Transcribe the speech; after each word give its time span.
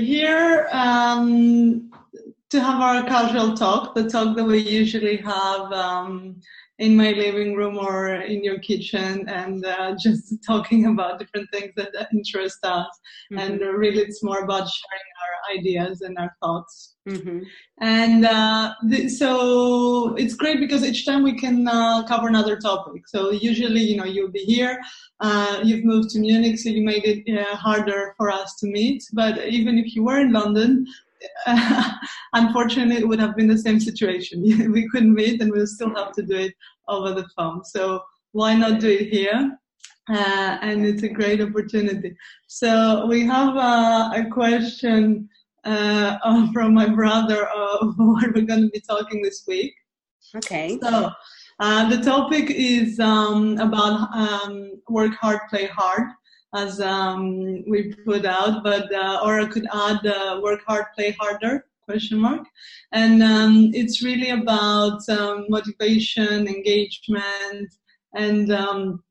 here 0.00 0.68
um, 0.72 1.90
to 2.50 2.60
have 2.60 2.80
our 2.80 3.02
casual 3.04 3.56
talk, 3.56 3.94
the 3.94 4.08
talk 4.08 4.36
that 4.36 4.44
we 4.44 4.58
usually 4.58 5.16
have 5.18 5.72
um, 5.72 6.40
in 6.78 6.94
my 6.94 7.10
living 7.12 7.54
room 7.54 7.78
or 7.78 8.16
in 8.16 8.44
your 8.44 8.58
kitchen, 8.58 9.28
and 9.28 9.64
uh, 9.64 9.94
just 10.00 10.34
talking 10.44 10.86
about 10.86 11.18
different 11.18 11.50
things 11.50 11.72
that 11.76 12.08
interest 12.12 12.58
us. 12.64 12.86
Mm-hmm. 13.32 13.38
And 13.38 13.60
really, 13.60 14.00
it's 14.00 14.22
more 14.22 14.40
about 14.40 14.68
sharing 14.68 15.10
our 15.24 15.58
ideas 15.58 16.02
and 16.02 16.18
our 16.18 16.36
thoughts. 16.42 16.96
Mm-hmm. 17.08 17.42
And 17.80 18.26
uh, 18.26 18.74
th- 18.90 19.10
so 19.10 20.14
it's 20.16 20.34
great 20.34 20.60
because 20.60 20.84
each 20.84 21.06
time 21.06 21.22
we 21.22 21.38
can 21.38 21.68
uh, 21.68 22.04
cover 22.06 22.26
another 22.26 22.56
topic. 22.56 23.06
So 23.06 23.30
usually, 23.30 23.80
you 23.80 23.96
know, 23.96 24.04
you'll 24.04 24.32
be 24.32 24.40
here. 24.40 24.80
Uh, 25.20 25.60
you've 25.62 25.84
moved 25.84 26.10
to 26.10 26.18
Munich, 26.18 26.58
so 26.58 26.68
you 26.68 26.84
made 26.84 27.04
it 27.04 27.38
uh, 27.38 27.56
harder 27.56 28.14
for 28.16 28.30
us 28.30 28.56
to 28.56 28.66
meet. 28.66 29.04
But 29.12 29.46
even 29.46 29.78
if 29.78 29.94
you 29.94 30.04
were 30.04 30.18
in 30.18 30.32
London, 30.32 30.86
unfortunately, 32.32 32.96
it 32.96 33.08
would 33.08 33.20
have 33.20 33.36
been 33.36 33.48
the 33.48 33.58
same 33.58 33.80
situation. 33.80 34.42
we 34.72 34.88
couldn't 34.88 35.14
meet, 35.14 35.40
and 35.40 35.50
we'll 35.52 35.66
still 35.66 35.94
have 35.94 36.12
to 36.12 36.22
do 36.22 36.36
it 36.36 36.54
over 36.88 37.12
the 37.12 37.28
phone. 37.36 37.64
So 37.64 38.02
why 38.32 38.54
not 38.54 38.80
do 38.80 38.88
it 38.88 39.08
here? 39.08 39.58
Uh, 40.08 40.58
and 40.62 40.86
it's 40.86 41.02
a 41.02 41.08
great 41.08 41.40
opportunity. 41.40 42.14
So 42.46 43.06
we 43.06 43.26
have 43.26 43.56
uh, 43.56 44.12
a 44.14 44.26
question 44.30 45.28
uh, 45.64 46.18
uh, 46.22 46.46
from 46.52 46.74
my 46.74 46.88
brother 46.88 47.46
of 47.46 47.94
what 47.96 48.34
we're 48.34 48.42
going 48.42 48.62
to 48.62 48.70
be 48.70 48.82
talking 48.88 49.22
this 49.22 49.44
week. 49.48 49.74
Okay. 50.36 50.78
So 50.82 51.10
uh, 51.58 51.88
the 51.88 52.02
topic 52.02 52.50
is 52.50 53.00
um, 53.00 53.58
about 53.58 54.14
um, 54.14 54.80
work 54.88 55.14
hard, 55.14 55.40
play 55.48 55.66
hard, 55.66 56.08
as 56.56 56.80
um, 56.80 57.62
we 57.70 57.94
put 58.04 58.24
out, 58.24 58.64
but 58.64 58.92
uh, 58.92 59.20
or 59.24 59.40
I 59.40 59.46
could 59.46 59.66
add 59.72 60.06
uh, 60.06 60.40
work 60.42 60.62
hard, 60.66 60.86
play 60.94 61.10
harder 61.20 61.64
question 61.86 62.18
mark 62.18 62.44
and 62.90 63.22
um, 63.22 63.70
it's 63.72 64.02
really 64.02 64.30
about 64.30 64.98
um, 65.08 65.46
motivation 65.48 66.48
engagement 66.48 67.72
and 68.14 68.50
um, 68.52 69.04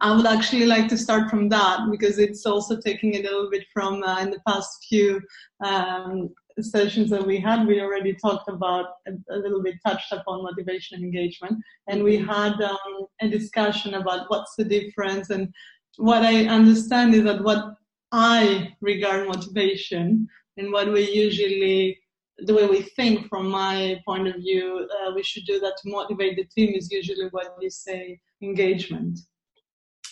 I 0.00 0.14
would 0.14 0.26
actually 0.26 0.66
like 0.66 0.88
to 0.88 0.98
start 0.98 1.30
from 1.30 1.48
that 1.48 1.80
because 1.90 2.18
it's 2.18 2.46
also 2.46 2.80
taking 2.80 3.16
a 3.16 3.22
little 3.22 3.50
bit 3.50 3.64
from 3.72 4.02
uh, 4.02 4.20
in 4.20 4.30
the 4.30 4.40
past 4.46 4.86
few 4.88 5.20
um, 5.64 6.30
sessions 6.60 7.10
that 7.10 7.26
we 7.26 7.40
had. 7.40 7.66
We 7.66 7.80
already 7.80 8.14
talked 8.14 8.48
about 8.48 8.86
a, 9.08 9.36
little 9.36 9.62
bit 9.62 9.76
touched 9.84 10.12
upon 10.12 10.42
motivation 10.42 10.96
and 10.96 11.04
engagement, 11.04 11.58
and 11.88 12.04
we 12.04 12.18
mm-hmm. 12.18 12.30
had 12.30 12.60
um, 12.60 13.06
a 13.20 13.28
discussion 13.28 13.94
about 13.94 14.26
what's 14.28 14.54
the 14.56 14.64
difference. 14.64 15.30
And 15.30 15.52
what 15.96 16.22
I 16.22 16.46
understand 16.46 17.14
is 17.14 17.24
that 17.24 17.42
what 17.42 17.74
I 18.12 18.74
regard 18.80 19.28
motivation 19.28 20.28
and 20.56 20.72
what 20.72 20.92
we 20.92 21.10
usually 21.10 21.98
the 22.46 22.54
way 22.54 22.66
we 22.66 22.82
think 22.82 23.28
from 23.28 23.48
my 23.48 24.00
point 24.06 24.26
of 24.26 24.36
view, 24.36 24.88
uh, 25.02 25.12
we 25.14 25.22
should 25.22 25.44
do 25.44 25.60
that 25.60 25.76
to 25.82 25.90
motivate 25.90 26.36
the 26.36 26.44
team 26.44 26.74
is 26.74 26.90
usually 26.90 27.28
what 27.32 27.54
you 27.60 27.70
say 27.70 28.18
engagement. 28.42 29.18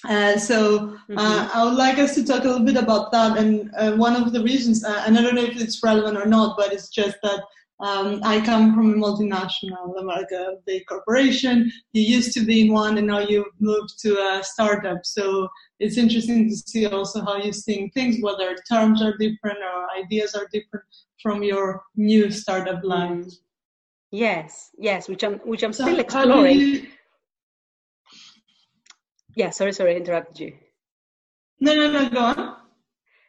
Uh, 0.08 0.38
so 0.38 0.80
mm-hmm. 0.80 1.18
uh, 1.18 1.48
I 1.52 1.64
would 1.64 1.74
like 1.74 1.98
us 1.98 2.14
to 2.14 2.24
talk 2.24 2.44
a 2.44 2.48
little 2.48 2.64
bit 2.64 2.76
about 2.76 3.10
that. 3.12 3.36
And 3.38 3.70
uh, 3.76 3.92
one 3.92 4.14
of 4.14 4.32
the 4.32 4.42
reasons, 4.42 4.84
uh, 4.84 5.02
and 5.06 5.18
I 5.18 5.22
don't 5.22 5.34
know 5.34 5.42
if 5.42 5.60
it's 5.60 5.82
relevant 5.82 6.16
or 6.16 6.26
not, 6.26 6.56
but 6.56 6.72
it's 6.72 6.88
just 6.88 7.16
that 7.22 7.42
um, 7.80 8.20
I 8.24 8.40
come 8.40 8.74
from 8.74 8.94
a 8.94 8.96
multinational, 8.96 10.04
like 10.04 10.30
a 10.32 10.56
big 10.66 10.86
corporation. 10.86 11.70
You 11.92 12.02
used 12.02 12.32
to 12.34 12.44
be 12.44 12.62
in 12.62 12.72
one, 12.72 12.98
and 12.98 13.06
now 13.06 13.20
you've 13.20 13.46
moved 13.60 13.98
to 14.00 14.14
a 14.14 14.42
startup. 14.42 15.04
So 15.04 15.48
it's 15.78 15.96
interesting 15.96 16.48
to 16.48 16.56
see 16.56 16.86
also 16.86 17.24
how 17.24 17.36
you're 17.36 17.52
seeing 17.52 17.90
things, 17.90 18.16
whether 18.20 18.56
terms 18.70 19.02
are 19.02 19.16
different 19.16 19.58
or 19.58 19.86
ideas 19.96 20.34
are 20.34 20.48
different 20.52 20.84
from 21.22 21.42
your 21.42 21.82
new 21.96 22.30
startup 22.30 22.82
life. 22.82 23.10
Mm. 23.10 23.32
Yes, 24.10 24.70
yes, 24.78 25.08
which 25.08 25.22
I'm 25.22 25.34
which 25.40 25.62
I'm 25.62 25.72
so 25.72 25.84
still 25.84 26.00
exploring 26.00 26.88
yeah, 29.38 29.50
sorry, 29.50 29.72
sorry, 29.72 29.94
I 29.94 29.98
interrupted 29.98 30.40
you. 30.40 30.52
No, 31.60 31.72
no, 31.72 31.92
no, 31.92 32.08
go 32.08 32.18
on. 32.18 32.56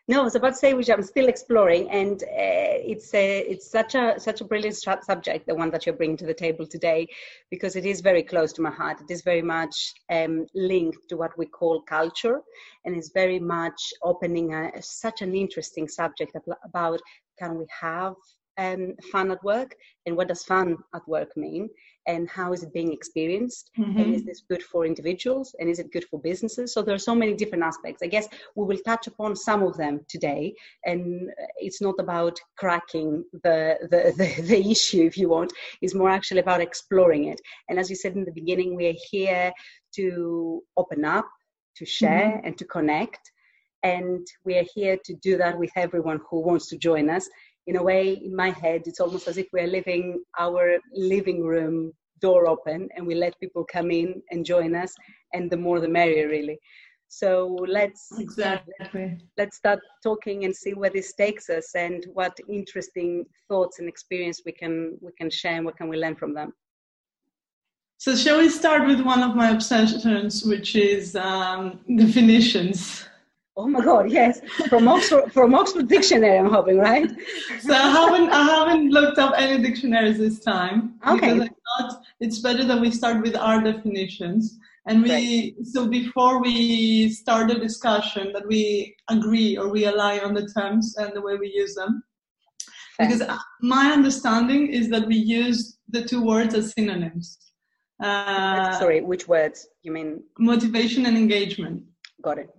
No, 0.09 0.21
I 0.21 0.23
was 0.23 0.33
about 0.33 0.53
to 0.53 0.55
say 0.55 0.73
which 0.73 0.89
I'm 0.89 1.03
still 1.03 1.27
exploring, 1.27 1.87
and 1.91 2.23
uh, 2.23 2.81
it's 2.93 3.13
a, 3.13 3.41
it's 3.41 3.69
such 3.69 3.93
a 3.93 4.15
such 4.17 4.41
a 4.41 4.43
brilliant 4.43 4.75
subject, 4.75 5.45
the 5.45 5.53
one 5.53 5.69
that 5.69 5.85
you're 5.85 5.95
bringing 5.95 6.17
to 6.17 6.25
the 6.25 6.33
table 6.33 6.65
today, 6.65 7.07
because 7.51 7.75
it 7.75 7.85
is 7.85 8.01
very 8.01 8.23
close 8.23 8.51
to 8.53 8.63
my 8.63 8.71
heart. 8.71 9.01
It 9.01 9.13
is 9.13 9.21
very 9.21 9.43
much 9.43 9.93
um, 10.09 10.47
linked 10.55 11.07
to 11.09 11.15
what 11.15 11.37
we 11.37 11.45
call 11.45 11.83
culture, 11.83 12.41
and 12.85 12.95
it's 12.95 13.11
very 13.13 13.39
much 13.39 13.93
opening 14.01 14.51
a, 14.51 14.81
such 14.81 15.21
an 15.21 15.35
interesting 15.35 15.87
subject 15.87 16.35
about 16.65 16.99
can 17.37 17.59
we 17.59 17.67
have 17.79 18.15
um, 18.57 18.95
fun 19.11 19.29
at 19.29 19.43
work, 19.43 19.75
and 20.07 20.17
what 20.17 20.29
does 20.29 20.41
fun 20.43 20.77
at 20.95 21.07
work 21.07 21.29
mean, 21.37 21.69
and 22.09 22.27
how 22.27 22.53
is 22.53 22.63
it 22.63 22.73
being 22.73 22.91
experienced? 22.91 23.65
Mm-hmm. 23.77 23.99
and 23.99 24.15
is 24.15 24.23
this 24.29 24.41
good 24.51 24.63
for 24.63 24.85
individuals? 24.91 25.55
And 25.59 25.69
is 25.69 25.79
it 25.83 25.93
good 25.95 26.05
for 26.09 26.19
businesses? 26.19 26.73
So 26.73 26.81
there 26.81 26.95
are 26.95 27.07
so 27.09 27.15
many 27.21 27.33
different 27.41 27.63
aspects. 27.71 28.01
I 28.01 28.07
guess 28.15 28.27
we 28.55 28.65
will 28.65 28.81
touch 28.91 29.05
upon 29.07 29.35
some 29.35 29.61
of 29.69 29.77
them 29.77 29.95
today. 30.13 30.55
And 30.85 31.03
it's 31.65 31.81
not 31.87 31.95
about 32.05 32.35
cracking 32.61 33.09
the 33.45 33.59
the, 33.91 34.01
the, 34.19 34.27
the 34.51 34.61
issue 34.75 35.03
if 35.11 35.15
you 35.21 35.29
want. 35.29 35.51
It's 35.83 35.99
more 36.01 36.11
actually 36.17 36.41
about 36.45 36.61
exploring 36.61 37.23
it. 37.33 37.39
And 37.67 37.79
as 37.81 37.89
you 37.91 37.95
said 37.95 38.13
in 38.19 38.25
the 38.25 38.39
beginning 38.41 38.75
we 38.75 38.87
are 38.91 39.01
here 39.11 39.51
to 39.97 40.05
open 40.81 41.05
up 41.17 41.27
to 41.77 41.85
share 41.85 42.31
mm-hmm. 42.31 42.45
and 42.45 42.57
to 42.57 42.65
connect. 42.65 43.23
And 43.81 44.27
we 44.45 44.53
are 44.59 44.67
here 44.75 44.97
to 45.05 45.13
do 45.27 45.37
that 45.37 45.57
with 45.57 45.71
everyone 45.85 46.19
who 46.27 46.41
wants 46.41 46.67
to 46.69 46.77
join 46.77 47.09
us 47.17 47.29
in 47.67 47.75
a 47.75 47.83
way 47.83 48.13
in 48.13 48.35
my 48.35 48.49
head 48.49 48.81
it's 48.85 48.99
almost 48.99 49.27
as 49.27 49.37
if 49.37 49.47
we're 49.53 49.67
living 49.67 50.23
our 50.37 50.77
living 50.93 51.43
room 51.43 51.91
door 52.19 52.47
open 52.47 52.89
and 52.95 53.05
we 53.05 53.15
let 53.15 53.39
people 53.39 53.65
come 53.71 53.91
in 53.91 54.21
and 54.31 54.45
join 54.45 54.75
us 54.75 54.93
and 55.33 55.49
the 55.49 55.57
more 55.57 55.79
the 55.79 55.87
merrier 55.87 56.27
really. 56.27 56.59
So 57.07 57.57
let's 57.67 58.07
exactly. 58.19 59.17
let's 59.37 59.57
start 59.57 59.79
talking 60.03 60.45
and 60.45 60.55
see 60.55 60.73
where 60.73 60.91
this 60.91 61.13
takes 61.13 61.49
us 61.49 61.73
and 61.75 62.05
what 62.13 62.37
interesting 62.47 63.25
thoughts 63.47 63.79
and 63.79 63.89
experience 63.89 64.41
we 64.45 64.51
can 64.51 64.97
we 65.01 65.11
can 65.17 65.29
share 65.29 65.55
and 65.55 65.65
what 65.65 65.75
can 65.75 65.89
we 65.89 65.97
learn 65.97 66.15
from 66.15 66.35
them. 66.35 66.53
So 67.97 68.15
shall 68.15 68.37
we 68.37 68.49
start 68.49 68.87
with 68.87 69.01
one 69.01 69.23
of 69.23 69.35
my 69.35 69.49
obsessions 69.49 70.45
which 70.45 70.75
is 70.75 71.15
um, 71.15 71.79
definitions 71.95 73.05
Oh 73.59 73.67
my 73.67 73.81
God, 73.81 74.09
yes, 74.09 74.39
from 74.69 74.87
Oxford, 74.87 75.33
from 75.33 75.53
Oxford 75.53 75.89
Dictionary, 75.89 76.37
I'm 76.39 76.49
hoping, 76.49 76.77
right? 76.77 77.09
so 77.59 77.73
I 77.73 77.89
haven't, 77.89 78.29
I 78.29 78.43
haven't 78.43 78.91
looked 78.91 79.17
up 79.17 79.33
any 79.35 79.61
dictionaries 79.61 80.17
this 80.17 80.39
time 80.39 80.93
okay. 81.05 81.33
because 81.33 81.49
I 81.49 81.81
thought 81.81 82.01
it's 82.21 82.39
better 82.39 82.63
that 82.63 82.79
we 82.79 82.89
start 82.89 83.21
with 83.21 83.35
our 83.35 83.61
definitions. 83.61 84.57
And 84.87 85.03
we, 85.03 85.11
right. 85.11 85.55
so 85.65 85.89
before 85.89 86.41
we 86.41 87.09
start 87.09 87.49
the 87.49 87.55
discussion, 87.55 88.31
that 88.31 88.47
we 88.47 88.95
agree 89.09 89.57
or 89.57 89.67
we 89.67 89.87
align 89.87 90.21
on 90.21 90.33
the 90.33 90.47
terms 90.57 90.95
and 90.95 91.11
the 91.13 91.21
way 91.21 91.35
we 91.35 91.51
use 91.53 91.75
them. 91.75 92.01
Because 92.97 93.21
my 93.61 93.91
understanding 93.91 94.67
is 94.67 94.87
that 94.89 95.05
we 95.05 95.17
use 95.17 95.77
the 95.89 96.05
two 96.05 96.23
words 96.23 96.55
as 96.55 96.71
synonyms. 96.71 97.37
Uh, 98.01 98.71
Sorry, 98.79 99.01
which 99.01 99.27
words? 99.27 99.67
You 99.83 99.91
mean 99.91 100.23
motivation 100.37 101.05
and 101.05 101.17
engagement? 101.17 101.83
Got 102.21 102.37
it. 102.37 102.49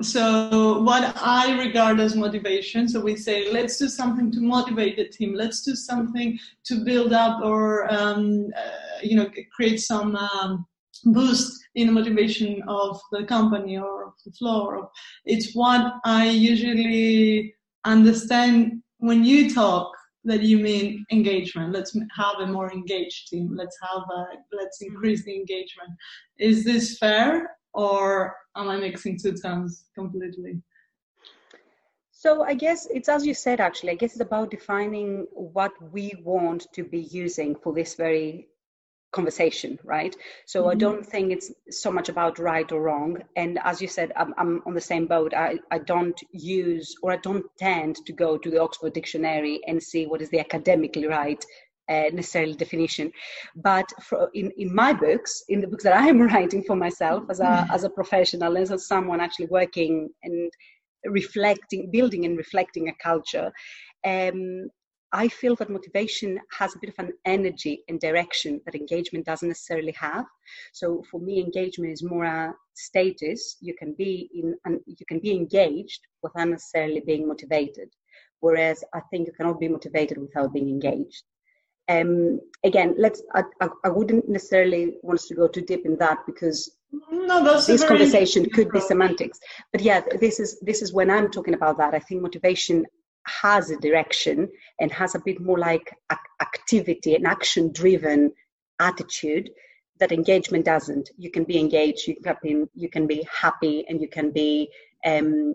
So 0.00 0.80
what 0.82 1.12
i 1.16 1.58
regard 1.58 1.98
as 1.98 2.14
motivation 2.14 2.88
so 2.88 3.00
we 3.00 3.16
say 3.16 3.50
let's 3.50 3.78
do 3.78 3.88
something 3.88 4.30
to 4.30 4.40
motivate 4.40 4.96
the 4.96 5.08
team. 5.08 5.34
Let's 5.34 5.62
do 5.62 5.74
something 5.74 6.38
to 6.66 6.84
build 6.84 7.12
up 7.12 7.42
or 7.42 7.92
um, 7.92 8.46
uh, 8.56 9.00
you 9.02 9.16
know 9.16 9.28
create 9.54 9.80
some 9.80 10.14
um, 10.14 10.66
boost 11.04 11.60
in 11.74 11.88
the 11.88 11.92
motivation 11.92 12.62
of 12.68 13.00
the 13.10 13.24
company 13.24 13.76
or 13.76 14.06
of 14.06 14.12
the 14.24 14.30
floor. 14.32 14.88
It's 15.24 15.52
what 15.54 15.94
i 16.04 16.28
usually 16.28 17.54
understand 17.84 18.82
when 18.98 19.24
you 19.24 19.52
talk 19.52 19.92
that 20.24 20.42
you 20.42 20.58
mean 20.58 21.04
engagement. 21.10 21.72
Let's 21.72 21.96
have 22.16 22.36
a 22.40 22.46
more 22.46 22.70
engaged 22.72 23.28
team. 23.28 23.56
Let's 23.56 23.78
have 23.82 24.02
a 24.02 24.26
let's 24.52 24.80
increase 24.80 25.24
the 25.24 25.34
engagement. 25.34 25.90
Is 26.38 26.64
this 26.64 26.98
fair 26.98 27.50
or 27.78 28.34
am 28.56 28.68
I 28.68 28.76
mixing 28.76 29.16
two 29.16 29.34
terms 29.34 29.84
completely? 29.94 30.60
So 32.10 32.42
I 32.42 32.54
guess 32.54 32.88
it's 32.90 33.08
as 33.08 33.24
you 33.24 33.34
said 33.34 33.60
actually, 33.60 33.92
I 33.92 33.94
guess 33.94 34.12
it's 34.12 34.20
about 34.20 34.50
defining 34.50 35.28
what 35.32 35.72
we 35.92 36.12
want 36.24 36.66
to 36.72 36.82
be 36.82 37.02
using 37.02 37.54
for 37.54 37.72
this 37.72 37.94
very 37.94 38.48
conversation, 39.12 39.78
right? 39.84 40.14
So 40.46 40.62
mm-hmm. 40.62 40.70
I 40.70 40.74
don't 40.74 41.06
think 41.06 41.30
it's 41.30 41.52
so 41.70 41.92
much 41.92 42.08
about 42.08 42.40
right 42.40 42.70
or 42.72 42.82
wrong. 42.82 43.18
And 43.36 43.60
as 43.62 43.80
you 43.80 43.86
said, 43.86 44.10
I'm, 44.16 44.34
I'm 44.36 44.60
on 44.66 44.74
the 44.74 44.80
same 44.80 45.06
boat. 45.06 45.32
I, 45.32 45.60
I 45.70 45.78
don't 45.78 46.20
use 46.32 46.96
or 47.02 47.12
I 47.12 47.18
don't 47.18 47.46
tend 47.58 47.96
to 48.06 48.12
go 48.12 48.36
to 48.36 48.50
the 48.50 48.60
Oxford 48.60 48.92
Dictionary 48.92 49.60
and 49.68 49.80
see 49.80 50.06
what 50.06 50.20
is 50.20 50.30
the 50.30 50.40
academically 50.40 51.06
right 51.06 51.42
uh, 51.88 52.10
necessarily 52.12 52.54
definition. 52.54 53.10
But 53.56 53.86
for, 54.02 54.30
in, 54.34 54.50
in 54.56 54.74
my 54.74 54.92
books, 54.92 55.44
in 55.48 55.60
the 55.60 55.68
books 55.68 55.84
that 55.84 55.96
I'm 55.96 56.20
writing 56.32 56.62
for 56.62 56.76
myself 56.76 57.24
as 57.30 57.40
a, 57.40 57.44
mm-hmm. 57.44 57.72
as 57.74 57.84
a 57.84 57.90
professional, 57.90 58.56
as 58.56 58.86
someone 58.86 59.20
actually 59.20 59.46
working 59.46 60.10
and 60.22 60.52
reflecting, 61.06 61.90
building 61.90 62.24
and 62.24 62.36
reflecting 62.36 62.88
a 62.88 62.94
culture. 63.02 63.52
Um, 64.04 64.68
I 65.12 65.28
feel 65.28 65.56
that 65.56 65.70
motivation 65.70 66.38
has 66.58 66.74
a 66.74 66.78
bit 66.78 66.90
of 66.90 66.98
an 66.98 67.12
energy 67.24 67.82
and 67.88 67.98
direction 67.98 68.60
that 68.66 68.74
engagement 68.74 69.24
doesn't 69.24 69.48
necessarily 69.48 69.92
have. 69.92 70.26
So 70.72 71.02
for 71.10 71.18
me, 71.18 71.40
engagement 71.40 71.92
is 71.92 72.02
more 72.02 72.24
a 72.24 72.52
status. 72.74 73.56
You 73.60 73.74
can 73.74 73.94
be 73.96 74.28
in, 74.34 74.54
you 74.86 75.06
can 75.08 75.18
be 75.20 75.32
engaged 75.32 76.00
without 76.22 76.48
necessarily 76.48 77.00
being 77.00 77.26
motivated. 77.26 77.88
Whereas 78.40 78.84
I 78.94 79.00
think 79.10 79.26
you 79.26 79.32
cannot 79.32 79.58
be 79.58 79.68
motivated 79.68 80.18
without 80.18 80.52
being 80.52 80.68
engaged. 80.68 81.24
Um, 81.88 82.40
again, 82.64 82.94
let's. 82.98 83.22
I, 83.34 83.44
I, 83.60 83.68
I, 83.84 83.88
wouldn't 83.88 84.28
necessarily 84.28 84.96
want 85.02 85.20
us 85.20 85.26
to 85.28 85.34
go 85.34 85.48
too 85.48 85.62
deep 85.62 85.86
in 85.86 85.96
that 85.98 86.18
because 86.26 86.70
no, 87.10 87.42
this 87.42 87.84
conversation 87.84 88.48
could 88.50 88.70
be 88.70 88.80
semantics. 88.80 89.38
But 89.72 89.80
yeah, 89.80 90.02
this 90.20 90.38
is 90.38 90.60
this 90.60 90.82
is 90.82 90.92
when 90.92 91.10
I'm 91.10 91.30
talking 91.30 91.54
about 91.54 91.78
that. 91.78 91.94
I 91.94 91.98
think 91.98 92.20
motivation 92.20 92.84
has 93.24 93.70
a 93.70 93.76
direction 93.78 94.48
and 94.80 94.92
has 94.92 95.14
a 95.14 95.20
bit 95.24 95.40
more 95.40 95.58
like 95.58 95.94
activity 96.40 97.14
and 97.14 97.26
action 97.26 97.72
driven 97.72 98.32
attitude 98.80 99.50
that 99.98 100.12
engagement 100.12 100.64
doesn't 100.64 101.10
you 101.18 101.30
can 101.30 101.44
be 101.44 101.58
engaged 101.58 102.06
you 102.06 102.16
can 102.22 102.36
be, 102.42 102.64
you 102.74 102.88
can 102.88 103.06
be 103.06 103.26
happy 103.30 103.84
and 103.88 104.00
you 104.00 104.08
can 104.08 104.30
be 104.30 104.70
um, 105.04 105.54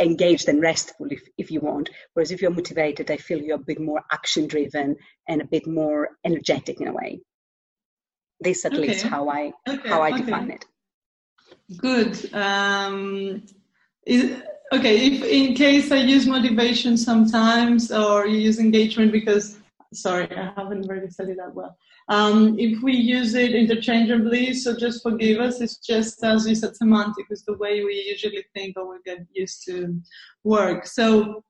engaged 0.00 0.48
and 0.48 0.60
restful 0.60 1.06
if, 1.10 1.22
if 1.36 1.50
you 1.50 1.60
want 1.60 1.90
whereas 2.14 2.30
if 2.30 2.40
you're 2.40 2.50
motivated 2.50 3.10
i 3.10 3.16
feel 3.16 3.40
you're 3.40 3.56
a 3.56 3.70
bit 3.70 3.80
more 3.80 4.02
action 4.12 4.46
driven 4.46 4.96
and 5.28 5.42
a 5.42 5.46
bit 5.46 5.66
more 5.66 6.10
energetic 6.24 6.80
in 6.80 6.88
a 6.88 6.92
way 6.92 7.20
this 8.40 8.64
at 8.64 8.72
okay. 8.72 8.82
least 8.82 9.04
how 9.04 9.28
i 9.28 9.52
okay. 9.68 9.88
how 9.88 10.02
i 10.02 10.10
okay. 10.10 10.22
define 10.22 10.50
it 10.50 10.64
good 11.76 12.32
um, 12.34 13.42
is, 14.06 14.40
okay 14.72 15.06
if 15.06 15.22
in 15.24 15.54
case 15.54 15.90
i 15.90 15.96
use 15.96 16.26
motivation 16.26 16.96
sometimes 16.96 17.90
or 17.90 18.26
you 18.26 18.38
use 18.38 18.58
engagement 18.58 19.12
because 19.12 19.58
sorry 19.94 20.28
i 20.36 20.52
haven't 20.56 20.86
really 20.88 21.08
said 21.08 21.28
it 21.28 21.36
that 21.36 21.54
well 21.54 21.76
um, 22.10 22.58
if 22.58 22.82
we 22.82 22.94
use 22.94 23.34
it 23.34 23.54
interchangeably 23.54 24.54
so 24.54 24.76
just 24.76 25.02
forgive 25.02 25.40
us 25.40 25.60
it's 25.60 25.78
just 25.78 26.22
as 26.24 26.46
you 26.46 26.54
said 26.54 26.76
semantic 26.76 27.26
is 27.30 27.44
the 27.44 27.56
way 27.58 27.84
we 27.84 27.94
usually 28.08 28.44
think 28.54 28.76
or 28.76 28.90
we 28.90 28.96
get 29.04 29.18
used 29.32 29.64
to 29.64 30.00
work 30.44 30.86
so 30.86 31.42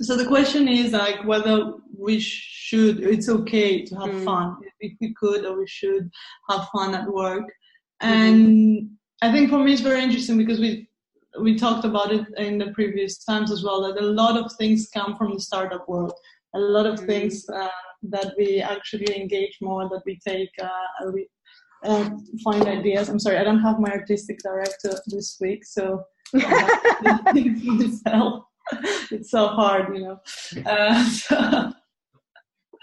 so 0.00 0.16
the 0.16 0.26
question 0.26 0.68
is 0.68 0.92
like 0.92 1.24
whether 1.24 1.74
we 1.98 2.20
should 2.20 3.00
it's 3.00 3.28
okay 3.28 3.84
to 3.84 3.94
have 3.96 4.10
mm. 4.10 4.24
fun 4.24 4.56
if 4.80 4.92
we 5.00 5.14
could 5.14 5.44
or 5.44 5.58
we 5.58 5.66
should 5.66 6.10
have 6.48 6.68
fun 6.68 6.94
at 6.94 7.08
work 7.08 7.44
mm-hmm. 8.02 8.12
and 8.12 8.46
mm-hmm. 8.48 8.86
i 9.22 9.32
think 9.32 9.50
for 9.50 9.58
me 9.58 9.72
it's 9.72 9.82
very 9.82 10.02
interesting 10.02 10.36
because 10.36 10.60
we 10.60 10.88
we 11.40 11.54
talked 11.54 11.84
about 11.84 12.12
it 12.12 12.26
in 12.38 12.58
the 12.58 12.72
previous 12.72 13.22
times 13.24 13.50
as 13.50 13.62
well 13.62 13.82
that 13.82 14.02
a 14.02 14.06
lot 14.06 14.38
of 14.38 14.50
things 14.52 14.88
come 14.92 15.16
from 15.16 15.34
the 15.34 15.40
startup 15.40 15.88
world 15.88 16.14
a 16.56 16.58
lot 16.58 16.86
of 16.86 16.98
things 17.00 17.44
uh, 17.48 17.68
that 18.02 18.34
we 18.38 18.60
actually 18.60 19.10
engage 19.20 19.56
more 19.60 19.88
that 19.88 20.02
we 20.06 20.18
take 20.26 20.50
uh, 20.62 21.10
we, 21.12 21.28
uh, 21.84 22.08
find 22.44 22.66
ideas 22.66 23.08
i'm 23.08 23.18
sorry 23.18 23.38
i 23.38 23.44
don't 23.44 23.60
have 23.68 23.78
my 23.78 23.90
artistic 23.90 24.38
director 24.42 24.92
this 25.06 25.38
week 25.40 25.64
so 25.64 26.02
it's 29.12 29.30
so 29.30 29.48
hard 29.48 29.94
you 29.94 30.02
know 30.04 30.18
uh, 30.66 31.04
so, 31.04 31.72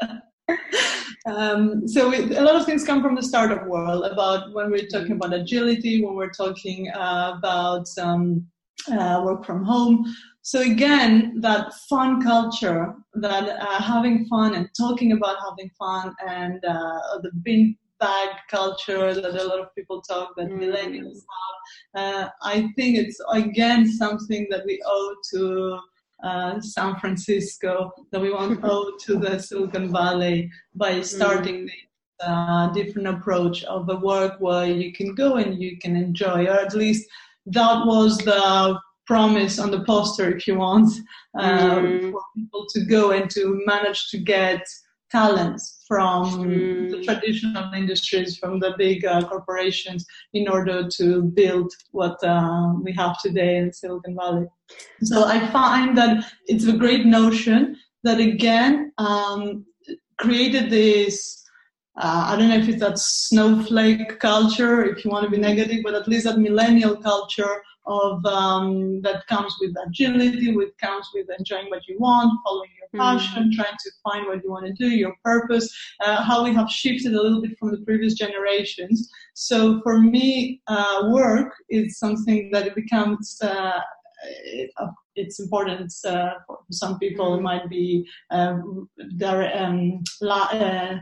um, 1.25 1.87
so 1.87 2.11
it, 2.11 2.31
a 2.31 2.41
lot 2.41 2.55
of 2.55 2.65
things 2.65 2.85
come 2.85 3.01
from 3.01 3.15
the 3.15 3.23
startup 3.23 3.65
world 3.67 4.05
about 4.05 4.53
when 4.53 4.71
we're 4.71 4.87
talking 4.87 5.13
about 5.13 5.33
agility, 5.33 6.03
when 6.03 6.15
we're 6.15 6.31
talking 6.31 6.89
uh, 6.91 7.35
about 7.37 7.87
um, 7.99 8.45
uh, 8.91 9.21
work 9.23 9.45
from 9.45 9.63
home. 9.63 10.05
So 10.45 10.59
again, 10.59 11.39
that 11.39 11.73
fun 11.89 12.21
culture, 12.21 12.93
that 13.13 13.47
uh, 13.47 13.81
having 13.81 14.25
fun 14.25 14.55
and 14.55 14.69
talking 14.77 15.13
about 15.13 15.37
having 15.49 15.71
fun, 15.79 16.13
and 16.27 16.63
uh, 16.65 17.19
the 17.21 17.31
bean 17.43 17.77
bag 18.01 18.29
culture 18.49 19.13
that 19.13 19.41
a 19.41 19.43
lot 19.47 19.61
of 19.61 19.73
people 19.73 20.01
talk 20.01 20.35
that 20.35 20.49
mm. 20.49 20.59
millennials 20.59 21.21
have. 21.33 21.55
Uh, 22.03 22.29
I 22.41 22.69
think 22.75 22.97
it's 22.97 23.21
again 23.31 23.89
something 23.89 24.45
that 24.49 24.65
we 24.65 24.83
owe 24.85 25.15
to 25.31 25.79
uh, 26.21 26.59
San 26.59 26.97
Francisco, 26.97 27.93
that 28.11 28.21
we 28.21 28.33
want 28.33 28.59
to 28.59 28.67
owe 28.69 28.91
to 29.05 29.17
the 29.17 29.39
Silicon 29.39 29.93
Valley 29.93 30.51
by 30.75 30.99
starting 30.99 31.61
mm. 31.61 31.65
this 31.67 31.75
uh, 32.19 32.67
different 32.73 33.07
approach 33.07 33.63
of 33.63 33.87
the 33.87 33.97
work 33.99 34.41
where 34.41 34.65
you 34.65 34.91
can 34.91 35.15
go 35.15 35.35
and 35.35 35.61
you 35.61 35.77
can 35.77 35.95
enjoy, 35.95 36.45
or 36.47 36.59
at 36.59 36.75
least 36.75 37.07
that 37.45 37.85
was 37.85 38.17
the 38.17 38.77
promise 39.05 39.59
on 39.59 39.71
the 39.71 39.83
poster, 39.83 40.35
if 40.35 40.47
you 40.47 40.55
want, 40.55 40.89
um, 41.37 41.85
mm. 41.85 42.11
for 42.11 42.21
people 42.35 42.65
to 42.69 42.85
go 42.85 43.11
and 43.11 43.29
to 43.31 43.61
manage 43.65 44.09
to 44.09 44.17
get 44.17 44.65
talents 45.11 45.83
from 45.87 46.49
mm. 46.49 46.91
the 46.91 47.03
traditional 47.03 47.71
industries, 47.73 48.37
from 48.37 48.59
the 48.59 48.73
big 48.77 49.05
uh, 49.05 49.21
corporations, 49.27 50.05
in 50.33 50.47
order 50.47 50.87
to 50.97 51.21
build 51.21 51.71
what 51.91 52.17
uh, 52.23 52.73
we 52.81 52.91
have 52.93 53.15
today 53.21 53.57
in 53.57 53.71
Silicon 53.71 54.15
Valley. 54.15 54.47
So 55.03 55.25
I 55.25 55.47
find 55.51 55.97
that 55.97 56.25
it's 56.47 56.65
a 56.65 56.77
great 56.83 57.05
notion 57.05 57.77
that 58.03 58.19
again 58.19 58.91
um, 58.97 59.65
created 60.19 60.69
this. 60.69 61.41
Uh, 61.95 62.25
I 62.29 62.35
don't 62.35 62.49
know 62.49 62.57
if 62.57 62.67
it's 62.67 62.79
that 62.79 62.97
snowflake 62.97 64.19
culture, 64.19 64.83
if 64.83 65.05
you 65.05 65.11
want 65.11 65.25
to 65.25 65.29
be 65.29 65.37
negative, 65.37 65.81
but 65.83 65.93
at 65.93 66.07
least 66.07 66.25
that 66.25 66.39
millennial 66.39 66.95
culture 66.97 67.61
of 67.85 68.25
um, 68.25 69.01
that 69.01 69.25
comes 69.27 69.55
with 69.59 69.73
agility, 69.85 70.55
with 70.55 70.69
comes 70.77 71.07
with 71.13 71.27
enjoying 71.37 71.69
what 71.69 71.87
you 71.87 71.97
want, 71.99 72.31
following 72.45 72.69
your 72.79 73.01
passion, 73.01 73.43
mm-hmm. 73.43 73.61
trying 73.61 73.77
to 73.79 73.91
find 74.03 74.27
what 74.27 74.43
you 74.43 74.51
want 74.51 74.65
to 74.65 74.73
do, 74.73 74.89
your 74.89 75.13
purpose. 75.23 75.73
Uh, 75.99 76.21
how 76.21 76.43
we 76.43 76.53
have 76.53 76.69
shifted 76.69 77.13
a 77.13 77.21
little 77.21 77.41
bit 77.41 77.57
from 77.59 77.71
the 77.71 77.81
previous 77.81 78.13
generations. 78.13 79.09
So 79.33 79.81
for 79.83 79.99
me, 79.99 80.61
uh, 80.67 81.09
work 81.11 81.53
is 81.69 81.99
something 81.99 82.51
that 82.51 82.67
it 82.67 82.75
becomes. 82.75 83.39
Uh, 83.41 83.79
it's 85.15 85.39
important 85.39 85.93
uh, 86.05 86.31
for 86.47 86.59
some 86.71 86.97
people. 86.99 87.33
It 87.33 87.37
mm-hmm. 87.37 87.43
might 87.43 87.69
be 87.69 88.07
um, 88.31 88.89
their 89.17 89.55
um, 89.61 90.03
la- 90.21 90.51
uh, 90.51 90.97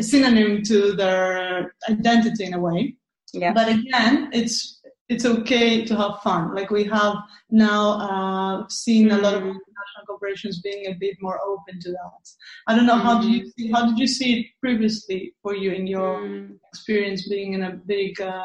synonym 0.00 0.62
to 0.64 0.92
their 0.92 1.74
identity 1.88 2.44
in 2.44 2.54
a 2.54 2.60
way. 2.60 2.96
Yeah. 3.32 3.52
But 3.52 3.68
again, 3.68 4.30
it's 4.32 4.75
it's 5.08 5.24
okay 5.24 5.84
to 5.84 5.96
have 5.96 6.20
fun. 6.22 6.54
Like 6.54 6.70
we 6.70 6.84
have 6.84 7.16
now 7.50 7.90
uh, 8.00 8.68
seen 8.68 9.10
a 9.12 9.18
lot 9.18 9.34
of 9.34 9.42
mm. 9.42 9.50
international 9.50 10.06
corporations 10.06 10.60
being 10.60 10.86
a 10.86 10.94
bit 10.94 11.16
more 11.20 11.40
open 11.40 11.78
to 11.80 11.90
that. 11.92 12.28
I 12.66 12.74
don't 12.74 12.86
know 12.86 12.98
how 12.98 13.20
do 13.20 13.30
you 13.30 13.44
mm. 13.44 13.50
see, 13.56 13.70
how 13.70 13.86
did 13.86 13.98
you 13.98 14.06
see 14.06 14.40
it 14.40 14.46
previously 14.60 15.34
for 15.42 15.54
you 15.54 15.72
in 15.72 15.86
your 15.86 16.20
mm. 16.20 16.56
experience 16.68 17.28
being 17.28 17.54
in 17.54 17.62
a 17.62 17.72
big 17.86 18.20
uh, 18.20 18.42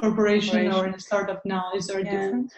corporation, 0.00 0.50
corporation, 0.50 0.72
or 0.72 0.86
in 0.86 0.94
a 0.94 0.98
startup 0.98 1.42
now? 1.44 1.70
Is 1.76 1.86
there 1.86 2.00
a 2.00 2.04
yeah. 2.04 2.10
difference? 2.10 2.54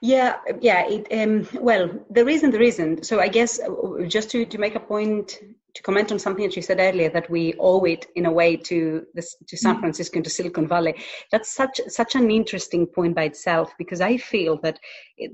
Yeah, 0.00 0.36
yeah. 0.60 0.86
It, 0.86 1.06
um, 1.10 1.48
well, 1.60 1.90
there 2.10 2.28
isn't. 2.28 2.50
There 2.50 2.62
isn't. 2.62 3.06
So 3.06 3.18
I 3.18 3.28
guess 3.28 3.58
uh, 3.58 4.04
just 4.06 4.30
to 4.30 4.44
to 4.44 4.58
make 4.58 4.74
a 4.74 4.80
point 4.80 5.40
to 5.76 5.82
comment 5.82 6.10
on 6.10 6.18
something 6.18 6.46
that 6.46 6.56
you 6.56 6.62
said 6.62 6.80
earlier 6.80 7.10
that 7.10 7.28
we 7.28 7.54
owe 7.60 7.84
it 7.84 8.06
in 8.16 8.24
a 8.24 8.32
way 8.32 8.56
to 8.56 9.06
this, 9.12 9.36
to 9.46 9.56
San 9.58 9.76
mm. 9.76 9.80
Francisco 9.80 10.16
and 10.16 10.24
to 10.24 10.30
Silicon 10.30 10.66
Valley. 10.66 10.94
That's 11.30 11.54
such 11.54 11.80
such 11.88 12.14
an 12.14 12.30
interesting 12.30 12.86
point 12.86 13.14
by 13.14 13.24
itself 13.24 13.74
because 13.76 14.00
I 14.00 14.16
feel 14.16 14.58
that 14.62 14.78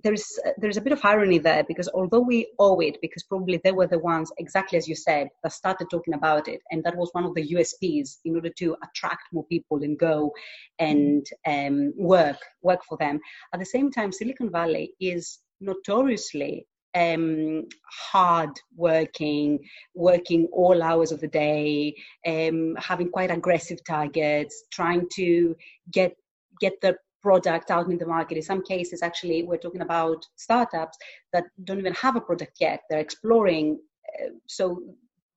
there's 0.03 0.27
there's 0.59 0.77
a 0.77 0.81
bit 0.81 0.93
of 0.93 1.05
irony 1.05 1.39
there 1.39 1.63
because 1.63 1.89
although 1.95 2.21
we 2.21 2.53
owe 2.59 2.81
it 2.81 2.99
because 3.01 3.23
probably 3.23 3.61
they 3.63 3.71
were 3.71 3.87
the 3.87 4.01
ones 4.01 4.33
exactly 4.39 4.77
as 4.79 4.89
you 4.89 4.97
said 4.97 5.29
that 5.45 5.53
started 5.53 5.89
talking 5.91 6.15
about 6.15 6.49
it 6.49 6.61
and 6.73 6.83
that 6.83 6.97
was 6.97 7.11
one 7.13 7.25
of 7.25 7.35
the 7.35 7.49
USPs 7.55 8.17
in 8.25 8.35
order 8.35 8.51
to 8.59 8.77
attract 8.85 9.33
more 9.33 9.47
people 9.47 9.83
and 9.85 9.97
go 9.97 10.33
and 10.81 11.25
um, 11.47 11.93
work 11.97 12.39
work 12.63 12.81
for 12.89 12.99
them. 12.99 13.21
At 13.55 13.61
the 13.61 13.67
same 13.67 13.93
time, 13.93 14.11
Silicon 14.11 14.51
Valley 14.51 14.95
is 15.01 15.39
notoriously 15.61 16.67
um, 16.95 17.67
hard 17.85 18.51
working, 18.77 19.59
working 19.95 20.49
all 20.53 20.83
hours 20.83 21.13
of 21.13 21.21
the 21.21 21.29
day, 21.29 21.95
um, 22.27 22.77
having 22.79 23.11
quite 23.11 23.31
aggressive 23.31 23.83
targets, 23.85 24.65
trying 24.71 25.07
to 25.15 25.57
get 25.91 26.15
get 26.61 26.75
the 26.83 26.97
product 27.23 27.71
out 27.71 27.91
in 27.91 27.99
the 27.99 28.07
market. 28.07 28.37
In 28.37 28.43
some 28.43 28.63
cases, 28.63 29.03
actually, 29.03 29.43
we're 29.45 29.57
talking 29.57 29.81
about 29.83 30.27
startups 30.37 30.99
that 31.33 31.45
don't 31.65 31.79
even 31.79 31.95
have 31.95 32.17
a 32.17 32.21
product 32.21 32.57
yet. 32.61 32.81
They're 32.91 32.99
exploring. 32.99 33.79
Uh, 34.21 34.31
so 34.47 34.83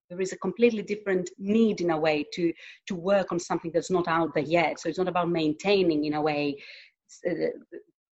there 0.10 0.22
is 0.22 0.34
a 0.34 0.38
completely 0.38 0.84
different 0.84 1.30
need 1.38 1.82
in 1.82 1.92
a 1.92 1.98
way 1.98 2.26
to 2.34 2.54
to 2.88 2.96
work 2.96 3.32
on 3.32 3.40
something 3.40 3.72
that's 3.74 3.92
not 3.92 4.08
out 4.08 4.34
there 4.34 4.44
yet. 4.44 4.80
So 4.80 4.90
it's 4.90 4.98
not 4.98 5.08
about 5.08 5.30
maintaining 5.30 6.06
in 6.06 6.14
a 6.14 6.22
way 6.22 6.58
uh, 7.30 7.34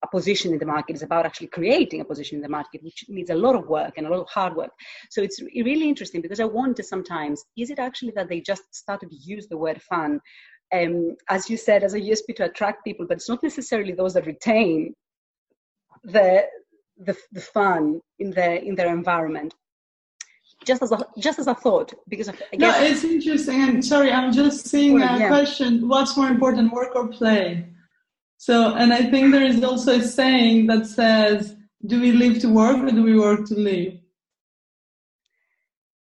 a 0.04 0.08
position 0.08 0.52
in 0.54 0.60
the 0.60 0.66
market. 0.66 0.94
It's 0.94 1.04
about 1.04 1.26
actually 1.26 1.48
creating 1.48 2.02
a 2.02 2.06
position 2.06 2.36
in 2.36 2.42
the 2.42 2.50
market, 2.50 2.84
which 2.84 3.06
needs 3.08 3.30
a 3.30 3.36
lot 3.36 3.56
of 3.56 3.68
work 3.68 3.94
and 3.98 4.06
a 4.06 4.10
lot 4.10 4.20
of 4.20 4.30
hard 4.30 4.56
work. 4.56 4.72
So 5.10 5.22
it's 5.22 5.42
really 5.42 5.88
interesting 5.88 6.22
because 6.22 6.40
I 6.40 6.46
wonder 6.46 6.84
sometimes, 6.84 7.44
is 7.58 7.70
it 7.70 7.80
actually 7.80 8.12
that 8.16 8.30
they 8.30 8.42
just 8.42 8.64
started 8.72 9.10
to 9.10 9.16
use 9.16 9.48
the 9.48 9.58
word 9.58 9.82
fun, 9.82 10.20
um, 10.74 11.16
as 11.30 11.50
you 11.50 11.58
said, 11.58 11.84
as 11.84 11.94
a 11.94 12.02
USP 12.02 12.36
to 12.38 12.46
attract 12.46 12.84
people, 12.84 13.06
but 13.08 13.18
it's 13.18 13.30
not 13.30 13.44
necessarily 13.44 13.94
those 13.94 14.14
that 14.16 14.26
retain 14.26 14.94
the, 16.04 16.46
the, 16.98 17.16
the 17.32 17.42
fun 17.42 18.02
in 18.20 18.32
their 18.32 18.56
in 18.56 18.76
their 18.76 18.94
environment 18.94 19.54
just 20.66 20.82
as 20.82 20.92
a 20.92 21.06
just 21.18 21.40
as 21.40 21.48
a 21.48 21.56
thought 21.56 21.94
because 22.08 22.28
of, 22.28 22.42
I 22.54 22.56
guess, 22.56 22.80
no, 22.80 22.88
it's 22.88 23.04
interesting 23.04 23.62
and 23.62 23.84
sorry 23.84 24.12
i'm 24.12 24.32
just 24.32 24.68
seeing 24.68 25.02
a 25.02 25.18
yeah. 25.18 25.28
question 25.28 25.88
what's 25.88 26.16
more 26.16 26.28
important 26.28 26.72
work 26.72 26.96
or 26.96 27.08
play 27.08 27.66
so 28.46 28.56
and 28.76 28.92
i 28.94 29.02
think 29.12 29.32
there 29.32 29.50
is 29.52 29.64
also 29.64 29.92
a 30.00 30.04
saying 30.04 30.68
that 30.68 30.86
says 30.86 31.56
do 31.86 32.00
we 32.00 32.12
live 32.12 32.40
to 32.40 32.50
work 32.50 32.78
or 32.78 32.92
do 32.92 33.04
we 33.04 33.18
work 33.20 33.46
to 33.46 33.56
live? 33.56 33.94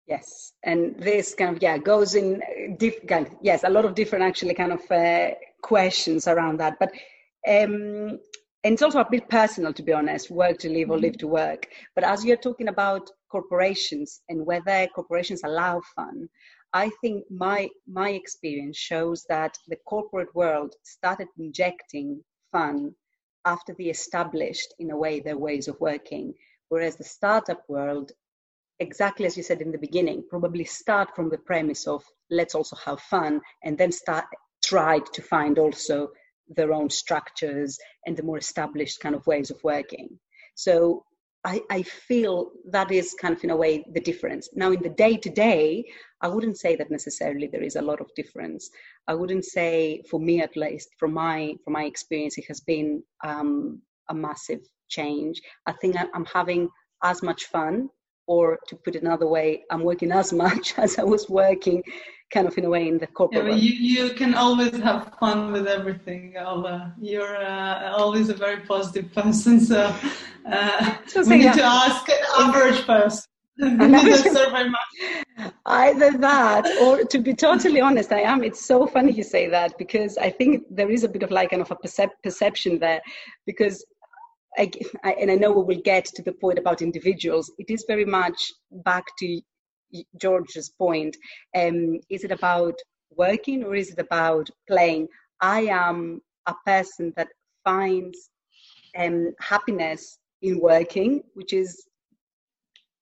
Yes 0.07 0.53
and 0.63 0.95
this 0.97 1.35
kind 1.35 1.55
of 1.55 1.63
yeah 1.63 1.77
goes 1.77 2.15
in 2.15 2.41
diff- 2.77 3.05
kind 3.07 3.27
of, 3.27 3.33
yes 3.41 3.63
a 3.63 3.69
lot 3.69 3.85
of 3.85 3.95
different 3.95 4.23
actually 4.25 4.53
kind 4.53 4.73
of 4.73 4.91
uh, 4.91 5.31
questions 5.61 6.27
around 6.27 6.59
that 6.59 6.77
but 6.79 6.91
um 7.47 8.19
and 8.65 8.73
it's 8.73 8.81
also 8.81 8.99
a 8.99 9.09
bit 9.09 9.29
personal 9.29 9.73
to 9.73 9.83
be 9.83 9.93
honest 9.93 10.29
work 10.29 10.57
to 10.59 10.69
live 10.69 10.89
or 10.89 10.99
live 10.99 11.17
to 11.17 11.27
work 11.27 11.67
but 11.95 12.03
as 12.03 12.25
you're 12.25 12.45
talking 12.47 12.67
about 12.67 13.09
corporations 13.29 14.21
and 14.29 14.45
whether 14.45 14.87
corporations 14.95 15.41
allow 15.43 15.81
fun 15.95 16.27
i 16.73 16.89
think 17.01 17.23
my 17.29 17.69
my 17.87 18.09
experience 18.09 18.77
shows 18.77 19.25
that 19.29 19.57
the 19.69 19.77
corporate 19.85 20.33
world 20.35 20.75
started 20.83 21.27
injecting 21.39 22.21
fun 22.53 22.95
after 23.45 23.73
they 23.73 23.89
established 23.99 24.73
in 24.79 24.91
a 24.91 24.97
way 25.03 25.19
their 25.19 25.37
ways 25.37 25.67
of 25.67 25.79
working 25.81 26.33
whereas 26.69 26.95
the 26.95 27.03
startup 27.17 27.61
world 27.67 28.13
exactly 28.79 29.25
as 29.25 29.35
you 29.35 29.43
said 29.43 29.61
in 29.61 29.71
the 29.73 29.85
beginning 29.87 30.23
probably 30.29 30.63
start 30.63 31.13
from 31.15 31.29
the 31.29 31.43
premise 31.49 31.85
of 31.87 32.01
let's 32.29 32.55
also 32.55 32.77
have 32.77 33.01
fun 33.01 33.41
and 33.65 33.77
then 33.77 33.91
start 33.91 34.25
tried 34.63 35.05
to 35.13 35.21
find 35.21 35.59
also 35.59 36.09
their 36.47 36.73
own 36.73 36.89
structures 36.89 37.77
and 38.05 38.17
the 38.17 38.23
more 38.23 38.37
established 38.37 38.99
kind 38.99 39.15
of 39.15 39.25
ways 39.27 39.49
of 39.51 39.63
working. 39.63 40.19
So 40.55 41.05
I, 41.45 41.61
I, 41.69 41.83
feel 41.83 42.51
that 42.69 42.91
is 42.91 43.15
kind 43.19 43.35
of 43.35 43.43
in 43.43 43.49
a 43.49 43.55
way 43.55 43.83
the 43.93 43.99
difference. 43.99 44.47
Now, 44.53 44.71
in 44.71 44.81
the 44.81 44.89
day 44.89 45.17
to 45.17 45.29
day, 45.29 45.83
I 46.21 46.27
wouldn't 46.29 46.57
say 46.57 46.75
that 46.77 46.89
necessarily 46.89 47.47
there 47.47 47.63
is 47.63 47.75
a 47.75 47.81
lot 47.81 47.99
of 47.99 48.13
difference. 48.15 48.69
I 49.07 49.13
wouldn't 49.13 49.43
say, 49.43 50.03
for 50.09 50.19
me 50.19 50.41
at 50.41 50.55
least, 50.55 50.89
from 50.97 51.13
my 51.13 51.55
from 51.63 51.73
my 51.73 51.83
experience, 51.83 52.37
it 52.37 52.45
has 52.47 52.61
been 52.61 53.03
um, 53.25 53.81
a 54.09 54.13
massive 54.13 54.61
change. 54.89 55.41
I 55.65 55.73
think 55.73 55.97
I'm 55.97 56.25
having 56.25 56.69
as 57.03 57.21
much 57.21 57.45
fun, 57.45 57.89
or 58.27 58.57
to 58.67 58.75
put 58.77 58.95
it 58.95 59.01
another 59.01 59.27
way, 59.27 59.63
I'm 59.69 59.83
working 59.83 60.11
as 60.11 60.31
much 60.31 60.73
as 60.77 60.97
I 60.97 61.03
was 61.03 61.29
working 61.29 61.83
kind 62.33 62.47
of 62.47 62.57
in 62.57 62.65
a 62.65 62.69
way 62.69 62.87
in 62.87 62.97
the 62.97 63.07
corporate 63.07 63.45
yeah, 63.45 63.53
you, 63.53 64.05
you 64.05 64.13
can 64.13 64.33
always 64.33 64.75
have 64.79 65.13
fun 65.19 65.51
with 65.51 65.67
everything 65.67 66.35
Alba. 66.35 66.93
you're 66.99 67.37
uh, 67.37 67.93
always 67.95 68.29
a 68.29 68.33
very 68.33 68.61
positive 68.61 69.11
person 69.13 69.59
so, 69.59 69.93
uh, 70.51 70.95
so 71.05 71.21
we 71.23 71.37
need 71.37 71.45
yeah. 71.45 71.53
to 71.53 71.63
ask 71.63 72.09
an 72.09 72.17
average 72.39 72.85
person 72.85 73.23
Either 73.59 73.77
that, 76.17 76.65
or 76.81 77.03
to 77.03 77.19
be 77.19 77.35
totally 77.35 77.81
honest, 77.81 78.11
I 78.11 78.21
am. 78.21 78.43
It's 78.43 78.65
so 78.65 78.87
funny 78.87 79.11
you 79.11 79.21
say 79.21 79.47
that 79.47 79.77
because 79.77 80.17
I 80.17 80.31
think 80.31 80.63
there 80.71 80.89
is 80.89 81.03
a 81.03 81.07
bit 81.07 81.21
of 81.21 81.29
like 81.29 81.51
kind 81.51 81.61
of 81.61 81.69
a 81.69 81.75
percep- 81.75 82.17
perception 82.23 82.79
there, 82.79 82.99
because 83.45 83.85
I, 84.57 84.71
I, 85.03 85.11
and 85.13 85.29
I 85.29 85.35
know 85.35 85.51
we 85.51 85.75
will 85.75 85.83
get 85.83 86.05
to 86.05 86.23
the 86.23 86.33
point 86.33 86.57
about 86.57 86.81
individuals. 86.81 87.51
It 87.59 87.69
is 87.69 87.85
very 87.87 88.05
much 88.05 88.51
back 88.71 89.03
to 89.19 89.39
George's 90.19 90.69
point, 90.69 91.15
um, 91.55 91.99
is 92.09 92.23
it 92.23 92.31
about 92.31 92.75
working 93.15 93.63
or 93.63 93.75
is 93.75 93.91
it 93.91 93.99
about 93.99 94.49
playing? 94.67 95.07
I 95.41 95.61
am 95.61 96.21
a 96.47 96.53
person 96.65 97.13
that 97.15 97.27
finds 97.63 98.29
um, 98.97 99.33
happiness 99.39 100.19
in 100.41 100.59
working, 100.59 101.23
which 101.33 101.53
is 101.53 101.85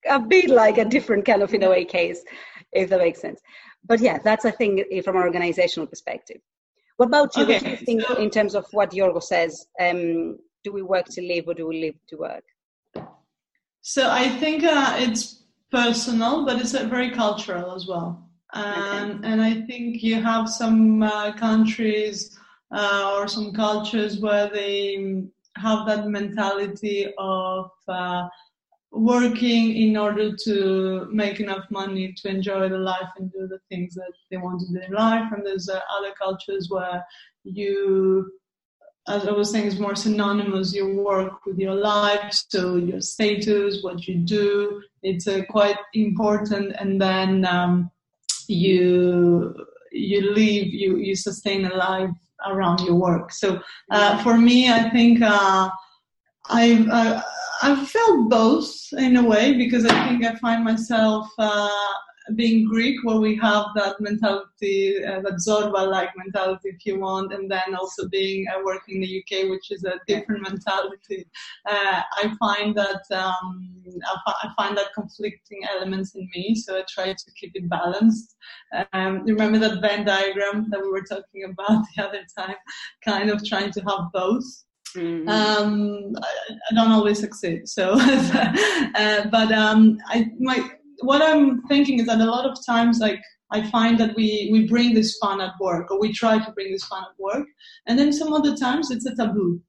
a 0.09 0.19
bit 0.19 0.49
like 0.49 0.77
a 0.77 0.85
different 0.85 1.25
kind 1.25 1.41
of 1.41 1.53
in 1.53 1.63
a 1.63 1.69
way 1.69 1.85
case, 1.85 2.23
if 2.71 2.89
that 2.89 2.99
makes 2.99 3.21
sense. 3.21 3.41
But 3.85 3.99
yeah, 3.99 4.19
that's 4.19 4.45
a 4.45 4.51
thing 4.51 4.83
from 5.03 5.15
an 5.15 5.23
organizational 5.23 5.87
perspective. 5.87 6.37
What 6.97 7.07
about 7.07 7.35
you? 7.35 7.43
Okay. 7.43 7.53
What 7.53 7.63
do 7.63 7.69
you 7.71 7.77
think 7.77 8.09
in 8.19 8.29
terms 8.29 8.53
of 8.55 8.65
what 8.71 8.91
Yorgo 8.91 9.23
says? 9.23 9.65
Um, 9.79 10.37
do 10.63 10.71
we 10.71 10.83
work 10.83 11.07
to 11.07 11.21
live 11.21 11.47
or 11.47 11.53
do 11.55 11.67
we 11.67 11.81
live 11.81 11.95
to 12.09 12.17
work? 12.17 12.43
So 13.81 14.09
I 14.09 14.29
think 14.29 14.63
uh, 14.63 14.95
it's 14.99 15.40
personal, 15.71 16.45
but 16.45 16.59
it's 16.59 16.71
very 16.71 17.11
cultural 17.11 17.73
as 17.73 17.87
well. 17.87 18.29
Um, 18.53 18.65
okay. 18.65 19.19
And 19.23 19.41
I 19.41 19.61
think 19.61 20.03
you 20.03 20.21
have 20.21 20.49
some 20.49 21.03
uh, 21.03 21.33
countries 21.33 22.37
uh, 22.75 23.15
or 23.15 23.27
some 23.27 23.53
cultures 23.53 24.19
where 24.19 24.49
they 24.49 25.23
have 25.57 25.85
that 25.87 26.07
mentality 26.07 27.13
of 27.17 27.69
uh, 27.87 28.27
working 28.91 29.75
in 29.75 29.95
order 29.95 30.35
to 30.43 31.07
make 31.11 31.39
enough 31.39 31.65
money 31.71 32.13
to 32.17 32.29
enjoy 32.29 32.67
the 32.67 32.77
life 32.77 33.09
and 33.17 33.31
do 33.31 33.47
the 33.47 33.59
things 33.69 33.93
that 33.95 34.11
they 34.29 34.37
want 34.37 34.59
to 34.59 34.67
do 34.73 34.81
in 34.85 34.91
life. 34.93 35.31
And 35.31 35.45
there's 35.45 35.69
uh, 35.69 35.79
other 35.97 36.13
cultures 36.21 36.67
where 36.69 37.03
you 37.43 38.31
as 39.07 39.27
I 39.27 39.31
was 39.31 39.51
saying, 39.51 39.65
is 39.65 39.79
more 39.79 39.95
synonymous. 39.95 40.73
Your 40.73 40.93
work 40.95 41.45
with 41.45 41.57
your 41.57 41.73
life, 41.73 42.33
so 42.49 42.75
your 42.75 43.01
status, 43.01 43.83
what 43.83 44.07
you 44.07 44.15
do, 44.15 44.81
it's 45.01 45.27
uh, 45.27 45.41
quite 45.49 45.77
important. 45.93 46.75
And 46.79 47.01
then 47.01 47.45
um, 47.45 47.89
you 48.47 49.55
you 49.91 50.33
live, 50.33 50.67
you 50.67 50.97
you 50.97 51.15
sustain 51.15 51.65
a 51.65 51.75
life 51.75 52.09
around 52.45 52.81
your 52.81 52.95
work. 52.95 53.31
So 53.31 53.61
uh, 53.91 54.21
for 54.23 54.37
me, 54.37 54.69
I 54.69 54.89
think 54.89 55.21
uh, 55.21 55.69
I've 56.49 56.87
uh, 56.87 57.21
I've 57.63 57.87
felt 57.87 58.29
both 58.29 58.71
in 58.97 59.17
a 59.17 59.23
way 59.23 59.53
because 59.53 59.85
I 59.85 60.07
think 60.07 60.25
I 60.25 60.35
find 60.35 60.63
myself 60.63 61.27
uh, 61.37 61.69
being 62.35 62.67
Greek, 62.67 63.03
where 63.03 63.17
we 63.17 63.35
have 63.37 63.65
that 63.75 63.99
mentality, 63.99 65.03
uh, 65.03 65.21
that 65.21 65.39
Zorba-like 65.45 66.11
mentality, 66.15 66.69
if 66.69 66.85
you 66.85 66.99
want, 66.99 67.33
and 67.33 67.49
then 67.49 67.75
also 67.75 68.07
being 68.09 68.45
uh, 68.47 68.59
working 68.63 68.95
in 68.95 69.01
the 69.01 69.19
UK, 69.19 69.49
which 69.49 69.71
is 69.71 69.83
a 69.83 69.99
different 70.07 70.43
mentality. 70.43 71.25
Uh, 71.65 72.01
I 72.13 72.33
find 72.39 72.75
that 72.75 73.03
um, 73.11 73.71
I, 74.27 74.49
find 74.55 74.77
that 74.77 74.93
conflicting 74.93 75.61
elements 75.75 76.15
in 76.15 76.29
me, 76.35 76.55
so 76.55 76.77
I 76.77 76.83
try 76.89 77.13
to 77.13 77.31
keep 77.39 77.51
it 77.55 77.69
balanced. 77.69 78.35
Um, 78.93 79.23
remember 79.23 79.59
that 79.59 79.81
Venn 79.81 80.05
diagram 80.05 80.69
that 80.69 80.81
we 80.81 80.89
were 80.89 81.03
talking 81.03 81.45
about 81.45 81.83
the 81.95 82.07
other 82.07 82.21
time, 82.37 82.55
kind 83.03 83.29
of 83.29 83.43
trying 83.43 83.71
to 83.71 83.81
have 83.81 84.11
both. 84.13 84.45
Mm-hmm. 84.95 85.29
Um, 85.29 86.15
I, 86.21 86.53
I, 86.69 86.75
don't 86.75 86.91
always 86.91 87.19
succeed. 87.19 87.67
So, 87.69 87.93
uh, 87.97 89.27
but 89.31 89.51
um, 89.53 89.97
I 90.07 90.31
my 90.37 90.69
what 91.01 91.21
I'm 91.21 91.61
thinking 91.63 91.99
is 91.99 92.05
that 92.07 92.19
a 92.19 92.25
lot 92.25 92.45
of 92.45 92.57
times, 92.65 92.99
like 92.99 93.21
I 93.51 93.69
find 93.69 93.99
that 93.99 94.15
we 94.15 94.49
we 94.51 94.67
bring 94.67 94.93
this 94.93 95.17
fun 95.17 95.41
at 95.41 95.53
work, 95.59 95.91
or 95.91 95.99
we 95.99 96.13
try 96.13 96.39
to 96.39 96.51
bring 96.51 96.71
this 96.71 96.85
fun 96.85 97.03
at 97.03 97.19
work, 97.19 97.47
and 97.87 97.99
then 97.99 98.13
some 98.13 98.33
other 98.33 98.55
times 98.55 98.91
it's 98.91 99.05
a 99.05 99.15
taboo. 99.15 99.61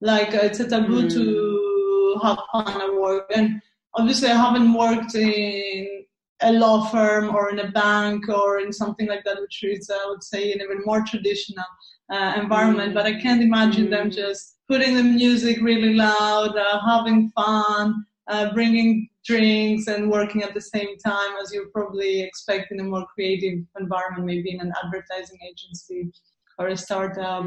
Like 0.00 0.34
uh, 0.34 0.40
it's 0.42 0.60
a 0.60 0.68
taboo 0.68 1.04
mm. 1.04 1.12
to 1.12 2.20
have 2.22 2.38
fun 2.52 2.80
at 2.80 2.94
work, 2.94 3.30
and 3.34 3.60
obviously 3.94 4.28
I 4.28 4.36
haven't 4.36 4.72
worked 4.72 5.14
in 5.14 6.04
a 6.42 6.52
law 6.52 6.86
firm 6.86 7.34
or 7.34 7.50
in 7.50 7.58
a 7.60 7.70
bank 7.70 8.28
or 8.28 8.58
in 8.60 8.72
something 8.72 9.08
like 9.08 9.24
that, 9.24 9.40
which 9.40 9.64
is 9.64 9.90
I 9.90 10.06
would 10.08 10.22
say 10.22 10.52
an 10.52 10.60
even 10.60 10.82
more 10.84 11.02
traditional 11.02 11.64
uh, 12.12 12.34
environment. 12.36 12.92
Mm. 12.92 12.94
But 12.94 13.06
I 13.06 13.20
can't 13.20 13.42
imagine 13.42 13.86
mm. 13.86 13.90
them 13.90 14.10
just 14.10 14.56
putting 14.68 14.96
the 14.96 15.02
music 15.02 15.60
really 15.60 15.94
loud, 15.94 16.56
uh, 16.56 16.80
having 16.84 17.30
fun, 17.30 18.04
uh, 18.28 18.52
bringing 18.52 19.08
drinks 19.24 19.86
and 19.86 20.10
working 20.10 20.42
at 20.42 20.54
the 20.54 20.60
same 20.60 20.96
time 20.98 21.30
as 21.42 21.52
you 21.52 21.68
probably 21.72 22.22
expect 22.22 22.72
in 22.72 22.80
a 22.80 22.84
more 22.84 23.06
creative 23.14 23.60
environment, 23.78 24.24
maybe 24.24 24.52
in 24.52 24.60
an 24.60 24.72
advertising 24.84 25.38
agency 25.48 26.10
or 26.58 26.68
a 26.68 26.76
startup 26.76 27.44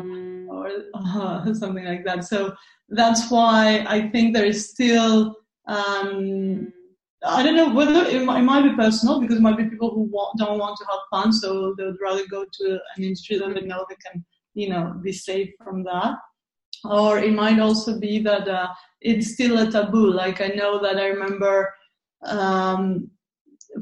or 0.50 0.70
uh, 0.94 1.54
something 1.54 1.86
like 1.86 2.06
that. 2.06 2.24
So 2.24 2.54
that's 2.90 3.30
why 3.32 3.86
I 3.88 4.10
think 4.10 4.34
there 4.34 4.46
is 4.46 4.70
still. 4.70 5.36
Um, 5.68 6.74
I 7.26 7.44
don't 7.44 7.58
know 7.58 7.74
whether 7.74 8.06
it 8.06 8.24
might, 8.24 8.40
it 8.40 8.44
might, 8.44 8.64
be 8.64 8.76
personal 8.76 9.20
because 9.20 9.36
it 9.36 9.42
might 9.42 9.58
be 9.58 9.66
people 9.66 9.94
who 9.94 10.04
want, 10.04 10.38
don't 10.38 10.58
want 10.58 10.78
to 10.78 10.86
have 10.86 11.00
fun, 11.12 11.34
so 11.34 11.76
they 11.78 11.84
would 11.84 11.98
rather 12.02 12.26
go 12.28 12.46
to 12.50 12.80
an 12.96 13.04
industry 13.04 13.38
that 13.38 13.54
they 13.54 13.62
know 13.62 13.86
they 13.90 13.98
can, 14.10 14.24
you 14.54 14.70
know, 14.70 14.94
be 15.04 15.12
safe 15.12 15.50
from 15.62 15.84
that. 15.84 16.16
Or 16.86 17.20
it 17.20 17.34
might 17.34 17.60
also 17.60 18.00
be 18.00 18.20
that 18.24 18.48
uh, 18.48 18.70
it's 19.02 19.34
still 19.34 19.58
a 19.60 19.72
taboo. 19.72 20.12
Like 20.12 20.42
I 20.42 20.48
know 20.48 20.82
that 20.82 20.98
I 20.98 21.08
remember 21.08 21.74
um, 22.24 23.10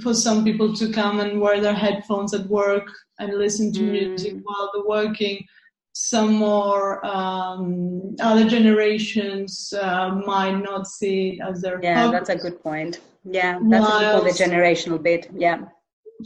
for 0.02 0.14
some 0.14 0.44
people 0.44 0.74
to 0.76 0.92
come 0.92 1.20
and 1.20 1.42
wear 1.42 1.60
their 1.62 1.74
headphones 1.74 2.34
at 2.34 2.48
work 2.48 2.88
and 3.20 3.34
listen 3.34 3.72
to 3.74 3.80
mm. 3.80 3.92
music 3.92 4.36
while 4.44 4.70
they're 4.74 4.86
working. 4.86 5.46
Some 5.94 6.34
more 6.34 7.04
um, 7.04 8.16
other 8.20 8.48
generations 8.48 9.74
uh, 9.82 10.10
might 10.26 10.58
not 10.58 10.86
see 10.88 11.30
it 11.30 11.42
as 11.42 11.62
their 11.62 11.80
yeah. 11.82 12.12
That's 12.12 12.30
a 12.30 12.36
good 12.36 12.62
point. 12.62 13.00
Yeah, 13.24 13.60
that's 13.68 13.84
Whilst, 13.84 14.38
the 14.38 14.44
generational 14.44 15.02
bit. 15.02 15.30
Yeah 15.36 15.66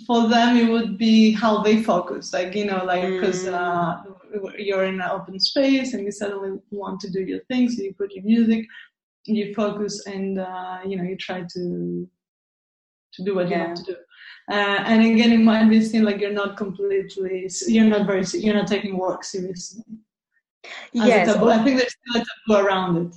for 0.08 0.28
them 0.30 0.58
it 0.58 0.70
would 0.72 0.98
be 0.98 1.32
how 1.32 1.62
they 1.62 1.84
focus 1.84 2.34
like 2.34 2.56
you 2.56 2.66
know 2.66 2.84
like 2.86 3.04
because 3.10 3.46
mm. 3.46 3.54
uh, 3.54 4.02
you're 4.58 4.86
in 4.86 5.02
an 5.02 5.10
open 5.10 5.40
space 5.40 5.94
and 5.94 6.04
you 6.04 6.12
suddenly 6.12 6.58
want 6.70 7.00
to 7.00 7.10
do 7.10 7.22
your 7.22 7.40
thing 7.50 7.70
so 7.70 7.84
you 7.84 7.94
put 7.94 8.14
your 8.14 8.24
music 8.24 8.66
you 9.26 9.54
focus 9.54 10.06
and 10.08 10.40
uh, 10.40 10.80
you 10.86 10.96
know 10.96 11.04
you 11.04 11.18
try 11.18 11.44
to 11.54 12.08
to 13.14 13.24
do 13.24 13.36
what 13.36 13.50
you 13.50 13.56
Yeah. 13.56 13.68
want 13.68 13.78
to 13.78 13.84
do. 13.84 13.96
Uh, 14.50 14.80
and 14.86 15.04
again, 15.04 15.32
it 15.32 15.40
might 15.40 15.70
be 15.70 15.82
seen 15.82 16.04
like 16.04 16.20
you're 16.20 16.34
not 16.34 16.58
completely, 16.58 17.50
you're 17.68 17.86
not 17.86 18.06
very, 18.06 18.26
you're 18.34 18.56
not 18.56 18.68
taking 18.68 18.98
work 18.98 19.24
seriously. 19.24 19.84
As 20.64 21.08
yes. 21.08 21.30
I 21.30 21.64
think 21.64 21.80
there's 21.80 21.96
still 22.00 22.22
a 22.22 22.26
taboo 22.26 22.68
around 22.68 23.08
it. 23.08 23.16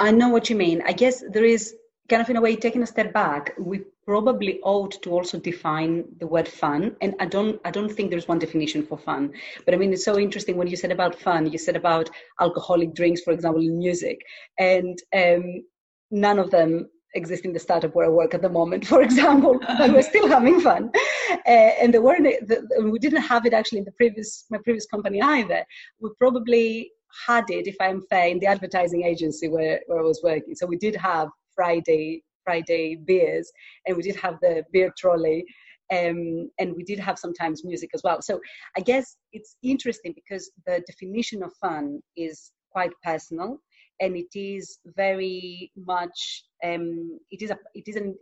I 0.00 0.10
know 0.10 0.28
what 0.28 0.50
you 0.50 0.56
mean. 0.56 0.82
I 0.84 0.92
guess 0.92 1.22
there 1.30 1.44
is 1.44 1.74
kind 2.08 2.20
of 2.20 2.28
in 2.28 2.36
a 2.36 2.40
way 2.40 2.56
taking 2.56 2.82
a 2.82 2.86
step 2.86 3.12
back. 3.12 3.54
We 3.58 3.82
probably 4.06 4.60
ought 4.62 5.02
to 5.02 5.10
also 5.10 5.38
define 5.38 6.04
the 6.20 6.26
word 6.26 6.48
fun, 6.48 6.96
and 7.00 7.14
I 7.20 7.26
don't. 7.26 7.60
I 7.64 7.70
don't 7.70 7.90
think 7.90 8.10
there's 8.10 8.28
one 8.28 8.38
definition 8.38 8.84
for 8.84 8.98
fun. 8.98 9.32
But 9.64 9.74
I 9.74 9.76
mean, 9.76 9.92
it's 9.92 10.04
so 10.04 10.18
interesting 10.18 10.56
when 10.56 10.66
you 10.66 10.76
said 10.76 10.92
about 10.92 11.18
fun. 11.18 11.50
You 11.50 11.58
said 11.58 11.76
about 11.76 12.10
alcoholic 12.40 12.94
drinks, 12.94 13.22
for 13.22 13.32
example, 13.32 13.62
in 13.62 13.78
music, 13.78 14.20
and 14.58 14.98
um, 15.14 15.64
none 16.10 16.38
of 16.38 16.50
them 16.50 16.88
exist 17.14 17.44
in 17.44 17.52
the 17.52 17.60
startup 17.60 17.94
where 17.94 18.06
I 18.06 18.08
work 18.08 18.34
at 18.34 18.42
the 18.42 18.48
moment, 18.48 18.86
for 18.86 19.00
example. 19.02 19.58
but 19.78 19.92
we're 19.92 20.02
still 20.02 20.28
having 20.28 20.60
fun, 20.60 20.90
uh, 21.46 21.72
and 21.80 21.94
weren't. 22.02 22.24
The, 22.48 22.88
we 22.90 22.98
didn't 22.98 23.22
have 23.22 23.46
it 23.46 23.52
actually 23.52 23.78
in 23.78 23.84
the 23.84 23.92
previous 23.92 24.44
my 24.50 24.58
previous 24.64 24.86
company 24.86 25.22
either. 25.22 25.64
We 26.00 26.10
probably 26.18 26.90
had 27.26 27.44
it, 27.48 27.66
if 27.66 27.76
I'm 27.80 28.02
fair, 28.10 28.28
in 28.28 28.38
the 28.38 28.46
advertising 28.46 29.04
agency 29.04 29.48
where, 29.48 29.80
where 29.86 30.00
I 30.00 30.02
was 30.02 30.20
working. 30.22 30.54
So 30.56 30.66
we 30.66 30.76
did 30.76 30.96
have 30.96 31.28
Friday 31.54 32.23
Friday 32.44 32.96
beers, 32.96 33.50
and 33.86 33.96
we 33.96 34.02
did 34.02 34.16
have 34.16 34.38
the 34.40 34.64
beer 34.72 34.92
trolley, 34.98 35.44
um, 35.92 36.50
and 36.58 36.74
we 36.76 36.84
did 36.84 36.98
have 36.98 37.18
sometimes 37.18 37.64
music 37.64 37.90
as 37.94 38.02
well. 38.02 38.22
So 38.22 38.40
I 38.76 38.80
guess 38.80 39.16
it's 39.32 39.56
interesting 39.62 40.14
because 40.14 40.50
the 40.66 40.82
definition 40.86 41.42
of 41.42 41.52
fun 41.60 42.00
is 42.16 42.52
quite 42.70 42.92
personal, 43.02 43.58
and 44.00 44.16
it 44.16 44.34
is 44.34 44.78
very 44.96 45.70
much 45.76 46.44
um, 46.64 47.18
it 47.30 47.42
is 47.42 47.50
a 47.50 47.58
it 47.74 47.84
is 47.86 47.96
an 47.96 48.14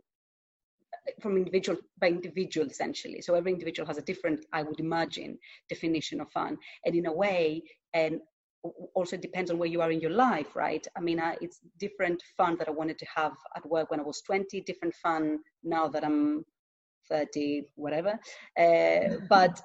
from 1.21 1.37
individual 1.37 1.79
by 2.01 2.09
individual 2.09 2.67
essentially 2.67 3.21
so 3.21 3.35
every 3.35 3.53
individual 3.53 3.87
has 3.87 3.99
a 3.99 4.03
different 4.03 4.45
i 4.53 4.63
would 4.63 4.79
imagine 4.79 5.37
definition 5.69 6.21
of 6.21 6.31
fun 6.31 6.57
and 6.85 6.95
in 6.95 7.07
a 7.07 7.13
way 7.13 7.61
and 7.95 8.21
also 8.95 9.17
depends 9.17 9.51
on 9.51 9.59
where 9.59 9.69
you 9.69 9.81
are 9.81 9.91
in 9.91 10.01
your 10.01 10.11
life, 10.11 10.55
right? 10.55 10.87
I 10.97 11.01
mean, 11.01 11.21
I, 11.21 11.37
it's 11.41 11.61
different 11.79 12.23
fun 12.37 12.57
that 12.59 12.69
I 12.69 12.73
wanted 12.73 12.99
to 12.99 13.07
have 13.15 13.33
at 13.57 13.69
work 13.69 13.91
when 13.91 14.01
I 14.01 14.05
was 14.05 14.23
20, 14.23 14.61
different 14.63 14.95
fun 14.95 15.39
now 15.63 15.89
that 15.89 16.05
I'm 16.05 16.45
30, 17.09 17.65
whatever. 17.75 18.19
Uh, 18.59 19.17
but 19.29 19.61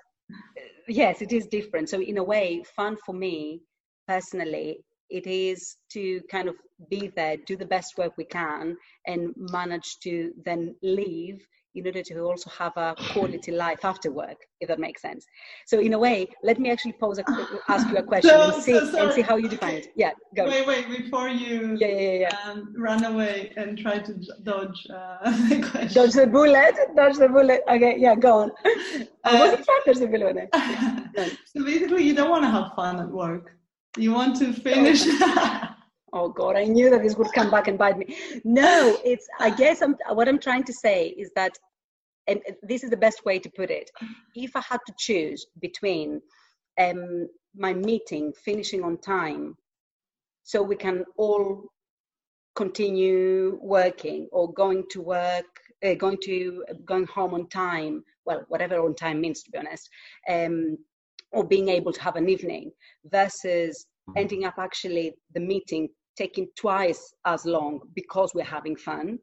yes, 0.87 1.21
it 1.21 1.31
is 1.31 1.47
different. 1.47 1.89
So, 1.89 2.01
in 2.01 2.17
a 2.17 2.23
way, 2.23 2.63
fun 2.75 2.97
for 3.05 3.13
me 3.13 3.61
personally, 4.07 4.83
it 5.09 5.25
is 5.25 5.77
to 5.93 6.21
kind 6.29 6.49
of 6.49 6.55
be 6.89 7.11
there, 7.15 7.37
do 7.45 7.55
the 7.55 7.65
best 7.65 7.97
work 7.97 8.13
we 8.17 8.25
can, 8.25 8.75
and 9.05 9.33
manage 9.37 9.97
to 10.03 10.31
then 10.43 10.75
leave 10.81 11.45
in 11.75 11.85
order 11.85 12.01
to 12.01 12.19
also 12.21 12.49
have 12.49 12.73
a 12.77 12.95
quality 13.13 13.51
life 13.51 13.83
after 13.85 14.11
work, 14.11 14.37
if 14.61 14.67
that 14.67 14.79
makes 14.79 15.01
sense. 15.01 15.25
So 15.65 15.79
in 15.79 15.93
a 15.93 15.99
way, 15.99 16.27
let 16.43 16.59
me 16.59 16.71
actually 16.71 16.93
pose 16.93 17.19
a, 17.19 17.23
ask 17.69 17.87
you 17.89 17.97
a 17.97 18.03
question 18.03 18.31
So- 18.31 18.53
and 18.53 18.63
see 18.63 18.79
so 18.79 19.03
and 19.03 19.13
see 19.13 19.21
how 19.21 19.35
you 19.37 19.47
define 19.49 19.75
it. 19.75 19.87
Yeah, 19.95 20.11
go. 20.35 20.45
Wait, 20.45 20.65
wait, 20.65 20.87
before 20.89 21.29
you 21.29 21.77
Yeah, 21.79 21.87
yeah, 21.87 22.11
yeah. 22.23 22.37
um, 22.45 22.73
run 22.77 23.03
away 23.05 23.53
and 23.57 23.77
try 23.77 23.99
to 23.99 24.13
dodge 24.43 24.87
uh, 24.93 25.31
the 25.49 25.61
question. 25.69 25.93
Dodge 26.03 26.13
the 26.13 26.27
bullet. 26.27 26.75
Dodge 26.95 27.17
the 27.17 27.29
bullet. 27.29 27.61
Okay, 27.69 27.95
yeah, 27.99 28.15
go 28.15 28.39
on. 28.41 28.51
I 29.23 29.39
wasn't 29.39 29.65
trying 29.65 29.81
to 29.85 29.93
dodge 29.93 29.99
the 29.99 30.07
bullet. 30.07 31.35
so 31.45 31.63
basically, 31.63 32.03
you 32.03 32.15
don't 32.15 32.29
want 32.29 32.43
to 32.43 32.49
have 32.49 32.73
fun 32.75 32.99
at 32.99 33.09
work. 33.09 33.53
You 33.97 34.13
want 34.13 34.35
to 34.37 34.53
finish. 34.53 35.05
Oh 36.13 36.29
God, 36.29 36.55
I 36.55 36.63
knew 36.63 36.89
that 36.89 37.03
this 37.03 37.15
would 37.15 37.31
come 37.33 37.51
back 37.51 37.67
and 37.67 37.77
bite 37.77 37.97
me. 37.97 38.17
No, 38.43 38.97
it's. 39.03 39.27
I 39.39 39.49
guess 39.49 39.81
I'm, 39.81 39.95
what 40.13 40.27
I'm 40.27 40.39
trying 40.39 40.63
to 40.63 40.73
say 40.73 41.09
is 41.09 41.31
that, 41.35 41.51
and 42.27 42.41
this 42.63 42.83
is 42.83 42.89
the 42.89 42.97
best 42.97 43.25
way 43.25 43.39
to 43.39 43.49
put 43.49 43.69
it. 43.69 43.91
If 44.35 44.55
I 44.55 44.61
had 44.61 44.79
to 44.87 44.93
choose 44.97 45.45
between 45.59 46.21
um, 46.79 47.27
my 47.55 47.73
meeting 47.73 48.31
finishing 48.43 48.83
on 48.83 48.97
time, 48.99 49.55
so 50.43 50.63
we 50.63 50.77
can 50.77 51.03
all 51.17 51.65
continue 52.55 53.59
working, 53.61 54.29
or 54.31 54.53
going 54.53 54.85
to 54.91 55.01
work, 55.01 55.45
uh, 55.85 55.93
going 55.95 56.17
to 56.23 56.63
going 56.85 57.07
home 57.07 57.33
on 57.33 57.49
time. 57.49 58.03
Well, 58.25 58.45
whatever 58.47 58.79
on 58.79 58.95
time 58.95 59.19
means, 59.19 59.43
to 59.43 59.51
be 59.51 59.57
honest, 59.57 59.89
um, 60.29 60.77
or 61.31 61.45
being 61.45 61.67
able 61.67 61.91
to 61.91 62.01
have 62.01 62.15
an 62.15 62.29
evening 62.29 62.71
versus 63.05 63.87
ending 64.15 64.45
up 64.45 64.55
actually 64.57 65.13
the 65.33 65.39
meeting 65.39 65.89
taking 66.17 66.47
twice 66.55 67.13
as 67.25 67.45
long 67.45 67.79
because 67.95 68.33
we're 68.33 68.43
having 68.57 68.75
fun 68.75 69.19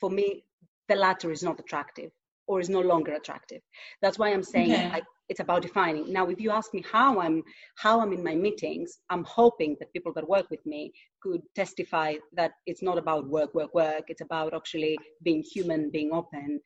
for 0.00 0.10
me 0.10 0.44
the 0.88 0.94
latter 0.96 1.30
is 1.30 1.42
not 1.42 1.58
attractive 1.60 2.10
or 2.46 2.60
is 2.60 2.68
no 2.68 2.80
longer 2.80 3.14
attractive 3.14 3.60
that's 4.02 4.18
why 4.18 4.28
i'm 4.32 4.42
saying 4.42 4.74
Okay. 4.74 4.90
I, 4.92 5.02
it's 5.28 5.40
about 5.40 5.62
defining 5.62 6.12
now 6.12 6.28
if 6.28 6.40
you 6.40 6.50
ask 6.50 6.74
me 6.74 6.84
how 6.90 7.20
i'm 7.20 7.42
how 7.78 8.00
i'm 8.00 8.12
in 8.12 8.22
my 8.22 8.34
meetings 8.34 8.98
i'm 9.10 9.24
hoping 9.24 9.76
that 9.80 9.92
people 9.92 10.12
that 10.14 10.28
work 10.28 10.50
with 10.50 10.64
me 10.66 10.92
could 11.22 11.40
testify 11.54 12.14
that 12.34 12.52
it's 12.66 12.82
not 12.82 12.98
about 12.98 13.28
work 13.28 13.54
work 13.54 13.74
work 13.74 14.04
it's 14.08 14.20
about 14.20 14.54
actually 14.54 14.98
being 15.22 15.42
human 15.54 15.90
being 15.90 16.10
open 16.12 16.60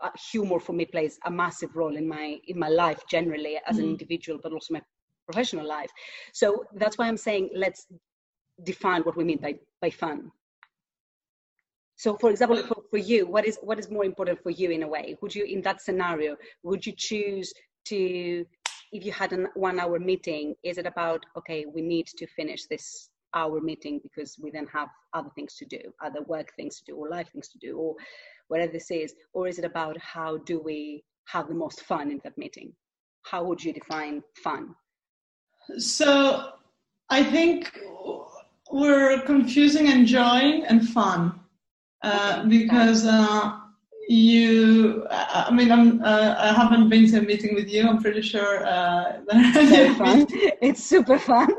uh, 0.00 0.10
humor 0.32 0.58
for 0.58 0.72
me 0.72 0.84
plays 0.86 1.18
a 1.26 1.30
massive 1.30 1.76
role 1.76 1.96
in 1.96 2.08
my 2.08 2.36
in 2.48 2.58
my 2.58 2.68
life 2.68 3.00
generally 3.10 3.58
as 3.68 3.78
an 3.78 3.84
Mhm. 3.84 3.90
individual 3.90 4.38
but 4.42 4.52
also 4.52 4.74
my 4.74 4.82
professional 5.30 5.66
life. 5.66 5.90
So 6.32 6.46
that's 6.80 6.96
why 6.98 7.06
i'm 7.08 7.22
saying 7.28 7.44
let's 7.64 7.86
define 8.72 9.02
what 9.02 9.16
we 9.16 9.24
mean 9.30 9.40
by 9.46 9.52
by 9.80 9.90
fun. 9.90 10.18
So 11.96 12.16
for 12.22 12.30
example 12.30 12.58
for, 12.68 12.78
for 12.90 12.98
you 12.98 13.20
what 13.34 13.44
is 13.50 13.58
what 13.68 13.78
is 13.78 13.90
more 13.90 14.06
important 14.12 14.42
for 14.42 14.50
you 14.50 14.68
in 14.70 14.82
a 14.82 14.88
way? 14.96 15.06
Would 15.20 15.34
you 15.34 15.44
in 15.44 15.60
that 15.62 15.78
scenario 15.86 16.36
would 16.62 16.84
you 16.86 16.94
choose 17.10 17.48
to 17.90 18.44
if 18.92 19.04
you 19.06 19.12
had 19.12 19.32
a 19.32 19.38
one 19.54 19.78
hour 19.82 19.98
meeting 19.98 20.54
is 20.70 20.76
it 20.82 20.86
about 20.94 21.20
okay 21.38 21.60
we 21.74 21.82
need 21.94 22.06
to 22.20 22.26
finish 22.26 22.62
this 22.66 22.86
hour 23.32 23.60
meeting 23.60 24.00
because 24.02 24.30
we 24.42 24.50
then 24.50 24.66
have 24.66 24.88
other 25.14 25.30
things 25.36 25.54
to 25.54 25.64
do 25.64 25.80
other 26.06 26.22
work 26.22 26.48
things 26.56 26.78
to 26.78 26.84
do 26.88 26.96
or 26.96 27.08
life 27.08 27.28
things 27.32 27.48
to 27.48 27.58
do 27.58 27.78
or 27.78 27.94
whatever 28.48 28.72
this 28.72 28.90
is 28.90 29.14
or 29.32 29.46
is 29.46 29.58
it 29.60 29.64
about 29.64 29.96
how 29.98 30.30
do 30.38 30.60
we 30.70 31.04
have 31.32 31.48
the 31.48 31.54
most 31.54 31.82
fun 31.82 32.10
in 32.10 32.20
that 32.24 32.36
meeting? 32.36 32.72
How 33.22 33.44
would 33.44 33.62
you 33.62 33.72
define 33.72 34.22
fun 34.42 34.74
so 35.78 36.52
I 37.08 37.22
think 37.24 37.78
we're 38.70 39.20
confusing 39.22 39.88
enjoying 39.88 40.64
and 40.64 40.88
fun 40.88 41.40
uh, 42.02 42.44
because 42.46 43.06
uh, 43.06 43.58
you. 44.08 45.06
I 45.10 45.50
mean, 45.52 45.70
I'm. 45.70 46.02
Uh, 46.02 46.34
I 46.38 46.52
haven't 46.52 46.88
been 46.88 47.10
to 47.10 47.18
a 47.18 47.22
meeting 47.22 47.54
with 47.54 47.68
you. 47.68 47.88
I'm 47.88 48.00
pretty 48.00 48.22
sure. 48.22 48.66
Uh, 48.66 49.20
very 49.32 49.94
fun 49.94 50.26
it's 50.60 50.82
super 50.82 51.18
fun 51.18 51.48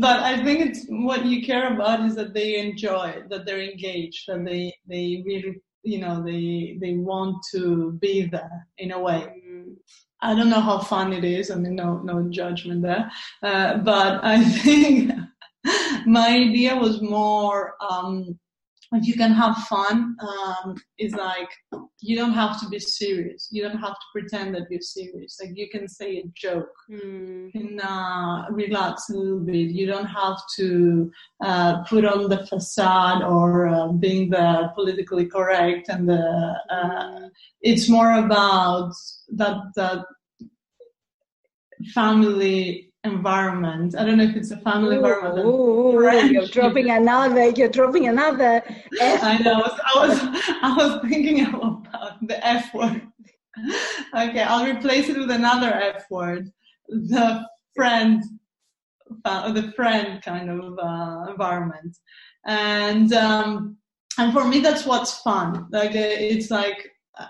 but 0.00 0.20
I 0.20 0.42
think 0.42 0.60
it's 0.60 0.86
what 0.88 1.24
you 1.26 1.44
care 1.44 1.74
about 1.74 2.00
is 2.00 2.14
that 2.16 2.34
they 2.34 2.58
enjoy 2.58 3.22
that 3.28 3.44
they're 3.44 3.62
engaged, 3.62 4.24
that 4.28 4.44
they 4.44 4.74
they 4.86 5.22
really 5.26 5.60
you 5.84 5.98
know 5.98 6.22
they 6.22 6.76
they 6.80 6.94
want 6.94 7.36
to 7.52 7.92
be 8.00 8.26
there 8.26 8.66
in 8.78 8.92
a 8.92 9.00
way. 9.00 9.26
Mm, 9.46 9.74
I 10.22 10.34
don't 10.34 10.50
know 10.50 10.60
how 10.60 10.78
fun 10.78 11.12
it 11.12 11.24
is. 11.24 11.50
I 11.50 11.56
mean, 11.56 11.76
no 11.76 11.98
no 11.98 12.28
judgment 12.30 12.82
there, 12.82 13.10
uh, 13.42 13.78
but 13.78 14.24
I 14.24 14.42
think 14.62 15.12
my 16.06 16.28
idea 16.28 16.76
was 16.76 17.00
more 17.02 17.74
um, 17.80 18.38
you 19.02 19.14
can 19.14 19.32
have 19.32 19.56
fun. 19.68 20.16
Um, 20.20 20.76
is 20.98 21.14
like 21.14 21.48
you 22.00 22.16
don't 22.16 22.32
have 22.32 22.60
to 22.60 22.68
be 22.68 22.78
serious. 22.78 23.48
You 23.50 23.62
don't 23.62 23.78
have 23.78 23.94
to 23.94 24.06
pretend 24.12 24.54
that 24.54 24.66
you're 24.70 24.80
serious. 24.80 25.38
Like 25.40 25.52
you 25.54 25.68
can 25.68 25.88
say 25.88 26.18
a 26.18 26.24
joke 26.34 26.74
mm, 26.90 27.50
can 27.52 27.80
uh, 27.80 28.46
relax 28.50 29.10
a 29.10 29.16
little 29.16 29.40
bit. 29.40 29.70
You 29.70 29.86
don't 29.86 30.06
have 30.06 30.38
to 30.56 31.10
uh, 31.44 31.82
put 31.84 32.04
on 32.04 32.28
the 32.28 32.46
facade 32.46 33.22
or 33.22 33.68
uh, 33.68 33.88
being 33.88 34.30
the 34.30 34.70
politically 34.74 35.26
correct. 35.26 35.88
And 35.88 36.08
the, 36.08 36.54
uh, 36.70 37.28
it's 37.62 37.88
more 37.88 38.12
about 38.18 38.92
that 39.30 39.58
that 39.76 40.04
family 41.92 42.93
environment. 43.04 43.94
I 43.96 44.04
don't 44.04 44.18
know 44.18 44.24
if 44.24 44.34
it's 44.36 44.50
a 44.50 44.56
family 44.58 44.96
environment. 44.96 45.46
Ooh, 45.46 45.98
ooh, 45.98 46.30
you're 46.30 46.46
dropping 46.46 46.90
another. 46.90 47.50
You're 47.50 47.68
dropping 47.68 48.08
another. 48.08 48.62
I 49.00 49.38
know. 49.42 49.62
I 49.62 50.06
was 50.06 50.20
I 50.62 50.74
was 50.76 51.00
thinking 51.08 51.46
about 51.46 51.86
the 52.26 52.44
F 52.46 52.72
word. 52.74 53.02
Okay, 54.14 54.42
I'll 54.42 54.66
replace 54.66 55.08
it 55.08 55.18
with 55.18 55.30
another 55.30 55.72
F 55.72 56.06
word. 56.10 56.50
The 56.88 57.46
friend, 57.74 58.22
uh, 59.24 59.52
the 59.52 59.72
friend 59.72 60.22
kind 60.22 60.50
of 60.50 60.78
uh, 60.78 61.30
environment, 61.30 61.96
and 62.46 63.12
um, 63.12 63.76
and 64.18 64.32
for 64.32 64.44
me 64.46 64.60
that's 64.60 64.86
what's 64.86 65.20
fun. 65.20 65.66
Like 65.70 65.90
uh, 65.90 66.16
it's 66.32 66.50
like 66.50 66.90
uh, 67.18 67.26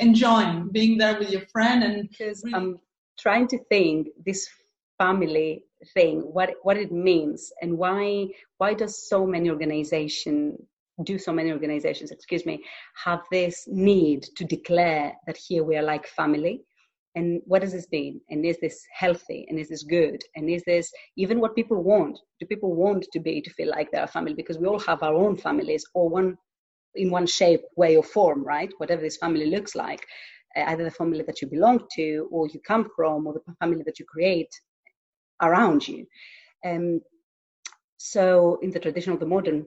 enjoying 0.00 0.70
being 0.72 0.98
there 0.98 1.18
with 1.18 1.30
your 1.30 1.46
friend 1.52 1.84
and 1.84 2.08
because 2.08 2.42
Really? 2.44 2.54
I'm 2.54 2.78
trying 3.18 3.46
to 3.48 3.58
think 3.70 4.08
this 4.24 4.48
family 5.02 5.50
thing, 5.94 6.16
what 6.36 6.50
what 6.66 6.76
it 6.84 6.92
means, 7.10 7.40
and 7.62 7.70
why 7.82 8.02
why 8.60 8.70
does 8.82 8.94
so 9.12 9.18
many 9.34 9.48
organization 9.56 10.36
do 11.10 11.16
so 11.18 11.32
many 11.38 11.50
organizations, 11.58 12.10
excuse 12.10 12.44
me, 12.50 12.56
have 13.06 13.22
this 13.36 13.56
need 13.66 14.20
to 14.38 14.44
declare 14.56 15.06
that 15.26 15.38
here 15.46 15.64
we 15.68 15.76
are 15.78 15.88
like 15.92 16.06
family? 16.22 16.56
And 17.18 17.28
what 17.50 17.62
does 17.62 17.74
this 17.76 17.88
mean? 17.96 18.14
And 18.30 18.38
is 18.50 18.58
this 18.60 18.76
healthy? 19.02 19.40
And 19.48 19.58
is 19.62 19.68
this 19.68 19.84
good? 19.98 20.18
And 20.36 20.44
is 20.56 20.62
this 20.72 20.86
even 21.22 21.40
what 21.40 21.58
people 21.60 21.80
want? 21.92 22.14
Do 22.40 22.46
people 22.52 22.72
want 22.84 23.02
to 23.12 23.20
be 23.28 23.34
to 23.42 23.50
feel 23.56 23.70
like 23.76 23.88
they're 23.90 24.10
a 24.10 24.16
family? 24.16 24.34
Because 24.40 24.58
we 24.58 24.68
all 24.70 24.88
have 24.90 25.02
our 25.02 25.16
own 25.24 25.36
families, 25.36 25.84
or 25.94 26.04
one 26.18 26.36
in 27.02 27.10
one 27.18 27.28
shape, 27.38 27.62
way, 27.82 27.92
or 27.96 28.06
form, 28.16 28.40
right? 28.54 28.70
Whatever 28.80 29.02
this 29.02 29.22
family 29.24 29.46
looks 29.54 29.74
like, 29.74 30.02
either 30.70 30.84
the 30.84 30.98
family 31.00 31.24
that 31.28 31.40
you 31.40 31.48
belong 31.56 31.78
to, 31.96 32.28
or 32.34 32.42
you 32.52 32.60
come 32.72 32.84
from, 32.96 33.26
or 33.26 33.32
the 33.34 33.54
family 33.62 33.82
that 33.88 33.98
you 34.00 34.06
create 34.14 34.52
around 35.42 35.86
you. 35.86 36.06
Um, 36.64 37.00
so, 37.98 38.58
in 38.62 38.70
the 38.70 38.80
traditional, 38.80 39.16
the 39.16 39.26
modern 39.26 39.66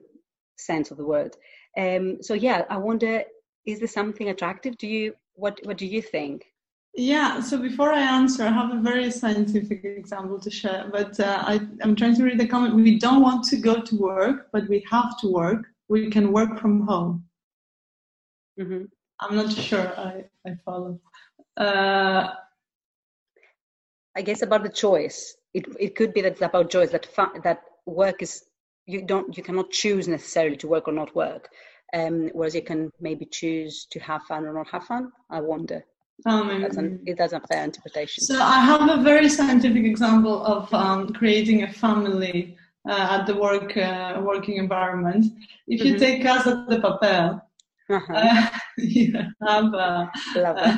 sense 0.58 0.90
of 0.90 0.96
the 0.96 1.04
word. 1.04 1.36
Um, 1.76 2.22
so, 2.22 2.34
yeah, 2.34 2.64
I 2.68 2.76
wonder, 2.76 3.22
is 3.66 3.78
there 3.78 3.88
something 3.88 4.28
attractive? 4.28 4.76
Do 4.78 4.86
you 4.86 5.14
what 5.34 5.60
What 5.64 5.78
do 5.78 5.86
you 5.86 6.02
think? 6.02 6.46
Yeah, 6.98 7.40
so 7.40 7.58
before 7.58 7.92
I 7.92 8.00
answer, 8.00 8.44
I 8.44 8.50
have 8.50 8.72
a 8.72 8.80
very 8.80 9.10
scientific 9.10 9.84
example 9.84 10.40
to 10.40 10.50
share. 10.50 10.88
But 10.90 11.20
uh, 11.20 11.42
I, 11.46 11.60
am 11.82 11.94
trying 11.94 12.16
to 12.16 12.24
read 12.24 12.40
the 12.40 12.48
comment. 12.48 12.74
We 12.74 12.98
don't 12.98 13.20
want 13.20 13.44
to 13.48 13.56
go 13.56 13.82
to 13.82 13.96
work, 13.96 14.48
but 14.50 14.66
we 14.66 14.82
have 14.90 15.18
to 15.20 15.30
work. 15.30 15.66
We 15.88 16.08
can 16.10 16.32
work 16.32 16.58
from 16.58 16.86
home. 16.86 17.26
Mm-hmm. 18.58 18.84
I'm 19.20 19.36
not 19.36 19.52
sure 19.52 19.92
I, 19.98 20.24
I 20.46 20.56
follow. 20.64 20.98
Uh, 21.58 22.28
I 24.16 24.22
guess 24.22 24.40
about 24.40 24.62
the 24.62 24.70
choice. 24.70 25.36
It, 25.56 25.64
it 25.80 25.94
could 25.96 26.12
be 26.12 26.20
that 26.20 26.32
it's 26.32 26.42
about 26.42 26.70
choice, 26.70 26.90
that, 26.90 27.06
fa- 27.06 27.40
that 27.42 27.62
work 27.86 28.20
is, 28.20 28.44
you 28.84 29.00
don't, 29.02 29.34
you 29.36 29.42
cannot 29.42 29.70
choose 29.70 30.06
necessarily 30.06 30.56
to 30.58 30.68
work 30.68 30.86
or 30.86 30.92
not 30.92 31.14
work. 31.16 31.48
Um, 31.94 32.30
whereas 32.34 32.54
you 32.54 32.62
can 32.62 32.92
maybe 33.00 33.24
choose 33.24 33.86
to 33.92 33.98
have 34.00 34.22
fun 34.24 34.44
or 34.44 34.52
not 34.52 34.68
have 34.68 34.84
fun. 34.84 35.12
I 35.30 35.40
wonder. 35.40 35.82
Um, 36.26 36.60
that's 36.60 36.76
an, 36.76 37.04
that's 37.16 37.32
a 37.32 37.40
fair 37.40 37.64
interpretation. 37.64 38.24
So 38.24 38.38
I 38.40 38.60
have 38.60 38.98
a 38.98 39.02
very 39.02 39.30
scientific 39.30 39.84
example 39.84 40.44
of 40.44 40.72
um, 40.74 41.12
creating 41.14 41.62
a 41.62 41.72
family 41.72 42.56
uh, 42.88 43.18
at 43.18 43.26
the 43.26 43.36
work 43.36 43.76
uh, 43.76 44.20
working 44.22 44.56
environment. 44.56 45.24
If 45.66 45.84
you 45.84 45.94
mm-hmm. 45.94 46.04
take 46.04 46.22
Casa 46.22 46.66
de 46.68 46.78
Papel, 46.80 47.40
uh-huh. 47.88 48.12
uh, 48.14 48.48
you 48.78 49.12
have 49.46 49.74
uh, 49.74 50.06
uh 50.36 50.76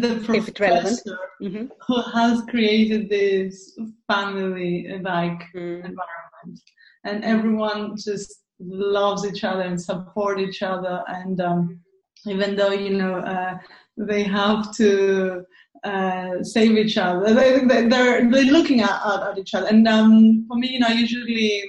the 0.00 0.20
professor 0.24 1.18
mm-hmm. 1.40 1.66
who 1.86 2.02
has 2.12 2.42
created 2.48 3.08
this 3.08 3.78
family-like 4.08 5.42
mm. 5.54 5.84
environment, 5.84 6.60
and 7.04 7.24
everyone 7.24 7.96
just 7.96 8.42
loves 8.60 9.26
each 9.26 9.44
other 9.44 9.62
and 9.62 9.80
support 9.80 10.38
each 10.38 10.62
other 10.62 11.02
and 11.08 11.40
um, 11.40 11.80
even 12.26 12.54
though 12.54 12.70
you 12.70 12.90
know 12.90 13.16
uh, 13.16 13.58
they 13.96 14.22
have 14.22 14.74
to 14.76 15.44
uh, 15.84 16.42
save 16.42 16.76
each 16.76 16.96
other. 16.96 17.34
They, 17.34 17.60
they, 17.60 17.88
they're, 17.88 18.30
they're 18.30 18.44
looking 18.44 18.80
at, 18.80 19.04
at, 19.04 19.22
at 19.30 19.38
each 19.38 19.54
other. 19.54 19.66
And 19.66 19.86
um, 19.88 20.46
for 20.46 20.56
me, 20.56 20.68
you 20.68 20.78
know, 20.78 20.88
usually 20.88 21.62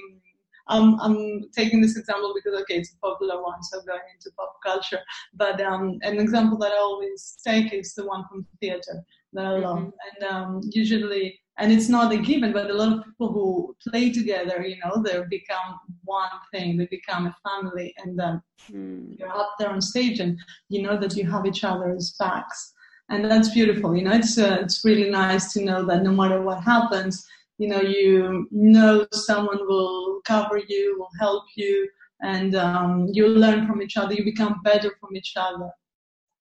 um, 0.68 0.98
I'm 1.00 1.42
taking 1.56 1.80
this 1.80 1.96
example 1.96 2.32
because, 2.34 2.58
okay, 2.62 2.76
it's 2.76 2.92
a 2.92 2.98
popular 2.98 3.42
one, 3.42 3.62
so 3.62 3.80
going 3.82 4.00
into 4.14 4.30
pop 4.36 4.56
culture. 4.64 5.00
But 5.34 5.60
um, 5.60 5.98
an 6.02 6.18
example 6.18 6.58
that 6.58 6.72
I 6.72 6.76
always 6.76 7.36
take 7.46 7.72
is 7.72 7.94
the 7.94 8.06
one 8.06 8.24
from 8.28 8.46
theater 8.60 9.04
that 9.34 9.44
I 9.44 9.58
love. 9.58 9.78
Mm-hmm. 9.78 10.22
And 10.22 10.32
um, 10.32 10.60
usually, 10.72 11.38
and 11.58 11.70
it's 11.70 11.88
not 11.88 12.12
a 12.12 12.16
given, 12.16 12.52
but 12.52 12.70
a 12.70 12.74
lot 12.74 12.92
of 12.92 13.04
people 13.04 13.32
who 13.32 13.76
play 13.88 14.10
together, 14.10 14.64
you 14.66 14.76
know, 14.84 15.02
they 15.02 15.22
become 15.30 15.78
one 16.04 16.30
thing, 16.52 16.76
they 16.76 16.86
become 16.90 17.26
a 17.26 17.36
family, 17.48 17.94
and 17.98 18.18
then 18.18 18.42
mm. 18.70 19.18
you're 19.18 19.36
up 19.36 19.54
there 19.58 19.70
on 19.70 19.80
stage 19.80 20.18
and 20.18 20.36
you 20.68 20.82
know 20.82 20.98
that 20.98 21.14
you 21.14 21.30
have 21.30 21.46
each 21.46 21.62
other's 21.62 22.16
backs. 22.18 22.72
And 23.10 23.24
that's 23.24 23.52
beautiful, 23.52 23.94
you 23.94 24.02
know, 24.02 24.14
it's, 24.14 24.38
uh, 24.38 24.56
it's 24.62 24.84
really 24.84 25.10
nice 25.10 25.52
to 25.52 25.64
know 25.64 25.84
that 25.84 26.02
no 26.02 26.10
matter 26.10 26.42
what 26.42 26.64
happens, 26.64 27.24
you 27.58 27.68
know, 27.68 27.80
you 27.80 28.48
know 28.50 29.06
someone 29.12 29.66
will 29.66 30.20
cover 30.24 30.60
you, 30.68 30.96
will 30.98 31.08
help 31.20 31.44
you, 31.56 31.88
and 32.22 32.54
um, 32.54 33.08
you 33.12 33.28
learn 33.28 33.66
from 33.66 33.82
each 33.82 33.96
other, 33.96 34.14
you 34.14 34.24
become 34.24 34.60
better 34.62 34.90
from 35.00 35.16
each 35.16 35.34
other. 35.36 35.70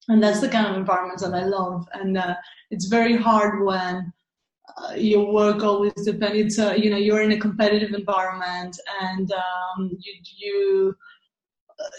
And 0.09 0.21
that's 0.21 0.41
the 0.41 0.49
kind 0.49 0.67
of 0.67 0.75
environment 0.75 1.19
that 1.21 1.33
I 1.33 1.45
love. 1.45 1.87
And 1.93 2.17
uh, 2.17 2.35
it's 2.71 2.87
very 2.87 3.15
hard 3.15 3.63
when 3.63 4.11
uh, 4.77 4.93
your 4.95 5.31
work 5.31 5.63
always 5.63 5.93
depends. 5.93 6.37
It's 6.37 6.59
uh, 6.59 6.73
you 6.73 6.89
know 6.89 6.97
you're 6.97 7.21
in 7.21 7.33
a 7.33 7.39
competitive 7.39 7.93
environment, 7.93 8.79
and 9.01 9.31
um, 9.31 9.91
you 9.99 10.13
you, 10.37 10.95
uh, 11.79 11.89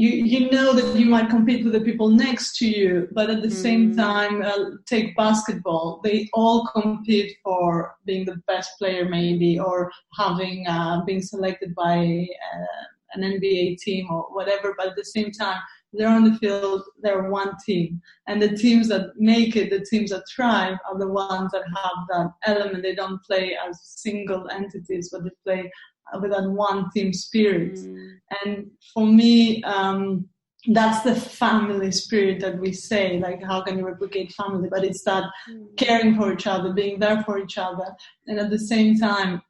you 0.00 0.10
you 0.32 0.50
know 0.50 0.72
that 0.72 0.98
you 0.98 1.04
might 1.04 1.28
compete 1.28 1.62
with 1.62 1.74
the 1.74 1.86
people 1.88 2.08
next 2.08 2.56
to 2.58 2.66
you, 2.66 3.08
but 3.12 3.28
at 3.28 3.42
the 3.42 3.48
mm. 3.48 3.62
same 3.66 3.94
time, 3.94 4.40
uh, 4.40 4.70
take 4.86 5.14
basketball. 5.14 6.00
They 6.02 6.28
all 6.32 6.66
compete 6.68 7.36
for 7.44 7.96
being 8.06 8.24
the 8.24 8.40
best 8.46 8.70
player, 8.78 9.06
maybe, 9.08 9.58
or 9.58 9.92
having 10.18 10.66
uh, 10.66 11.04
being 11.04 11.20
selected 11.20 11.74
by 11.74 11.98
uh, 11.98 12.84
an 13.14 13.22
NBA 13.22 13.78
team 13.78 14.06
or 14.10 14.22
whatever. 14.32 14.74
But 14.78 14.88
at 14.88 14.96
the 14.96 15.04
same 15.04 15.32
time 15.32 15.60
they're 15.92 16.08
on 16.08 16.24
the 16.24 16.38
field, 16.38 16.82
they're 17.02 17.30
one 17.30 17.54
team. 17.66 18.00
And 18.28 18.40
the 18.40 18.56
teams 18.56 18.88
that 18.88 19.10
make 19.16 19.56
it, 19.56 19.70
the 19.70 19.84
teams 19.84 20.10
that 20.10 20.22
thrive, 20.34 20.78
are 20.88 20.98
the 20.98 21.08
ones 21.08 21.50
that 21.52 21.64
have 21.76 22.06
that 22.10 22.30
element. 22.46 22.82
They 22.82 22.94
don't 22.94 23.22
play 23.24 23.56
as 23.56 23.80
single 23.82 24.48
entities, 24.50 25.10
but 25.10 25.24
they 25.24 25.30
play 25.44 25.70
with 26.20 26.30
that 26.32 26.48
one 26.48 26.90
team 26.90 27.12
spirit. 27.12 27.74
Mm. 27.74 28.14
And 28.44 28.70
for 28.94 29.06
me, 29.06 29.62
um, 29.64 30.28
that's 30.68 31.02
the 31.02 31.14
family 31.14 31.90
spirit 31.90 32.40
that 32.40 32.58
we 32.58 32.72
say 32.72 33.18
like 33.18 33.42
how 33.42 33.62
can 33.62 33.78
you 33.78 33.86
replicate 33.86 34.30
family 34.32 34.68
but 34.70 34.84
it's 34.84 35.02
that 35.04 35.24
mm. 35.50 35.64
caring 35.76 36.14
for 36.14 36.32
each 36.32 36.46
other 36.46 36.72
being 36.72 36.98
there 36.98 37.22
for 37.22 37.38
each 37.38 37.56
other 37.56 37.86
and 38.26 38.38
at 38.38 38.50
the 38.50 38.58
same 38.58 38.98
time 38.98 39.40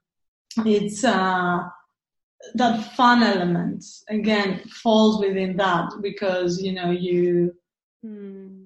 it's 0.64 1.02
uh 1.02 1.58
that 2.54 2.94
fun 2.94 3.22
element 3.22 3.84
again 4.08 4.60
falls 4.68 5.20
within 5.20 5.56
that 5.56 5.90
because 6.00 6.62
you 6.62 6.72
know 6.72 6.90
you 6.90 7.52
mm. 8.06 8.59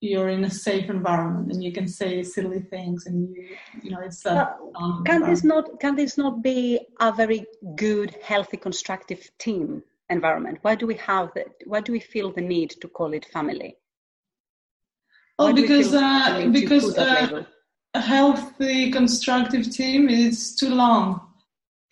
You're 0.00 0.30
in 0.30 0.44
a 0.44 0.50
safe 0.50 0.88
environment 0.88 1.52
and 1.52 1.62
you 1.62 1.72
can 1.72 1.86
say 1.86 2.22
silly 2.22 2.60
things 2.60 3.06
and 3.06 3.36
you 3.36 3.56
you 3.82 3.90
know 3.90 4.00
it's 4.00 4.22
that 4.22 4.58
can 5.04 5.22
this 5.22 5.44
not 5.44 5.78
can 5.78 5.94
this 5.94 6.16
not 6.16 6.42
be 6.42 6.80
a 7.00 7.12
very 7.12 7.44
good 7.76 8.16
healthy 8.22 8.56
constructive 8.56 9.30
team 9.38 9.82
environment? 10.08 10.58
Why 10.62 10.74
do 10.74 10.86
we 10.86 10.94
have 10.96 11.32
that 11.34 11.48
why 11.66 11.80
do 11.80 11.92
we 11.92 12.00
feel 12.00 12.32
the 12.32 12.40
need 12.40 12.70
to 12.80 12.88
call 12.88 13.12
it 13.12 13.24
family? 13.26 13.76
Oh 15.38 15.52
because 15.52 15.94
uh, 15.94 16.48
because 16.50 16.96
uh, 16.96 17.44
a 17.94 18.00
healthy 18.00 18.90
constructive 18.90 19.70
team 19.70 20.08
is 20.08 20.54
too 20.54 20.70
long 20.74 21.29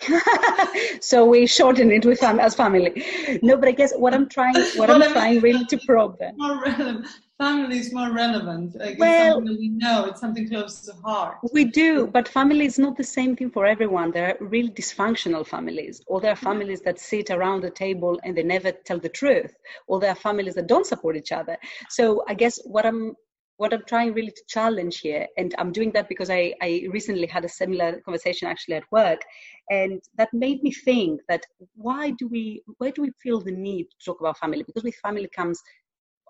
so 1.00 1.24
we 1.24 1.46
shorten 1.46 1.90
it 1.90 2.04
with 2.06 2.20
fam- 2.20 2.40
as 2.40 2.54
family. 2.54 3.04
No, 3.42 3.56
but 3.56 3.68
I 3.68 3.72
guess 3.72 3.92
what 3.96 4.14
I'm 4.14 4.28
trying, 4.28 4.54
what 4.76 4.90
I'm 4.90 5.12
trying 5.12 5.40
really 5.40 5.64
to 5.66 5.78
probe 5.86 6.18
then. 6.18 6.34
More 6.36 6.62
relevant. 6.62 7.06
Family 7.38 7.78
is 7.78 7.92
more 7.92 8.12
relevant. 8.12 8.74
Like 8.74 8.98
well, 8.98 9.40
we 9.40 9.68
know. 9.68 10.06
It's 10.06 10.20
something 10.20 10.48
close 10.48 10.80
to 10.86 10.92
heart. 11.04 11.38
We 11.52 11.64
do, 11.64 12.08
but 12.08 12.26
family 12.26 12.66
is 12.66 12.78
not 12.80 12.96
the 12.96 13.04
same 13.04 13.36
thing 13.36 13.50
for 13.50 13.64
everyone. 13.64 14.10
There 14.10 14.28
are 14.30 14.46
really 14.46 14.70
dysfunctional 14.70 15.46
families, 15.46 16.02
or 16.06 16.20
there 16.20 16.32
are 16.32 16.36
families 16.36 16.80
that 16.80 16.98
sit 16.98 17.30
around 17.30 17.62
the 17.62 17.70
table 17.70 18.18
and 18.24 18.36
they 18.36 18.42
never 18.42 18.72
tell 18.72 18.98
the 18.98 19.08
truth, 19.08 19.54
or 19.86 20.00
there 20.00 20.10
are 20.10 20.16
families 20.16 20.54
that 20.54 20.66
don't 20.66 20.86
support 20.86 21.16
each 21.16 21.30
other. 21.30 21.56
So 21.90 22.24
I 22.28 22.34
guess 22.34 22.60
what 22.64 22.84
I'm 22.84 23.14
what 23.58 23.74
I'm 23.74 23.84
trying 23.86 24.14
really 24.14 24.30
to 24.30 24.42
challenge 24.48 25.00
here, 25.00 25.26
and 25.36 25.54
I'm 25.58 25.72
doing 25.72 25.90
that 25.92 26.08
because 26.08 26.30
I, 26.30 26.54
I 26.62 26.86
recently 26.90 27.26
had 27.26 27.44
a 27.44 27.48
similar 27.48 28.00
conversation 28.00 28.48
actually 28.48 28.76
at 28.76 28.90
work, 28.90 29.20
and 29.68 30.00
that 30.16 30.32
made 30.32 30.62
me 30.62 30.72
think 30.72 31.20
that 31.28 31.44
why 31.74 32.10
do 32.18 32.28
we 32.28 32.62
why 32.78 32.90
do 32.90 33.02
we 33.02 33.10
feel 33.22 33.40
the 33.40 33.52
need 33.52 33.84
to 33.90 34.04
talk 34.04 34.20
about 34.20 34.38
family? 34.38 34.62
Because 34.62 34.84
with 34.84 34.94
family 35.02 35.28
comes 35.36 35.60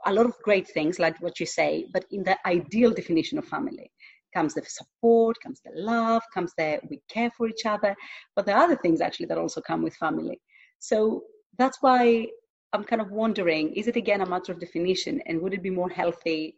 a 0.06 0.12
lot 0.12 0.26
of 0.26 0.34
great 0.42 0.68
things, 0.68 0.98
like 0.98 1.20
what 1.20 1.38
you 1.38 1.46
say, 1.46 1.86
but 1.92 2.04
in 2.10 2.22
the 2.24 2.36
ideal 2.46 2.92
definition 2.92 3.38
of 3.38 3.44
family 3.44 3.90
comes 4.34 4.54
the 4.54 4.62
support, 4.64 5.36
comes 5.42 5.60
the 5.64 5.72
love, 5.74 6.22
comes 6.32 6.52
the 6.56 6.80
we 6.88 7.00
care 7.08 7.30
for 7.36 7.48
each 7.48 7.66
other, 7.66 7.94
but 8.34 8.46
there 8.46 8.56
are 8.56 8.64
other 8.64 8.76
things 8.76 9.00
actually 9.00 9.26
that 9.26 9.38
also 9.38 9.60
come 9.60 9.82
with 9.82 9.94
family. 9.96 10.40
So 10.78 11.24
that's 11.58 11.78
why 11.82 12.26
I'm 12.72 12.84
kind 12.84 13.02
of 13.02 13.10
wondering, 13.10 13.72
is 13.74 13.86
it 13.86 13.96
again 13.96 14.20
a 14.20 14.26
matter 14.26 14.52
of 14.52 14.60
definition, 14.60 15.20
and 15.26 15.40
would 15.42 15.54
it 15.54 15.62
be 15.62 15.70
more 15.70 15.90
healthy 15.90 16.57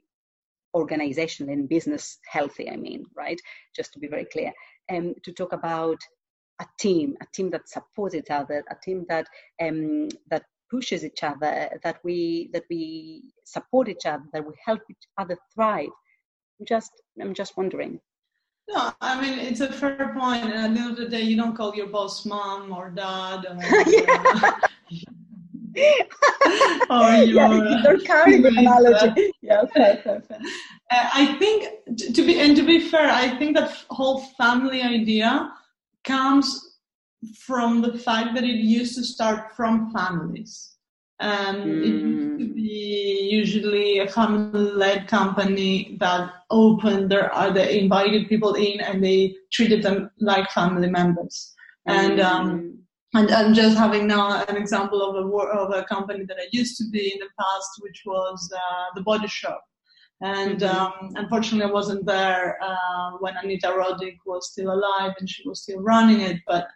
organizational 0.75 1.53
and 1.53 1.69
business 1.69 2.19
healthy, 2.27 2.71
I 2.71 2.77
mean, 2.77 3.05
right? 3.17 3.41
Just 3.75 3.93
to 3.95 3.99
be 3.99 4.09
very 4.09 4.27
clear, 4.27 4.53
um, 4.91 5.15
to 5.25 5.33
talk 5.33 5.53
about 5.53 5.99
a 6.61 6.67
team, 6.79 7.17
a 7.23 7.27
team 7.35 7.51
that 7.51 7.69
supports 7.69 8.15
each 8.15 8.31
other, 8.31 8.63
a 8.71 8.77
team 8.83 9.07
that 9.09 9.27
um, 9.63 10.09
that 10.31 10.45
pushes 10.71 11.05
each 11.05 11.23
other, 11.23 11.69
that 11.83 11.99
we 12.05 12.51
that 12.53 12.65
we 12.71 13.33
support 13.45 13.89
each 13.89 14.07
other, 14.07 14.25
that 14.33 14.47
we 14.47 14.53
help 14.65 14.81
each 14.91 15.07
other 15.19 15.37
thrive. 15.55 15.89
I'm 16.59 16.67
just 16.67 16.93
I'm 17.21 17.35
just 17.35 17.57
wondering. 17.57 18.01
No, 18.69 18.93
I 19.01 19.21
mean 19.21 19.39
it's 19.39 19.61
a 19.61 19.73
fair 19.73 20.15
point. 20.17 20.45
And 20.45 20.53
at 20.55 20.75
the 20.75 20.81
end 20.81 20.91
of 20.91 20.97
the 20.97 21.09
day, 21.09 21.23
you 21.23 21.37
don't 21.37 21.57
call 21.57 21.75
your 21.75 21.89
boss 21.89 22.25
mom 22.25 22.73
or 22.73 22.91
dad 22.91 23.47
or. 23.49 23.59
or 26.91 27.13
your, 27.25 27.65
yeah, 27.65 27.83
the 27.83 28.55
analogy. 28.57 29.33
Yeah, 29.43 29.63
fair, 29.75 29.97
fair, 29.99 30.21
fair. 30.23 30.39
Uh, 30.91 31.09
I 31.15 31.37
think 31.39 31.69
to 32.15 32.23
be 32.27 32.41
and 32.41 32.57
to 32.57 32.63
be 32.63 32.81
fair, 32.81 33.09
I 33.09 33.37
think 33.39 33.57
that 33.57 33.73
whole 33.91 34.21
family 34.39 34.83
idea 34.83 35.53
comes 36.05 36.71
from 37.37 37.83
the 37.83 37.99
fact 37.99 38.35
that 38.35 38.45
it 38.45 38.57
used 38.57 38.97
to 38.97 39.05
start 39.05 39.55
from 39.57 39.93
families. 39.93 40.77
And 41.21 41.59
mm. 41.59 41.83
it 41.83 41.87
used 41.87 42.39
to 42.39 42.55
be 42.55 43.29
usually 43.31 43.99
a 43.99 44.09
family-led 44.09 45.07
company 45.07 45.99
that 46.01 46.31
opened 46.49 47.11
their, 47.11 47.35
uh, 47.35 47.53
they 47.53 47.79
invited 47.79 48.29
people 48.29 48.55
in 48.55 48.81
and 48.81 49.05
they 49.05 49.37
treated 49.53 49.83
them 49.83 50.11
like 50.19 50.51
family 50.51 50.89
members. 50.89 51.55
Mm. 51.87 51.93
And 51.93 52.21
um, 52.21 52.79
and 53.15 53.31
I'm 53.31 53.55
just 53.55 53.77
having 53.77 54.07
now 54.07 54.45
an 54.45 54.57
example 54.57 55.03
of 55.03 55.17
a 55.17 55.29
of 55.29 55.75
a 55.75 55.85
company 55.85 56.25
that 56.27 56.37
I 56.39 56.47
used 56.53 56.77
to 56.79 56.85
be 56.91 57.13
in 57.13 57.19
the 57.19 57.29
past, 57.39 57.71
which 57.81 58.03
was 58.07 58.51
uh, 58.55 58.85
the 58.95 59.03
Body 59.03 59.27
Shop. 59.27 59.65
And 60.23 60.61
mm-hmm. 60.61 61.07
um, 61.07 61.13
unfortunately, 61.17 61.69
I 61.69 61.73
wasn't 61.73 62.07
there 62.07 62.59
uh, 62.63 63.13
when 63.21 63.35
Anita 63.37 63.69
Roddick 63.69 64.19
was 64.27 64.53
still 64.53 64.73
alive 64.73 65.13
and 65.19 65.29
she 65.29 65.49
was 65.49 65.63
still 65.63 65.81
running 65.81 66.21
it. 66.21 66.39
But 66.47 66.69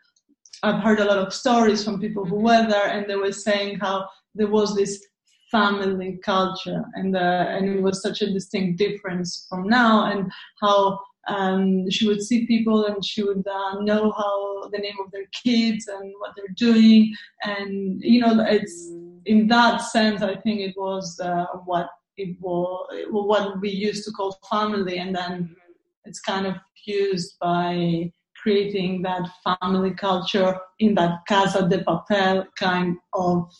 I've 0.62 0.82
heard 0.82 1.00
a 1.00 1.04
lot 1.04 1.18
of 1.18 1.32
stories 1.32 1.84
from 1.84 2.00
people 2.00 2.24
who 2.24 2.36
were 2.36 2.66
there, 2.68 2.88
and 2.88 3.08
they 3.08 3.16
were 3.16 3.32
saying 3.32 3.78
how 3.78 4.08
there 4.34 4.48
was 4.48 4.74
this 4.74 5.04
family 5.50 6.18
culture, 6.24 6.84
and 6.94 7.14
uh, 7.14 7.46
and 7.48 7.68
it 7.68 7.82
was 7.82 8.02
such 8.02 8.22
a 8.22 8.32
distinct 8.32 8.78
difference 8.78 9.46
from 9.48 9.68
now, 9.68 10.10
and 10.10 10.32
how 10.60 10.98
um, 11.26 11.90
she 11.90 12.06
would 12.06 12.22
see 12.22 12.46
people 12.46 12.86
and 12.86 13.04
she 13.04 13.22
would 13.22 13.46
uh, 13.46 13.80
know 13.80 14.12
how 14.12 14.68
the 14.68 14.78
name 14.78 14.96
of 15.04 15.10
their 15.12 15.26
kids 15.42 15.88
and 15.88 16.12
what 16.18 16.32
they're 16.36 16.54
doing, 16.56 17.14
and 17.44 18.00
you 18.02 18.20
know, 18.20 18.44
it's 18.48 18.90
in 19.26 19.46
that 19.48 19.78
sense, 19.78 20.22
I 20.22 20.36
think 20.36 20.60
it 20.60 20.74
was 20.76 21.18
uh, 21.20 21.46
what 21.64 21.88
it 22.16 22.36
was 22.40 23.06
what 23.10 23.60
we 23.60 23.70
used 23.70 24.04
to 24.04 24.12
call 24.12 24.38
family, 24.50 24.98
and 24.98 25.14
then 25.14 25.56
it's 26.04 26.20
kind 26.20 26.46
of 26.46 26.54
fused 26.84 27.36
by 27.40 28.12
creating 28.42 29.00
that 29.02 29.26
family 29.42 29.92
culture 29.92 30.58
in 30.78 30.94
that 30.94 31.20
casa 31.26 31.66
de 31.66 31.78
papel 31.78 32.46
kind 32.58 32.96
of 33.14 33.50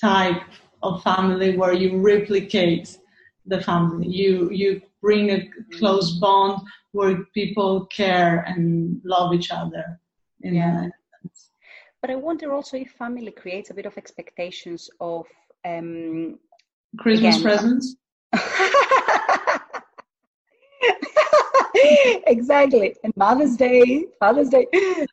type 0.00 0.42
of 0.82 1.02
family 1.02 1.56
where 1.56 1.72
you 1.72 2.00
replicate 2.00 2.96
the 3.46 3.60
family. 3.60 4.06
You 4.06 4.50
you 4.50 4.80
bring 5.04 5.30
a 5.30 5.40
close 5.78 6.12
bond 6.18 6.62
where 6.92 7.24
people 7.34 7.84
care 7.86 8.44
and 8.48 9.00
love 9.04 9.34
each 9.34 9.50
other. 9.50 10.00
yeah. 10.40 10.88
But 12.00 12.10
I 12.10 12.16
wonder 12.16 12.52
also 12.52 12.76
if 12.76 12.90
family 12.92 13.30
creates 13.30 13.70
a 13.70 13.74
bit 13.74 13.86
of 13.86 13.96
expectations 13.98 14.90
of 15.00 15.26
um, 15.64 16.38
Christmas 16.98 17.36
again, 17.36 17.42
presents. 17.42 17.96
exactly. 22.26 22.94
And 23.04 23.12
Mother's 23.16 23.56
Day, 23.56 24.06
Father's 24.20 24.48
Day. 24.48 24.66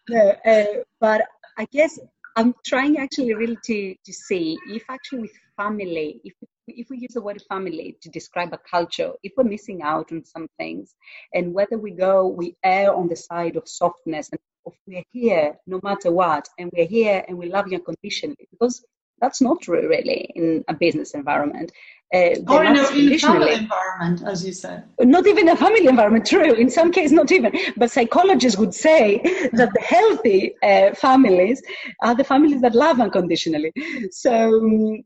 No, 0.09 0.33
uh, 0.45 0.65
but 0.99 1.21
I 1.57 1.65
guess 1.71 1.99
I'm 2.35 2.53
trying 2.65 2.97
actually 2.97 3.33
really 3.33 3.57
to, 3.65 3.95
to 4.05 4.13
see 4.13 4.57
if 4.69 4.83
actually 4.89 5.21
with 5.21 5.37
family, 5.57 6.21
if 6.23 6.33
if 6.67 6.89
we 6.89 6.97
use 6.97 7.13
the 7.13 7.21
word 7.21 7.41
family 7.49 7.97
to 8.01 8.09
describe 8.09 8.53
a 8.53 8.59
culture, 8.69 9.11
if 9.23 9.33
we're 9.37 9.43
missing 9.43 9.81
out 9.81 10.11
on 10.11 10.23
some 10.23 10.47
things, 10.57 10.95
and 11.33 11.53
whether 11.53 11.77
we 11.77 11.91
go, 11.91 12.27
we 12.27 12.55
err 12.63 12.93
on 12.93 13.07
the 13.07 13.15
side 13.15 13.55
of 13.55 13.67
softness 13.67 14.29
and 14.31 14.39
of 14.65 14.73
we're 14.85 15.03
here 15.11 15.55
no 15.65 15.79
matter 15.83 16.11
what, 16.11 16.47
and 16.59 16.71
we're 16.75 16.85
here 16.85 17.23
and 17.27 17.37
we 17.37 17.49
love 17.49 17.67
you 17.67 17.77
unconditionally, 17.77 18.47
because 18.51 18.83
that's 19.19 19.41
not 19.41 19.61
true 19.61 19.87
really 19.87 20.31
in 20.35 20.63
a 20.67 20.73
business 20.73 21.11
environment. 21.11 21.71
Uh, 22.13 22.35
or 22.49 22.65
in 22.65 22.75
a, 22.75 22.89
in 22.89 23.13
a 23.13 23.17
family 23.17 23.53
environment, 23.53 24.21
as 24.25 24.45
you 24.45 24.51
said. 24.51 24.83
Not 24.99 25.25
even 25.27 25.47
a 25.47 25.55
family 25.55 25.87
environment, 25.87 26.25
true. 26.25 26.53
In 26.53 26.69
some 26.69 26.91
cases, 26.91 27.13
not 27.13 27.31
even. 27.31 27.53
But 27.77 27.89
psychologists 27.89 28.59
would 28.59 28.73
say 28.73 29.19
that 29.53 29.71
the 29.73 29.79
healthy 29.79 30.55
uh, 30.61 30.93
families 30.93 31.61
are 32.01 32.13
the 32.13 32.25
families 32.25 32.61
that 32.61 32.75
love 32.75 32.99
unconditionally. 32.99 33.71
So, 34.11 34.33
um, 34.33 35.03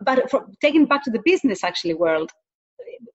but 0.00 0.30
for, 0.30 0.46
taking 0.60 0.86
back 0.86 1.04
to 1.04 1.10
the 1.10 1.22
business 1.24 1.64
actually 1.64 1.94
world, 1.94 2.30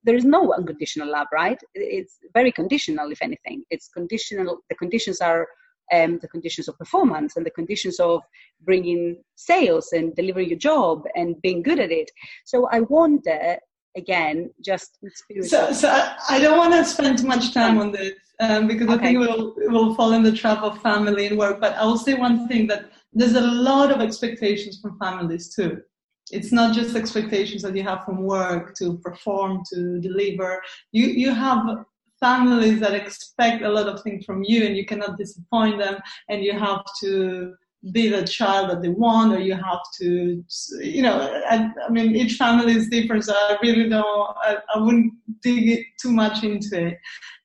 there 0.04 0.16
is 0.16 0.24
no 0.24 0.52
unconditional 0.52 1.10
love, 1.10 1.28
right? 1.32 1.58
It's 1.74 2.18
very 2.34 2.52
conditional, 2.52 3.10
if 3.10 3.22
anything. 3.22 3.64
It's 3.70 3.88
conditional. 3.88 4.58
The 4.68 4.76
conditions 4.76 5.20
are 5.20 5.46
um, 5.92 6.18
the 6.20 6.28
conditions 6.28 6.68
of 6.68 6.78
performance 6.78 7.36
and 7.36 7.44
the 7.44 7.50
conditions 7.50 8.00
of 8.00 8.22
bringing 8.60 9.22
sales 9.36 9.88
and 9.92 10.14
delivering 10.14 10.48
your 10.48 10.58
job 10.58 11.04
and 11.14 11.40
being 11.42 11.62
good 11.62 11.80
at 11.80 11.90
it. 11.90 12.10
So 12.44 12.68
I 12.70 12.80
wonder 12.80 13.58
again, 13.96 14.50
just 14.64 14.98
so, 15.42 15.72
so 15.72 15.88
I 16.28 16.38
don't 16.40 16.56
want 16.56 16.72
to 16.72 16.84
spend 16.84 17.18
too 17.18 17.26
much 17.26 17.52
time 17.52 17.78
on 17.78 17.92
this 17.92 18.14
um, 18.40 18.66
because 18.66 18.88
okay. 18.88 18.94
I 18.94 18.98
think 18.98 19.18
we'll 19.18 19.54
we'll 19.56 19.94
fall 19.94 20.12
in 20.12 20.22
the 20.22 20.32
trap 20.32 20.62
of 20.62 20.80
family 20.80 21.26
and 21.26 21.38
work. 21.38 21.60
But 21.60 21.74
I 21.74 21.84
will 21.84 21.98
say 21.98 22.14
one 22.14 22.48
thing 22.48 22.66
that 22.68 22.90
there's 23.12 23.34
a 23.34 23.40
lot 23.40 23.90
of 23.90 24.00
expectations 24.00 24.80
from 24.80 24.98
families 24.98 25.54
too. 25.54 25.82
It's 26.30 26.52
not 26.52 26.74
just 26.74 26.96
expectations 26.96 27.62
that 27.62 27.76
you 27.76 27.82
have 27.82 28.04
from 28.04 28.22
work 28.22 28.74
to 28.76 28.98
perform 28.98 29.62
to 29.72 30.00
deliver. 30.00 30.62
You 30.92 31.06
you 31.06 31.34
have 31.34 31.84
families 32.20 32.78
that 32.80 32.94
expect 32.94 33.62
a 33.62 33.68
lot 33.68 33.88
of 33.88 34.02
things 34.02 34.24
from 34.24 34.44
you 34.44 34.64
and 34.64 34.76
you 34.76 34.86
cannot 34.86 35.18
disappoint 35.18 35.78
them. 35.78 35.96
And 36.28 36.44
you 36.44 36.56
have 36.58 36.84
to 37.00 37.54
be 37.90 38.08
the 38.08 38.24
child 38.24 38.70
that 38.70 38.80
they 38.80 38.88
want 38.88 39.32
or 39.32 39.40
you 39.40 39.54
have 39.54 39.80
to 39.98 40.44
you 40.80 41.02
know 41.02 41.16
i, 41.50 41.68
I 41.84 41.90
mean 41.90 42.14
each 42.14 42.34
family 42.36 42.74
is 42.74 42.88
different 42.88 43.24
so 43.24 43.34
i 43.34 43.56
really 43.60 43.88
don't 43.88 44.36
i, 44.40 44.56
I 44.72 44.78
wouldn't 44.78 45.12
dig 45.42 45.68
it 45.68 45.86
too 46.00 46.12
much 46.12 46.44
into 46.44 46.86
it. 46.86 46.98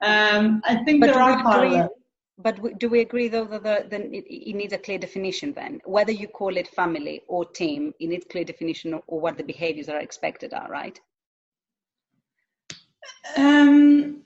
Um, 0.04 0.62
i 0.66 0.76
think 0.84 1.02
but 1.02 1.08
there 1.08 1.20
are 1.20 1.42
parallels 1.42 1.90
but 2.38 2.80
do 2.80 2.90
we 2.90 3.02
agree 3.02 3.28
though 3.28 3.46
that 3.46 3.64
the, 3.64 3.86
then 3.90 4.14
it, 4.14 4.56
needs 4.56 4.74
a 4.74 4.78
clear 4.78 4.98
definition 4.98 5.54
then 5.54 5.82
whether 5.86 6.12
you 6.12 6.28
call 6.28 6.56
it 6.56 6.68
family 6.68 7.22
or 7.28 7.46
team 7.46 7.94
it 8.00 8.08
needs 8.08 8.26
clear 8.30 8.44
definition 8.44 8.94
of, 8.94 9.02
or 9.08 9.20
what 9.20 9.38
the 9.38 9.44
behaviors 9.44 9.90
are 9.90 10.00
expected 10.00 10.54
are 10.54 10.70
right 10.70 11.00
um 13.38 14.22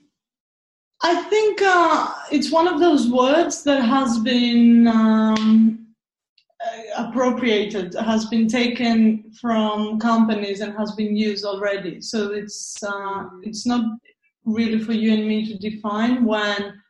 I 1.04 1.22
think 1.22 1.60
uh, 1.62 2.14
it's 2.30 2.52
one 2.52 2.68
of 2.68 2.78
those 2.78 3.08
words 3.10 3.64
that 3.64 3.82
has 3.82 4.20
been 4.20 4.86
um, 4.86 5.88
uh, 6.64 7.08
appropriated, 7.08 7.94
has 7.94 8.26
been 8.26 8.46
taken 8.46 9.32
from 9.40 9.98
companies 9.98 10.60
and 10.60 10.76
has 10.78 10.92
been 10.92 11.16
used 11.16 11.44
already. 11.44 12.00
So 12.00 12.30
it's 12.30 12.80
uh, 12.84 13.24
it's 13.42 13.66
not 13.66 13.84
really 14.44 14.78
for 14.78 14.92
you 14.92 15.12
and 15.12 15.26
me 15.26 15.44
to 15.46 15.58
define 15.58 16.24
when 16.24 16.80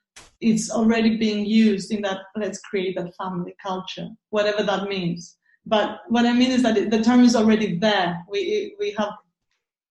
it's 0.43 0.71
already 0.71 1.17
being 1.17 1.45
used 1.47 1.93
in 1.93 2.03
that 2.03 2.19
let's 2.37 2.61
create 2.61 2.97
that 2.97 3.15
family 3.17 3.55
culture, 3.63 4.09
whatever 4.31 4.63
that 4.63 4.89
means. 4.89 5.37
But 5.65 6.01
what 6.09 6.27
I 6.27 6.33
mean 6.33 6.51
is 6.51 6.63
that 6.65 6.91
the 6.91 7.03
term 7.03 7.23
is 7.25 7.37
already 7.37 7.79
there. 7.79 8.25
We 8.29 8.75
we 8.79 8.95
have 8.99 9.15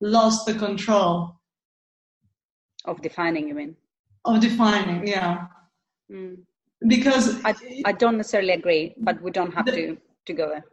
lost 0.02 0.46
the 0.46 0.54
control 0.54 1.40
of 2.86 3.02
defining. 3.02 3.48
You 3.48 3.56
mean? 3.56 3.76
of 4.26 4.40
defining 4.40 5.08
yeah 5.08 5.48
mm. 6.12 6.38
because 6.88 7.44
I, 7.44 7.56
I 7.86 7.92
don't 7.92 8.18
necessarily 8.18 8.54
agree 8.54 8.94
but 8.98 9.22
we 9.22 9.32
don't 9.32 9.54
have 9.54 9.66
the, 9.66 9.72
to 9.72 9.98
to 10.28 10.34
go 10.34 10.50
there 10.50 10.66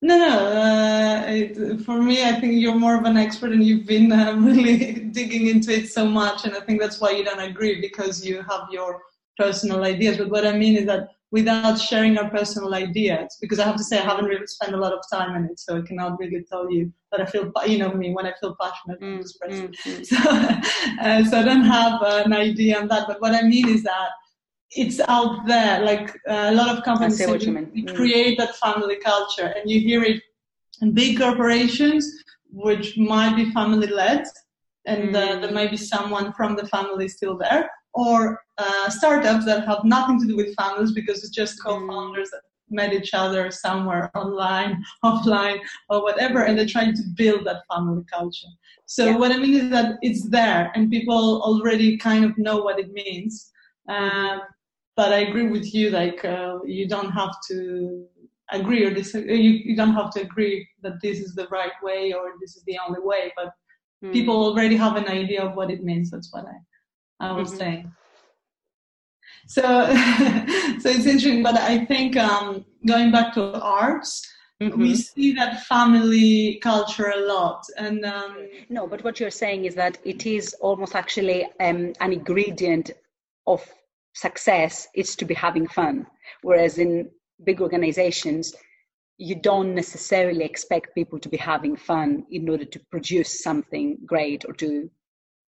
no 0.00 0.16
no 0.16 0.38
uh, 0.38 1.24
it, 1.26 1.80
for 1.80 2.02
me 2.02 2.24
i 2.24 2.32
think 2.32 2.54
you're 2.54 2.74
more 2.74 2.96
of 2.96 3.04
an 3.04 3.16
expert 3.16 3.52
and 3.52 3.64
you've 3.64 3.86
been 3.86 4.12
uh, 4.12 4.32
really 4.38 4.94
digging 5.10 5.48
into 5.48 5.72
it 5.72 5.88
so 5.88 6.06
much 6.06 6.44
and 6.44 6.54
i 6.54 6.60
think 6.60 6.80
that's 6.80 7.00
why 7.00 7.10
you 7.10 7.24
don't 7.24 7.40
agree 7.40 7.80
because 7.80 8.24
you 8.24 8.42
have 8.42 8.62
your 8.70 9.00
personal 9.36 9.84
ideas 9.84 10.16
but 10.16 10.30
what 10.30 10.46
i 10.46 10.52
mean 10.52 10.76
is 10.76 10.86
that 10.86 11.08
without 11.30 11.78
sharing 11.78 12.16
our 12.16 12.30
personal 12.30 12.74
ideas 12.74 13.36
because 13.40 13.58
I 13.58 13.64
have 13.64 13.76
to 13.76 13.84
say 13.84 13.98
I 13.98 14.02
haven't 14.02 14.24
really 14.24 14.46
spent 14.46 14.74
a 14.74 14.78
lot 14.78 14.92
of 14.92 15.00
time 15.12 15.36
in 15.36 15.44
it, 15.50 15.60
so 15.60 15.76
I 15.76 15.82
cannot 15.82 16.18
really 16.18 16.44
tell 16.50 16.70
you 16.70 16.92
that 17.12 17.20
I 17.20 17.26
feel, 17.26 17.52
you 17.66 17.78
know, 17.78 17.92
me 17.92 18.12
when 18.12 18.26
I 18.26 18.32
feel 18.40 18.56
passionate 18.60 19.00
mm, 19.00 19.20
express 19.20 19.52
mm, 19.52 19.68
mm. 19.68 20.06
So, 20.06 20.16
uh, 21.02 21.24
so 21.24 21.38
I 21.38 21.42
don't 21.42 21.64
have 21.64 22.00
an 22.02 22.32
idea 22.32 22.80
on 22.80 22.88
that. 22.88 23.06
But 23.06 23.20
what 23.20 23.34
I 23.34 23.42
mean 23.42 23.68
is 23.68 23.82
that 23.82 24.10
it's 24.72 25.00
out 25.08 25.46
there. 25.46 25.82
Like 25.84 26.10
uh, 26.28 26.48
a 26.50 26.54
lot 26.54 26.76
of 26.76 26.84
companies 26.84 27.18
say, 27.18 27.26
we, 27.26 27.36
we 27.36 27.84
mm. 27.84 27.96
create 27.96 28.38
that 28.38 28.56
family 28.56 28.96
culture, 28.96 29.54
and 29.56 29.70
you 29.70 29.80
hear 29.80 30.02
it 30.02 30.22
in 30.80 30.92
big 30.92 31.18
corporations, 31.18 32.06
which 32.50 32.96
might 32.98 33.36
be 33.36 33.50
family 33.52 33.86
led, 33.86 34.24
and 34.86 35.14
uh, 35.14 35.36
there 35.40 35.50
mm. 35.50 35.54
might 35.54 35.70
be 35.70 35.76
someone 35.76 36.32
from 36.34 36.56
the 36.56 36.66
family 36.66 37.08
still 37.08 37.36
there 37.36 37.70
or 37.94 38.40
uh, 38.58 38.88
startups 38.88 39.44
that 39.44 39.66
have 39.66 39.84
nothing 39.84 40.20
to 40.20 40.26
do 40.26 40.36
with 40.36 40.54
families 40.54 40.92
because 40.92 41.18
it's 41.18 41.34
just 41.34 41.62
co-founders 41.62 42.30
that 42.30 42.42
met 42.70 42.92
each 42.92 43.14
other 43.14 43.50
somewhere 43.50 44.10
online, 44.14 44.82
offline, 45.04 45.58
or 45.88 46.02
whatever, 46.02 46.44
and 46.44 46.56
they're 46.56 46.66
trying 46.66 46.94
to 46.94 47.02
build 47.16 47.46
that 47.46 47.62
family 47.72 48.04
culture. 48.12 48.48
So 48.86 49.06
yeah. 49.06 49.16
what 49.16 49.32
I 49.32 49.38
mean 49.38 49.54
is 49.54 49.70
that 49.70 49.96
it's 50.02 50.28
there, 50.28 50.70
and 50.74 50.90
people 50.90 51.42
already 51.42 51.96
kind 51.96 52.24
of 52.24 52.36
know 52.38 52.58
what 52.58 52.78
it 52.78 52.92
means. 52.92 53.50
Um, 53.88 54.42
but 54.98 55.12
I 55.12 55.18
agree 55.18 55.46
with 55.46 55.72
you. 55.72 55.90
Like 55.90 56.24
uh, 56.24 56.58
you 56.64 56.88
don't 56.88 57.12
have 57.12 57.34
to 57.50 58.04
agree 58.50 58.84
or 58.84 58.90
disagree. 58.90 59.40
You, 59.40 59.52
you 59.68 59.76
don't 59.76 59.94
have 59.94 60.10
to 60.14 60.22
agree 60.22 60.68
that 60.82 61.00
this 61.00 61.20
is 61.20 61.36
the 61.36 61.46
right 61.58 61.76
way 61.84 62.12
or 62.12 62.32
this 62.40 62.56
is 62.56 62.64
the 62.64 62.78
only 62.84 63.00
way. 63.00 63.32
But 63.36 63.50
mm. 64.04 64.12
people 64.12 64.34
already 64.34 64.74
have 64.74 64.96
an 64.96 65.06
idea 65.06 65.40
of 65.44 65.54
what 65.54 65.70
it 65.70 65.84
means. 65.84 66.10
That's 66.10 66.32
what 66.32 66.46
I 66.46 66.56
I 67.28 67.32
was 67.32 67.50
mm-hmm. 67.50 67.58
saying. 67.58 67.92
So 69.46 69.62
so 70.82 70.88
it's 70.96 71.06
interesting. 71.06 71.44
But 71.44 71.56
I 71.56 71.84
think 71.84 72.16
um, 72.16 72.64
going 72.84 73.12
back 73.12 73.34
to 73.34 73.42
arts. 73.62 74.26
Mm-hmm. 74.60 74.82
we 74.82 74.96
see 74.96 75.32
that 75.34 75.62
family 75.66 76.58
culture 76.64 77.10
a 77.14 77.20
lot 77.32 77.62
and 77.76 78.04
um, 78.04 78.48
no 78.68 78.88
but 78.88 79.04
what 79.04 79.20
you're 79.20 79.30
saying 79.30 79.66
is 79.66 79.76
that 79.76 79.98
it 80.02 80.26
is 80.26 80.52
almost 80.54 80.96
actually 80.96 81.44
um, 81.60 81.92
an 82.00 82.12
ingredient 82.12 82.90
of 83.46 83.62
success 84.18 84.88
is 84.94 85.14
to 85.16 85.24
be 85.24 85.34
having 85.34 85.66
fun. 85.68 86.06
Whereas 86.42 86.78
in 86.78 87.10
big 87.44 87.60
organizations, 87.60 88.54
you 89.16 89.34
don't 89.34 89.74
necessarily 89.74 90.44
expect 90.44 90.94
people 90.94 91.18
to 91.20 91.28
be 91.28 91.36
having 91.36 91.76
fun 91.76 92.24
in 92.30 92.48
order 92.48 92.64
to 92.64 92.80
produce 92.90 93.42
something 93.42 93.98
great 94.04 94.44
or 94.46 94.54
to 94.54 94.90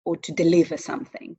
or 0.05 0.17
to 0.17 0.31
deliver 0.31 0.77
something. 0.77 1.35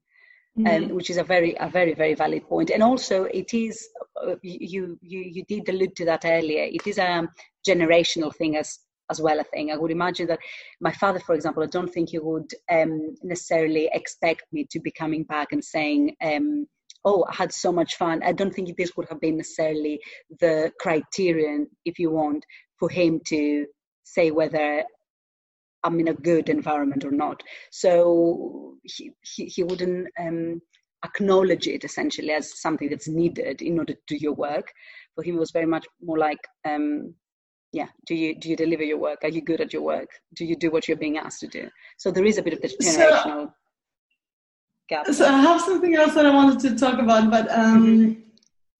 Mm-hmm. 0.58 0.84
Um, 0.84 0.94
which 0.96 1.08
is 1.08 1.16
a 1.16 1.24
very 1.24 1.56
a 1.58 1.68
very 1.68 1.94
very 1.94 2.14
valid 2.14 2.42
point. 2.42 2.68
point 2.68 2.70
and 2.70 2.82
also 2.82 3.24
it 3.24 3.54
is 3.54 3.88
uh, 4.22 4.34
you 4.42 4.98
you 5.00 5.20
you 5.36 5.44
did 5.48 5.66
allude 5.70 5.96
to 5.96 6.04
that 6.04 6.26
earlier 6.26 6.64
it 6.64 6.86
is 6.86 6.98
a 6.98 7.26
generational 7.66 8.34
thing 8.34 8.58
as 8.58 8.78
as 9.10 9.18
well 9.18 9.40
a 9.40 9.44
thing 9.44 9.72
i 9.72 9.78
would 9.78 9.90
imagine 9.90 10.26
that 10.26 10.38
my 10.78 10.92
father 10.92 11.20
for 11.20 11.34
example 11.34 11.62
i 11.62 11.72
don't 11.74 11.94
think 11.94 12.10
he 12.10 12.18
would 12.18 12.50
um, 12.70 13.14
necessarily 13.22 13.88
expect 13.94 14.44
me 14.52 14.66
to 14.72 14.78
be 14.78 14.90
coming 14.90 15.24
back 15.24 15.52
and 15.52 15.64
saying 15.64 16.14
um, 16.22 16.66
oh, 17.04 17.24
I 17.28 17.34
had 17.34 17.52
so 17.52 17.72
much 17.72 17.96
fun. 17.96 18.22
I 18.22 18.32
don't 18.32 18.54
think 18.54 18.76
this 18.76 18.96
would 18.96 19.08
have 19.08 19.20
been 19.20 19.36
necessarily 19.36 20.00
the 20.40 20.72
criterion, 20.80 21.68
if 21.84 21.98
you 21.98 22.10
want, 22.10 22.44
for 22.78 22.88
him 22.88 23.20
to 23.28 23.66
say 24.04 24.30
whether 24.30 24.84
I'm 25.84 25.98
in 26.00 26.08
a 26.08 26.14
good 26.14 26.48
environment 26.48 27.04
or 27.04 27.10
not. 27.10 27.42
So 27.70 28.74
he, 28.84 29.12
he, 29.22 29.46
he 29.46 29.62
wouldn't 29.62 30.08
um, 30.18 30.60
acknowledge 31.04 31.66
it 31.66 31.84
essentially 31.84 32.30
as 32.30 32.60
something 32.60 32.88
that's 32.88 33.08
needed 33.08 33.62
in 33.62 33.78
order 33.78 33.94
to 33.94 34.00
do 34.06 34.16
your 34.16 34.34
work. 34.34 34.72
For 35.14 35.24
him, 35.24 35.36
it 35.36 35.40
was 35.40 35.50
very 35.50 35.66
much 35.66 35.86
more 36.00 36.18
like, 36.18 36.38
um, 36.64 37.14
yeah, 37.72 37.88
do 38.06 38.14
you 38.14 38.38
do 38.38 38.50
you 38.50 38.56
deliver 38.56 38.82
your 38.82 38.98
work? 38.98 39.20
Are 39.22 39.30
you 39.30 39.40
good 39.40 39.60
at 39.60 39.72
your 39.72 39.82
work? 39.82 40.08
Do 40.34 40.44
you 40.44 40.56
do 40.56 40.70
what 40.70 40.86
you're 40.86 40.96
being 40.96 41.16
asked 41.16 41.40
to 41.40 41.46
do? 41.46 41.68
So 41.96 42.10
there 42.10 42.24
is 42.24 42.38
a 42.38 42.42
bit 42.42 42.52
of 42.52 42.60
this 42.60 42.76
generational. 42.76 43.46
So, 43.46 43.52
so 45.12 45.26
I 45.26 45.40
have 45.40 45.60
something 45.60 45.94
else 45.94 46.14
that 46.14 46.26
I 46.26 46.34
wanted 46.34 46.60
to 46.60 46.76
talk 46.76 46.98
about, 46.98 47.30
but 47.30 47.50
um, 47.50 47.86
mm-hmm. 47.86 48.20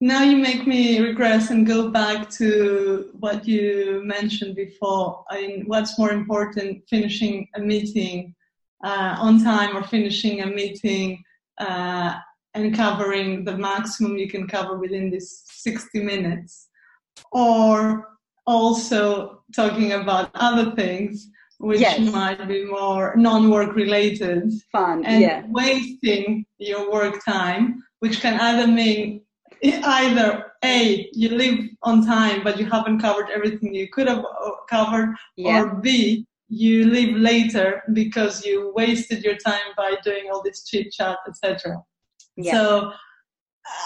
now 0.01 0.23
you 0.23 0.37
make 0.37 0.67
me 0.67 1.01
regress 1.01 1.51
and 1.51 1.67
go 1.67 1.91
back 1.91 2.29
to 2.39 3.11
what 3.21 3.47
you 3.47 4.03
mentioned 4.05 4.55
before. 4.55 5.25
I 5.31 5.47
mean, 5.47 5.65
what's 5.67 5.99
more 5.99 6.13
important, 6.13 6.83
finishing 6.89 7.49
a 7.55 7.61
meeting 7.61 8.35
uh, 8.85 9.17
on 9.19 9.43
time 9.43 9.77
or 9.77 9.83
finishing 9.85 10.43
a 10.43 10.47
meeting 10.47 11.23
uh, 11.59 12.19
and 12.55 12.75
covering 12.75 13.45
the 13.45 13.57
maximum 13.57 14.19
you 14.19 14.29
can 14.29 14.47
cover 14.47 14.77
within 14.77 15.11
this 15.11 15.45
60 15.47 16.03
minutes, 16.03 16.69
or 17.31 18.09
also 18.47 19.43
talking 19.55 19.93
about 19.93 20.31
other 20.35 20.75
things 20.75 21.31
which 21.63 21.81
yes. 21.81 22.01
might 22.13 22.47
be 22.49 22.65
more 22.65 23.15
non-work 23.17 23.75
related 23.77 24.53
fun 24.73 25.05
and 25.05 25.23
yeah. 25.23 25.43
wasting 25.49 26.45
your 26.59 26.91
work 26.91 27.25
time 27.25 27.83
which 28.01 28.21
can 28.21 28.39
either 28.41 28.67
mean 28.67 29.23
either 29.63 30.53
a 30.65 31.09
you 31.13 31.29
leave 31.29 31.71
on 31.85 32.05
time 32.05 32.43
but 32.43 32.59
you 32.59 32.67
haven't 32.69 33.01
covered 33.01 33.29
everything 33.31 33.73
you 33.73 33.89
could 33.89 34.09
have 34.09 34.25
uh, 34.25 34.51
covered 34.69 35.15
yeah. 35.37 35.63
or 35.63 35.77
b 35.77 36.27
you 36.49 36.85
leave 36.85 37.17
later 37.17 37.83
because 37.93 38.45
you 38.45 38.73
wasted 38.75 39.23
your 39.23 39.37
time 39.37 39.69
by 39.77 39.95
doing 40.03 40.25
all 40.33 40.43
this 40.43 40.65
chit 40.65 40.91
chat 40.91 41.17
etc 41.29 41.81
yeah. 42.37 42.53
so 42.53 42.93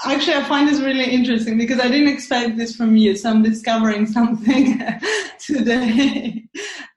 actually 0.07 0.35
i 0.35 0.43
find 0.45 0.67
this 0.67 0.81
really 0.81 1.05
interesting 1.05 1.59
because 1.59 1.79
i 1.79 1.89
didn't 1.89 2.09
expect 2.09 2.57
this 2.57 2.75
from 2.75 2.97
you 2.97 3.15
so 3.15 3.29
i'm 3.29 3.43
discovering 3.43 4.07
something 4.19 4.81
today 5.39 6.43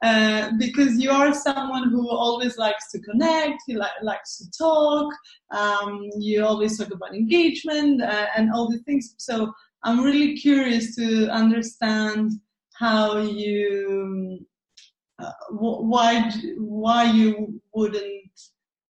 uh, 0.02 0.52
because 0.58 0.98
you 0.98 1.12
are 1.12 1.34
someone 1.34 1.90
who 1.90 2.10
always 2.10 2.58
likes 2.58 2.90
to 2.92 3.00
connect 3.00 3.62
you 3.68 3.78
li- 3.78 4.02
likes 4.02 4.38
to 4.38 4.50
talk 4.58 5.14
um, 5.52 6.10
you 6.18 6.46
always 6.46 6.78
talk 6.78 6.92
about 6.92 7.14
engagement 7.14 8.02
uh, 8.02 8.28
and 8.36 8.52
all 8.54 8.70
these 8.70 8.84
things 8.84 9.14
so 9.18 9.52
i'm 9.84 10.02
really 10.02 10.36
curious 10.38 10.96
to 10.96 11.28
understand 11.30 12.32
how 12.74 13.18
you 13.18 14.40
uh, 15.20 15.32
why 15.52 16.32
why 16.58 17.04
you 17.04 17.62
wouldn't 17.74 18.40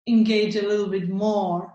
engage 0.08 0.56
a 0.56 0.68
little 0.68 0.90
bit 0.90 1.10
more 1.10 1.74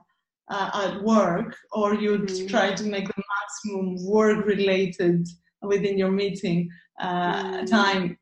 uh, 0.49 0.71
at 0.87 1.03
work 1.03 1.57
or 1.73 1.95
you'd 1.95 2.29
mm. 2.29 2.49
try 2.49 2.73
to 2.73 2.85
make 2.85 3.07
the 3.07 3.23
maximum 3.35 3.97
work 4.07 4.45
related 4.47 5.27
within 5.63 5.99
your 5.99 6.11
meeting 6.11 6.69
uh, 7.01 7.61
mm. 7.61 7.67
time 7.71 8.17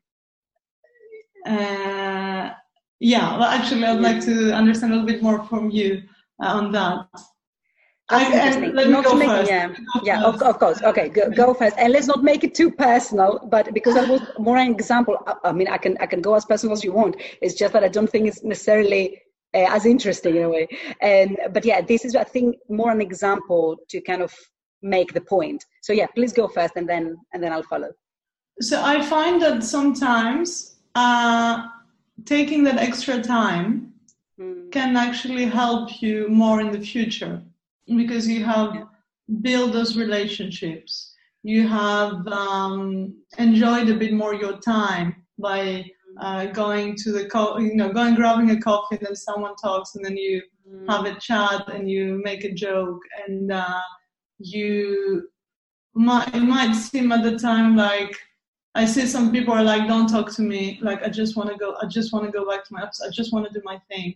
uh, 1.45 2.51
yeah 2.99 3.37
well 3.37 3.49
actually 3.49 3.83
i'd 3.83 3.99
like 3.99 4.23
to 4.23 4.53
understand 4.53 4.93
a 4.93 4.95
little 4.95 5.07
bit 5.07 5.21
more 5.21 5.43
from 5.45 5.69
you 5.69 6.01
uh, 6.41 6.47
on 6.47 6.71
that 6.71 7.07
I, 8.09 8.59
not 8.85 9.05
to 9.05 9.15
make, 9.15 9.27
first. 9.27 9.49
yeah, 9.49 9.73
yeah, 10.03 10.23
of, 10.23 10.41
of, 10.41 10.59
course. 10.59 10.81
Okay, 10.83 11.09
go, 11.09 11.29
go, 11.31 11.53
first, 11.53 11.75
and 11.77 11.93
let's 11.93 12.05
not 12.05 12.23
make 12.23 12.43
it 12.43 12.53
too 12.53 12.69
personal. 12.69 13.39
But 13.49 13.73
because 13.73 13.95
that 13.95 14.07
was 14.07 14.21
more 14.37 14.57
an 14.57 14.71
example. 14.71 15.17
I, 15.25 15.35
I 15.45 15.51
mean, 15.51 15.67
I 15.67 15.77
can 15.77 15.97
I 15.99 16.05
can 16.05 16.21
go 16.21 16.35
as 16.35 16.45
personal 16.45 16.73
as 16.73 16.83
you 16.83 16.91
want. 16.91 17.15
It's 17.41 17.55
just 17.55 17.73
that 17.73 17.83
I 17.83 17.87
don't 17.87 18.09
think 18.09 18.27
it's 18.27 18.43
necessarily 18.43 19.21
uh, 19.53 19.67
as 19.69 19.85
interesting 19.85 20.35
in 20.35 20.43
a 20.43 20.49
way. 20.49 20.67
And 21.01 21.37
but 21.51 21.63
yeah, 21.65 21.81
this 21.81 22.03
is 22.05 22.15
I 22.15 22.23
think 22.23 22.57
more 22.69 22.91
an 22.91 23.01
example 23.01 23.77
to 23.89 24.01
kind 24.01 24.21
of 24.21 24.33
make 24.81 25.13
the 25.13 25.21
point. 25.21 25.63
So 25.81 25.93
yeah, 25.93 26.07
please 26.07 26.33
go 26.33 26.47
first, 26.47 26.73
and 26.75 26.87
then 26.87 27.17
and 27.33 27.41
then 27.41 27.53
I'll 27.53 27.63
follow. 27.63 27.91
So 28.59 28.83
I 28.83 29.01
find 29.01 29.41
that 29.41 29.63
sometimes 29.63 30.75
uh, 30.95 31.67
taking 32.25 32.63
that 32.63 32.77
extra 32.77 33.21
time 33.21 33.93
mm. 34.39 34.71
can 34.71 34.95
actually 34.95 35.45
help 35.45 36.01
you 36.01 36.27
more 36.29 36.61
in 36.61 36.71
the 36.71 36.79
future 36.79 37.41
because 37.95 38.27
you 38.27 38.43
have 38.43 38.75
yeah. 38.75 38.83
built 39.41 39.73
those 39.73 39.97
relationships. 39.97 41.13
You 41.43 41.67
have 41.67 42.25
um, 42.27 43.15
enjoyed 43.37 43.89
a 43.89 43.95
bit 43.95 44.13
more 44.13 44.33
your 44.33 44.57
time 44.59 45.25
by 45.37 45.85
uh, 46.21 46.45
going 46.47 46.95
to 46.95 47.11
the 47.11 47.25
co- 47.25 47.57
you 47.57 47.75
know 47.75 47.91
going 47.91 48.15
grabbing 48.15 48.51
a 48.51 48.61
coffee 48.61 48.95
and 48.95 49.07
then 49.07 49.15
someone 49.15 49.55
talks 49.55 49.95
and 49.95 50.05
then 50.05 50.15
you 50.15 50.41
mm. 50.69 50.87
have 50.87 51.05
a 51.05 51.19
chat 51.19 51.67
and 51.73 51.89
you 51.89 52.21
make 52.23 52.43
a 52.43 52.53
joke 52.53 53.01
and 53.27 53.51
uh, 53.51 53.81
you 54.37 55.27
might 55.95 56.33
it 56.33 56.43
might 56.43 56.73
seem 56.73 57.11
at 57.11 57.23
the 57.23 57.37
time 57.37 57.75
like 57.75 58.15
I 58.75 58.85
see 58.85 59.05
some 59.05 59.31
people 59.31 59.53
are 59.53 59.63
like 59.63 59.87
don't 59.87 60.07
talk 60.07 60.31
to 60.35 60.41
me. 60.41 60.79
Like 60.81 61.03
I 61.03 61.09
just 61.09 61.35
want 61.37 61.49
to 61.49 61.57
go 61.57 61.75
I 61.81 61.85
just 61.85 62.11
want 62.13 62.25
to 62.25 62.31
go 62.31 62.49
back 62.49 62.65
to 62.65 62.73
my 62.73 62.81
office 62.81 63.01
I 63.05 63.09
just 63.11 63.31
want 63.33 63.45
to 63.45 63.53
do 63.53 63.61
my 63.63 63.79
thing. 63.89 64.15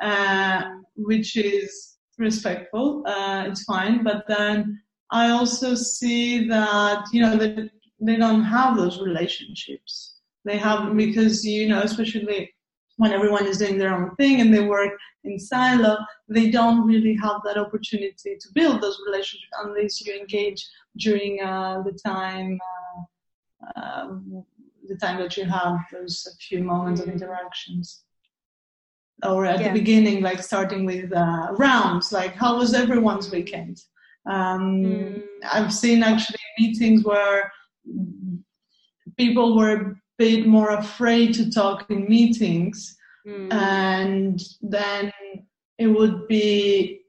Uh, 0.00 0.76
which 0.96 1.36
is 1.36 1.96
respectful. 2.18 3.02
Uh, 3.06 3.44
it's 3.48 3.64
fine. 3.64 4.04
But 4.04 4.24
then 4.28 4.80
I 5.10 5.30
also 5.30 5.74
see 5.74 6.46
that 6.48 7.06
you 7.12 7.22
know 7.22 7.36
that 7.36 7.70
they 8.00 8.16
don't 8.16 8.44
have 8.44 8.76
those 8.76 9.00
relationships. 9.00 10.14
They 10.44 10.56
have 10.56 10.96
because 10.96 11.44
you 11.44 11.68
know, 11.68 11.80
especially 11.82 12.52
when 12.96 13.12
everyone 13.12 13.46
is 13.46 13.58
doing 13.58 13.78
their 13.78 13.94
own 13.94 14.14
thing 14.16 14.40
and 14.40 14.52
they 14.52 14.64
work 14.64 14.92
in 15.24 15.38
silo, 15.38 15.98
they 16.28 16.50
don't 16.50 16.86
really 16.86 17.16
have 17.16 17.40
that 17.44 17.56
opportunity 17.56 18.36
to 18.40 18.48
build 18.54 18.80
those 18.80 19.00
relationships 19.06 19.52
unless 19.64 20.04
you 20.04 20.14
engage 20.14 20.66
during 20.96 21.40
uh, 21.42 21.82
the 21.82 21.92
time. 22.04 22.58
Uh, 22.60 23.02
uh, 23.76 24.08
the 24.88 24.96
time 24.96 25.18
that 25.18 25.36
you 25.36 25.44
have 25.44 25.78
those 25.92 26.26
a 26.32 26.36
few 26.36 26.62
moments 26.62 27.00
of 27.00 27.08
interactions 27.08 28.02
or 29.24 29.44
at 29.44 29.60
yeah. 29.60 29.68
the 29.68 29.78
beginning 29.78 30.22
like 30.22 30.42
starting 30.42 30.84
with 30.84 31.12
uh, 31.12 31.48
rounds 31.52 32.12
like 32.12 32.34
how 32.34 32.56
was 32.56 32.74
everyone's 32.74 33.30
weekend 33.30 33.80
um, 34.26 34.82
mm. 34.84 35.22
i've 35.52 35.72
seen 35.72 36.02
actually 36.02 36.38
meetings 36.58 37.04
where 37.04 37.50
people 39.16 39.56
were 39.56 39.72
a 39.72 39.94
bit 40.18 40.46
more 40.46 40.70
afraid 40.70 41.34
to 41.34 41.50
talk 41.50 41.90
in 41.90 42.08
meetings 42.08 42.96
mm. 43.26 43.52
and 43.52 44.40
then 44.62 45.12
it 45.78 45.86
would 45.86 46.26
be 46.28 47.00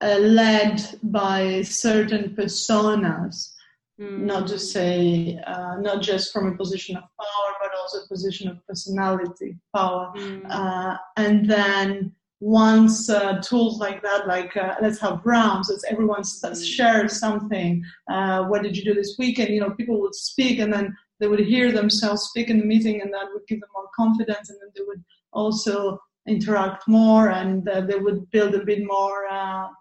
uh, 0.00 0.18
led 0.18 0.80
by 1.02 1.62
certain 1.62 2.34
personas 2.36 3.52
mm. 4.00 4.20
not 4.20 4.46
to 4.46 4.58
say 4.58 5.38
uh, 5.46 5.76
not 5.80 6.02
just 6.02 6.32
from 6.32 6.48
a 6.48 6.56
position 6.56 6.96
of 6.96 7.02
power 7.02 7.54
but 7.60 7.70
also 7.80 7.98
a 7.98 8.08
position 8.08 8.48
of 8.48 8.64
personality 8.66 9.56
power 9.74 10.12
mm. 10.16 10.42
uh, 10.50 10.96
and 11.16 11.48
then 11.48 12.12
once 12.40 13.10
uh, 13.10 13.40
tools 13.42 13.80
like 13.80 14.00
that 14.02 14.28
like 14.28 14.56
uh, 14.56 14.74
let's 14.80 15.00
have 15.00 15.20
rounds 15.24 15.68
let's 15.70 15.84
everyone 15.84 16.22
mm. 16.22 16.76
share 16.76 17.08
something 17.08 17.82
uh, 18.10 18.44
what 18.44 18.62
did 18.62 18.76
you 18.76 18.84
do 18.84 18.94
this 18.94 19.16
weekend 19.18 19.50
you 19.50 19.60
know 19.60 19.70
people 19.70 20.00
would 20.00 20.14
speak 20.14 20.58
and 20.58 20.72
then 20.72 20.96
they 21.20 21.26
would 21.26 21.40
hear 21.40 21.72
themselves 21.72 22.22
speak 22.22 22.48
in 22.48 22.58
the 22.58 22.64
meeting 22.64 23.00
and 23.00 23.12
that 23.12 23.26
would 23.32 23.46
give 23.48 23.60
them 23.60 23.70
more 23.74 23.88
confidence 23.96 24.50
and 24.50 24.58
then 24.62 24.70
they 24.76 24.82
would 24.86 25.02
also 25.32 25.98
interact 26.28 26.86
more 26.86 27.30
and 27.30 27.68
uh, 27.68 27.80
they 27.80 27.98
would 27.98 28.30
build 28.30 28.54
a 28.54 28.64
bit 28.64 28.84
more 28.84 29.26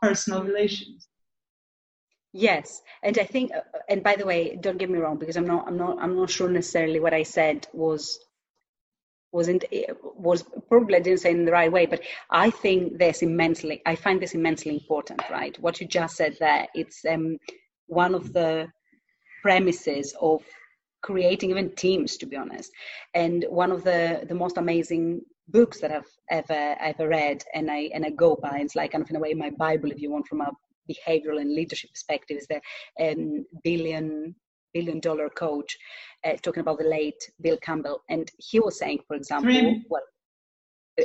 personal 0.02 0.44
relations 0.44 1.07
Yes, 2.40 2.84
and 3.02 3.18
I 3.18 3.24
think, 3.24 3.52
uh, 3.52 3.62
uh, 3.74 3.80
and 3.90 4.04
by 4.04 4.16
the 4.16 4.26
way, 4.26 4.56
don't 4.62 4.78
get 4.78 4.92
me 4.92 5.00
wrong, 5.00 5.18
because 5.18 5.38
I'm 5.38 5.48
not, 5.48 5.68
I'm 5.68 5.76
not, 5.78 5.98
I'm 6.00 6.16
not 6.16 6.30
sure 6.30 6.48
necessarily 6.50 7.00
what 7.00 7.14
I 7.14 7.24
said 7.24 7.68
was 7.74 8.20
wasn't 9.32 9.66
was 10.16 10.44
probably 10.70 10.96
I 10.98 11.00
didn't 11.00 11.20
say 11.22 11.32
in 11.32 11.46
the 11.46 11.52
right 11.52 11.72
way, 11.72 11.88
but 11.88 12.02
I 12.30 12.52
think 12.52 13.00
this 13.00 13.24
immensely. 13.24 13.82
I 13.88 13.96
find 13.96 14.22
this 14.22 14.36
immensely 14.36 14.72
important. 14.74 15.22
Right, 15.32 15.60
what 15.60 15.82
you 15.82 15.88
just 15.88 16.16
said 16.16 16.38
there. 16.40 16.68
It's 16.76 17.04
um, 17.06 17.38
one 17.88 18.14
of 18.14 18.34
the 18.34 18.68
premises 19.42 20.16
of 20.22 20.44
creating 21.02 21.50
even 21.52 21.76
teams, 21.76 22.18
to 22.18 22.28
be 22.28 22.38
honest, 22.38 22.72
and 23.16 23.46
one 23.50 23.72
of 23.72 23.84
the 23.84 24.26
the 24.30 24.36
most 24.36 24.58
amazing 24.58 25.22
books 25.48 25.80
that 25.82 25.92
I've 25.92 26.12
ever 26.30 26.76
ever 26.80 27.08
read, 27.08 27.44
and 27.56 27.72
I 27.72 27.90
and 27.96 28.06
I 28.06 28.12
go 28.12 28.36
by. 28.36 28.60
It's 28.60 28.76
like 28.76 28.92
kind 28.92 29.04
of 29.04 29.10
in 29.10 29.16
a 29.16 29.20
way 29.20 29.34
my 29.34 29.50
Bible, 29.50 29.92
if 29.92 30.00
you 30.02 30.12
want, 30.12 30.28
from 30.28 30.42
a 30.42 30.52
behavioral 30.90 31.40
and 31.42 31.54
leadership 31.54 31.92
perspective 31.92 32.38
is 32.38 32.48
the 32.48 32.62
um, 33.04 33.46
billion 33.64 34.36
billion 34.74 35.00
dollar 35.00 35.30
coach 35.30 35.78
uh, 36.26 36.34
talking 36.42 36.62
about 36.62 36.78
the 36.78 36.86
late 36.86 37.32
bill 37.42 37.58
campbell. 37.58 38.02
And 38.10 38.30
he 38.38 38.60
was 38.60 38.78
saying 38.78 39.00
for 39.08 39.16
example 39.16 39.52
three, 39.52 39.86
well 39.90 40.04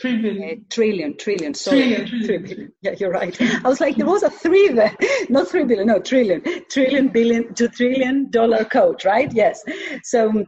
three 0.01 0.21
billion. 0.23 0.51
Uh, 0.51 0.63
trillion 0.71 1.17
trillion 1.17 1.55
sorry. 1.55 1.81
Trillion, 1.81 2.07
trillion. 2.07 2.27
three 2.27 2.39
billion 2.39 2.73
yeah 2.83 2.95
you're 2.99 3.11
right. 3.11 3.41
I 3.65 3.69
was 3.69 3.81
like 3.81 3.97
there 3.97 4.07
was 4.07 4.23
a 4.23 4.31
three 4.31 4.69
there 4.69 4.97
not 5.29 5.49
three 5.49 5.65
billion 5.65 5.87
no 5.87 6.01
trillion. 6.01 6.43
Trillion 6.71 7.09
billion 7.09 7.55
to 7.55 7.69
trillion 7.69 8.31
dollar 8.31 8.65
coach 8.65 9.05
right? 9.05 9.33
Yes. 9.33 9.63
So 10.05 10.45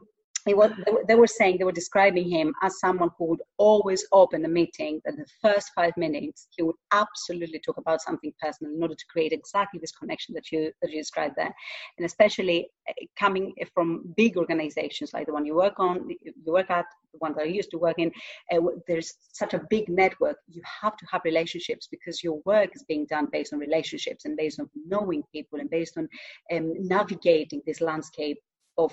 they 0.47 1.15
were 1.15 1.27
saying 1.27 1.59
they 1.59 1.65
were 1.65 1.73
describing 1.73 2.29
him 2.29 2.55
as 2.63 2.79
someone 2.79 3.11
who 3.19 3.27
would 3.27 3.43
always 3.57 4.07
open 4.13 4.45
a 4.45 4.49
meeting 4.49 5.01
that 5.05 5.17
the 5.17 5.27
first 5.41 5.71
five 5.75 5.93
minutes 5.97 6.49
he 6.57 6.63
would 6.63 6.77
absolutely 6.93 7.59
talk 7.61 7.79
about 7.79 8.03
something 8.03 8.33
personal 8.41 8.75
in 8.75 8.83
order 8.83 8.95
to 8.95 9.07
create 9.07 9.33
exactly 9.33 9.81
this 9.81 9.93
connection 9.93 10.35
that 10.35 10.53
you 10.53 10.71
that 10.83 10.91
you 10.91 10.99
described 10.99 11.35
there. 11.37 11.55
And 11.99 12.05
especially 12.05 12.69
eh, 12.89 13.07
coming 13.19 13.55
from 13.73 14.13
big 14.17 14.37
organizations 14.37 15.13
like 15.13 15.27
the 15.27 15.33
one 15.33 15.47
you 15.47 15.55
work 15.55 15.79
on 15.79 16.09
you 16.09 16.33
work 16.47 16.71
at 16.71 16.87
the 17.13 17.19
one 17.19 17.35
that 17.35 17.43
i 17.43 17.45
used 17.45 17.71
to 17.71 17.79
work 17.79 17.99
in 17.99 18.11
uh, 18.53 18.61
there's 18.87 19.15
such 19.33 19.55
a 19.55 19.63
big 19.71 19.89
network. 19.89 20.37
You 20.49 20.63
have 20.83 20.97
to 20.97 21.07
have 21.11 21.23
relationships 21.25 21.89
because 21.91 22.23
your 22.23 22.41
work 22.45 22.71
is 22.75 22.85
being 22.85 23.07
done 23.07 23.29
based 23.33 23.53
on 23.53 23.59
relationships 23.59 24.25
and 24.25 24.37
based 24.37 24.61
on 24.61 24.69
knowing 24.87 25.23
people 25.33 25.61
and 25.61 25.71
based 25.71 25.97
on 25.97 26.09
um, 26.53 26.75
navigating 26.79 27.63
this 27.67 27.81
landscape 27.81 28.39
of 28.79 28.93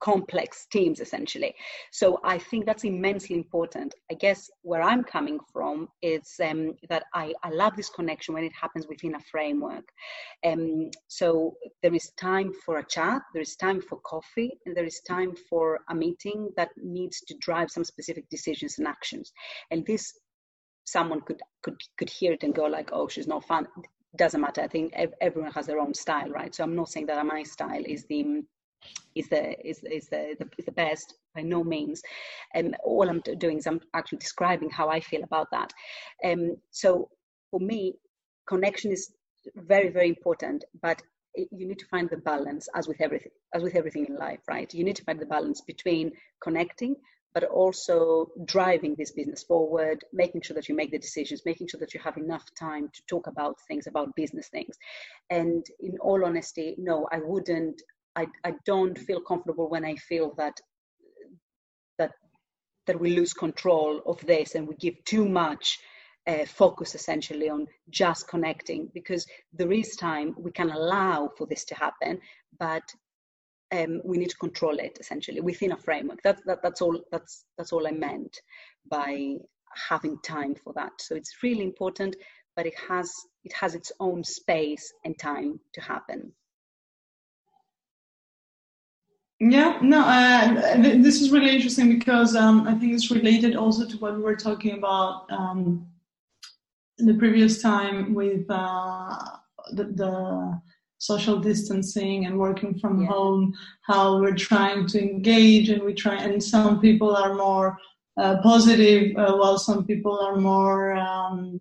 complex 0.00 0.66
teams 0.72 1.00
essentially. 1.00 1.54
So 1.92 2.18
i 2.24 2.38
think 2.38 2.66
that's 2.66 2.84
immensely 2.84 3.36
important. 3.36 3.94
I 4.10 4.14
guess 4.14 4.50
where 4.62 4.82
i'm 4.82 5.04
coming 5.04 5.38
from 5.52 5.88
is 6.02 6.28
um, 6.42 6.74
that 6.88 7.04
I, 7.14 7.34
I 7.42 7.50
love 7.50 7.76
this 7.76 7.90
connection 7.90 8.34
when 8.34 8.44
it 8.44 8.52
happens 8.60 8.86
within 8.88 9.14
a 9.14 9.20
framework. 9.20 9.86
Um, 10.44 10.90
so 11.08 11.54
there 11.82 11.94
is 11.94 12.10
time 12.16 12.52
for 12.64 12.78
a 12.78 12.86
chat 12.86 13.22
there 13.32 13.42
is 13.42 13.56
time 13.56 13.80
for 13.80 13.98
coffee 14.00 14.58
and 14.64 14.76
there 14.76 14.84
is 14.84 15.00
time 15.00 15.34
for 15.48 15.80
a 15.88 15.94
meeting 15.94 16.50
that 16.56 16.70
needs 16.76 17.20
to 17.28 17.34
drive 17.38 17.70
some 17.70 17.84
specific 17.84 18.28
decisions 18.30 18.78
and 18.78 18.88
actions. 18.88 19.32
And 19.70 19.86
this 19.86 20.12
someone 20.84 21.20
could 21.20 21.40
could 21.62 21.80
could 21.98 22.10
hear 22.10 22.32
it 22.32 22.42
and 22.42 22.54
go 22.54 22.64
like 22.64 22.90
oh 22.92 23.08
she's 23.08 23.28
not 23.28 23.44
fun. 23.44 23.66
Doesn't 24.16 24.40
matter. 24.40 24.62
I 24.62 24.68
think 24.68 24.92
everyone 25.20 25.52
has 25.52 25.66
their 25.66 25.78
own 25.78 25.94
style 25.94 26.30
right? 26.30 26.54
So 26.54 26.64
i'm 26.64 26.74
not 26.74 26.88
saying 26.88 27.06
that 27.06 27.24
my 27.26 27.42
style 27.42 27.84
is 27.86 28.04
the 28.06 28.42
is 29.14 29.28
the 29.28 29.68
is, 29.68 29.82
is 29.84 30.08
the, 30.08 30.36
the 30.38 30.48
is 30.58 30.66
the 30.66 30.72
best 30.72 31.14
by 31.34 31.42
no 31.42 31.62
means. 31.64 32.02
And 32.54 32.68
um, 32.68 32.74
all 32.84 33.08
i'm 33.08 33.20
doing 33.38 33.58
is 33.58 33.66
i'm 33.66 33.80
actually 33.94 34.18
describing 34.18 34.70
how 34.70 34.88
i 34.88 35.00
feel 35.00 35.22
about 35.22 35.50
that. 35.50 35.72
Um 36.24 36.56
so 36.70 37.08
for 37.50 37.60
me 37.60 37.94
connection 38.48 38.92
is 38.92 39.12
very 39.56 39.88
very 39.88 40.08
important 40.08 40.64
but 40.82 41.02
you 41.34 41.66
need 41.66 41.78
to 41.78 41.86
find 41.86 42.10
the 42.10 42.16
balance 42.16 42.68
as 42.74 42.88
with 42.88 43.00
everything 43.00 43.30
as 43.54 43.62
with 43.62 43.76
everything 43.76 44.06
in 44.06 44.16
life 44.16 44.40
right? 44.48 44.72
You 44.72 44.84
need 44.84 44.96
to 44.96 45.04
find 45.04 45.20
the 45.20 45.26
balance 45.26 45.60
between 45.60 46.12
connecting 46.42 46.96
but 47.32 47.44
also 47.44 48.28
driving 48.44 48.96
this 48.96 49.12
business 49.12 49.44
forward, 49.44 50.04
making 50.12 50.42
sure 50.42 50.54
that 50.54 50.68
you 50.68 50.74
make 50.74 50.90
the 50.90 50.98
decisions, 50.98 51.42
making 51.46 51.68
sure 51.68 51.78
that 51.78 51.94
you 51.94 52.00
have 52.00 52.16
enough 52.16 52.44
time 52.58 52.88
to 52.92 53.02
talk 53.08 53.26
about 53.26 53.56
things, 53.68 53.86
about 53.86 54.14
business 54.16 54.48
things. 54.48 54.76
And 55.30 55.64
in 55.78 55.98
all 56.00 56.24
honesty, 56.24 56.74
no, 56.78 57.06
I 57.12 57.20
wouldn't 57.22 57.80
I, 58.16 58.26
I 58.44 58.54
don't 58.66 58.98
feel 58.98 59.20
comfortable 59.20 59.68
when 59.68 59.84
I 59.84 59.94
feel 59.96 60.34
that 60.36 60.58
that 61.98 62.12
that 62.86 63.00
we 63.00 63.16
lose 63.16 63.32
control 63.32 64.00
of 64.06 64.24
this 64.26 64.54
and 64.54 64.66
we 64.66 64.74
give 64.76 65.02
too 65.04 65.28
much 65.28 65.78
uh, 66.26 66.44
focus 66.44 66.94
essentially 66.94 67.48
on 67.48 67.66
just 67.88 68.28
connecting 68.28 68.90
because 68.94 69.26
there 69.52 69.72
is 69.72 69.96
time 69.96 70.34
we 70.38 70.50
can 70.50 70.70
allow 70.70 71.30
for 71.36 71.46
this 71.46 71.64
to 71.64 71.74
happen, 71.74 72.20
but 72.58 72.82
um, 73.72 74.00
we 74.04 74.18
need 74.18 74.30
to 74.30 74.36
control 74.36 74.78
it 74.78 74.98
essentially 75.00 75.40
within 75.40 75.72
a 75.72 75.76
framework. 75.76 76.20
That, 76.22 76.38
that, 76.46 76.62
that's 76.62 76.82
all. 76.82 77.00
That's 77.12 77.44
that's 77.56 77.72
all 77.72 77.86
I 77.86 77.92
meant 77.92 78.40
by 78.90 79.36
having 79.88 80.18
time 80.22 80.54
for 80.54 80.72
that. 80.74 80.92
So 80.98 81.14
it's 81.14 81.42
really 81.42 81.62
important, 81.62 82.16
but 82.56 82.66
it 82.66 82.74
has 82.88 83.10
it 83.44 83.52
has 83.52 83.74
its 83.74 83.92
own 84.00 84.24
space 84.24 84.92
and 85.04 85.16
time 85.18 85.60
to 85.74 85.80
happen. 85.80 86.32
Yeah, 89.42 89.78
no, 89.80 90.00
uh, 90.00 90.76
this 90.76 91.22
is 91.22 91.30
really 91.30 91.54
interesting 91.54 91.88
because 91.88 92.36
um, 92.36 92.68
I 92.68 92.74
think 92.74 92.92
it's 92.92 93.10
related 93.10 93.56
also 93.56 93.86
to 93.86 93.96
what 93.96 94.14
we 94.14 94.20
were 94.20 94.36
talking 94.36 94.76
about 94.76 95.24
um, 95.32 95.86
the 96.98 97.14
previous 97.14 97.62
time 97.62 98.12
with 98.12 98.44
uh, 98.50 99.16
the, 99.72 99.84
the, 99.84 100.60
social 101.02 101.38
distancing 101.38 102.26
and 102.26 102.38
working 102.38 102.78
from 102.78 103.00
yeah. 103.00 103.08
home. 103.08 103.54
How 103.86 104.20
we're 104.20 104.34
trying 104.34 104.86
to 104.88 105.00
engage 105.00 105.70
and 105.70 105.82
we 105.82 105.94
try, 105.94 106.16
and 106.16 106.44
some 106.44 106.78
people 106.78 107.16
are 107.16 107.32
more 107.32 107.78
uh, 108.18 108.42
positive, 108.42 109.16
uh, 109.16 109.34
while 109.34 109.56
some 109.56 109.86
people 109.86 110.18
are 110.20 110.36
more. 110.36 110.92
Um, 110.92 111.58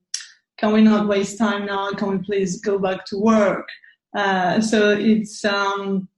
can 0.58 0.74
we 0.74 0.82
not 0.82 1.08
waste 1.08 1.38
time 1.38 1.66
now? 1.66 1.92
Can 1.92 2.10
we 2.10 2.18
please 2.18 2.60
go 2.60 2.78
back 2.78 3.06
to 3.06 3.18
work? 3.18 3.66
Uh, 4.14 4.60
so 4.60 4.92
it's 4.92 5.46
um, 5.46 6.10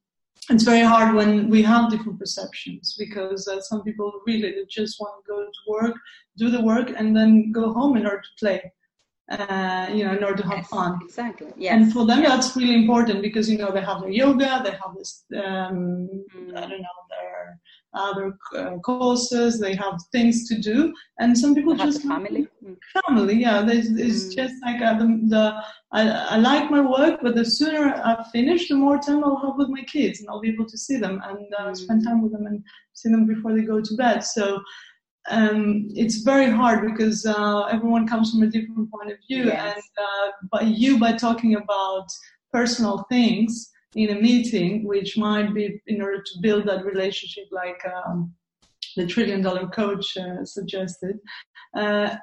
it's 0.51 0.63
very 0.63 0.85
hard 0.85 1.15
when 1.15 1.49
we 1.49 1.61
have 1.63 1.89
different 1.89 2.19
perceptions 2.19 2.95
because 2.97 3.47
uh, 3.47 3.61
some 3.61 3.83
people 3.83 4.11
really 4.27 4.53
just 4.69 4.99
want 4.99 5.13
to 5.23 5.31
go 5.31 5.43
to 5.43 5.61
work, 5.67 5.95
do 6.37 6.49
the 6.49 6.61
work, 6.61 6.91
and 6.95 7.15
then 7.15 7.51
go 7.51 7.73
home 7.73 7.97
in 7.97 8.05
order 8.05 8.21
to 8.21 8.33
play. 8.39 8.71
Uh, 9.31 9.87
you 9.93 10.03
know, 10.03 10.11
in 10.11 10.23
order 10.25 10.43
to 10.43 10.49
have 10.49 10.57
yes, 10.57 10.67
fun. 10.67 10.99
Exactly. 11.05 11.53
Yes. 11.55 11.73
And 11.73 11.93
for 11.93 12.05
them, 12.05 12.19
yes. 12.21 12.29
that's 12.29 12.57
really 12.57 12.75
important 12.75 13.21
because 13.21 13.49
you 13.49 13.57
know 13.57 13.71
they 13.71 13.79
have 13.79 14.01
their 14.01 14.09
yoga, 14.09 14.61
they 14.61 14.71
have 14.71 14.93
this, 14.97 15.23
um, 15.37 16.09
mm. 16.35 16.57
I 16.57 16.61
don't 16.61 16.81
know, 16.81 16.97
their 17.09 17.30
other 17.93 18.37
uh, 18.55 18.77
courses, 18.77 19.59
they 19.59 19.75
have 19.75 19.99
things 20.11 20.47
to 20.47 20.59
do, 20.59 20.93
and 21.19 21.37
some 21.37 21.53
people 21.53 21.75
just 21.75 22.03
family. 22.03 22.47
Family, 23.05 23.35
yeah. 23.35 23.65
It's 23.67 23.89
mm. 23.89 24.35
just 24.35 24.55
like 24.63 24.81
uh, 24.81 24.97
the, 24.97 25.19
the 25.27 25.63
I, 25.91 26.09
I, 26.09 26.37
like 26.37 26.71
my 26.71 26.81
work, 26.81 27.19
but 27.21 27.35
the 27.35 27.43
sooner 27.43 27.93
I 27.93 28.23
finish, 28.31 28.69
the 28.69 28.75
more 28.75 28.97
time 28.97 29.23
I'll 29.23 29.41
have 29.45 29.57
with 29.57 29.69
my 29.69 29.83
kids, 29.83 30.19
and 30.19 30.29
I'll 30.29 30.39
be 30.39 30.49
able 30.49 30.67
to 30.67 30.77
see 30.77 30.97
them 30.97 31.21
and 31.25 31.53
uh, 31.59 31.71
mm. 31.71 31.77
spend 31.77 32.05
time 32.05 32.21
with 32.21 32.31
them 32.31 32.45
and 32.45 32.63
see 32.93 33.09
them 33.09 33.25
before 33.25 33.53
they 33.53 33.63
go 33.63 33.81
to 33.81 33.95
bed. 33.95 34.21
So 34.21 34.61
um, 35.29 35.89
it's 35.89 36.21
very 36.23 36.49
hard 36.49 36.87
because 36.87 37.25
uh, 37.25 37.63
everyone 37.63 38.07
comes 38.07 38.31
from 38.31 38.43
a 38.43 38.47
different 38.47 38.89
point 38.89 39.11
of 39.11 39.17
view, 39.27 39.45
yes. 39.45 39.75
and 39.75 39.83
uh, 40.05 40.31
by 40.51 40.61
you 40.61 40.97
by 40.97 41.13
talking 41.13 41.55
about 41.55 42.07
personal 42.51 43.05
things 43.09 43.71
in 43.95 44.17
a 44.17 44.21
meeting, 44.21 44.85
which 44.85 45.17
might 45.17 45.53
be 45.53 45.81
in 45.87 46.01
order 46.01 46.21
to 46.21 46.39
build 46.41 46.65
that 46.67 46.85
relationship, 46.85 47.45
like 47.51 47.81
um, 47.93 48.33
the 48.95 49.05
trillion 49.05 49.41
dollar 49.41 49.67
coach 49.67 50.17
uh, 50.17 50.43
suggested. 50.45 51.19
Uh, 51.75 52.15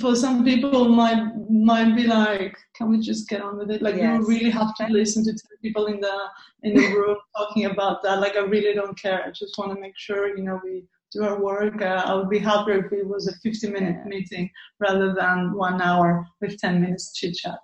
for 0.00 0.16
some 0.16 0.42
people, 0.44 0.88
might 0.88 1.22
might 1.50 1.94
be 1.94 2.06
like, 2.06 2.56
can 2.74 2.88
we 2.88 2.98
just 2.98 3.28
get 3.28 3.42
on 3.42 3.58
with 3.58 3.70
it? 3.70 3.82
Like 3.82 3.96
yes. 3.96 4.20
you 4.20 4.26
really 4.26 4.50
have 4.50 4.74
to 4.76 4.86
listen 4.86 5.22
to 5.24 5.34
people 5.62 5.86
in 5.86 6.00
the 6.00 6.18
in 6.62 6.74
the 6.74 6.88
room 6.94 7.16
talking 7.36 7.66
about 7.66 8.02
that. 8.02 8.20
Like 8.20 8.36
I 8.36 8.40
really 8.40 8.74
don't 8.74 8.98
care. 8.98 9.22
I 9.24 9.30
just 9.30 9.58
want 9.58 9.74
to 9.74 9.80
make 9.80 9.96
sure 9.96 10.36
you 10.36 10.44
know 10.44 10.60
we 10.64 10.84
do 11.12 11.24
our 11.24 11.40
work. 11.40 11.82
Uh, 11.82 12.02
I 12.06 12.14
would 12.14 12.30
be 12.30 12.38
happier 12.38 12.86
if 12.86 12.92
it 12.92 13.06
was 13.06 13.28
a 13.28 13.36
50 13.40 13.68
minute 13.70 13.96
yeah. 13.98 14.08
meeting 14.08 14.50
rather 14.80 15.14
than 15.14 15.52
one 15.52 15.82
hour 15.82 16.26
with 16.40 16.58
10 16.58 16.80
minutes 16.80 17.12
chit 17.12 17.34
chat. 17.34 17.60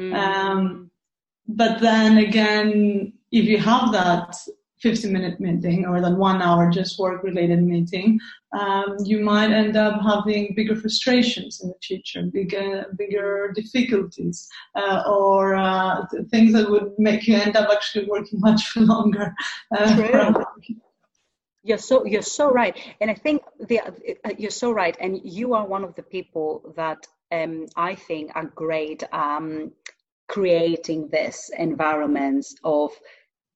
Mm. 0.00 0.14
Um, 0.14 0.90
but 1.56 1.80
then 1.80 2.18
again, 2.18 3.12
if 3.32 3.44
you 3.44 3.58
have 3.58 3.92
that 3.92 4.36
50 4.80 5.10
minute 5.10 5.38
meeting 5.40 5.84
or 5.84 6.00
that 6.00 6.16
one 6.16 6.40
hour 6.40 6.70
just 6.70 6.98
work 6.98 7.22
related 7.22 7.62
meeting, 7.62 8.18
um, 8.58 8.96
you 9.04 9.20
might 9.20 9.50
end 9.50 9.76
up 9.76 10.00
having 10.02 10.54
bigger 10.56 10.74
frustrations 10.74 11.60
in 11.60 11.68
the 11.68 11.74
future, 11.82 12.22
bigger, 12.22 12.86
bigger 12.96 13.52
difficulties, 13.54 14.48
uh, 14.74 15.02
or 15.06 15.54
uh, 15.54 16.06
things 16.30 16.52
that 16.54 16.68
would 16.68 16.92
make 16.98 17.28
you 17.28 17.36
end 17.36 17.56
up 17.56 17.68
actually 17.70 18.06
working 18.06 18.40
much 18.48 18.76
longer. 18.76 19.34
Uh, 19.76 20.44
you're 21.62 21.78
so 21.78 22.06
you're 22.06 22.22
so 22.22 22.50
right, 22.50 22.74
and 23.02 23.10
I 23.10 23.14
think 23.14 23.42
the, 23.68 23.80
uh, 23.80 24.30
you're 24.38 24.50
so 24.50 24.72
right, 24.72 24.96
and 24.98 25.20
you 25.22 25.52
are 25.52 25.66
one 25.66 25.84
of 25.84 25.94
the 25.94 26.02
people 26.02 26.72
that 26.74 27.06
um, 27.30 27.66
I 27.76 27.94
think 27.94 28.32
are 28.34 28.46
great 28.46 29.04
um, 29.12 29.72
creating 30.30 31.08
this 31.08 31.50
environments 31.58 32.54
of 32.64 32.90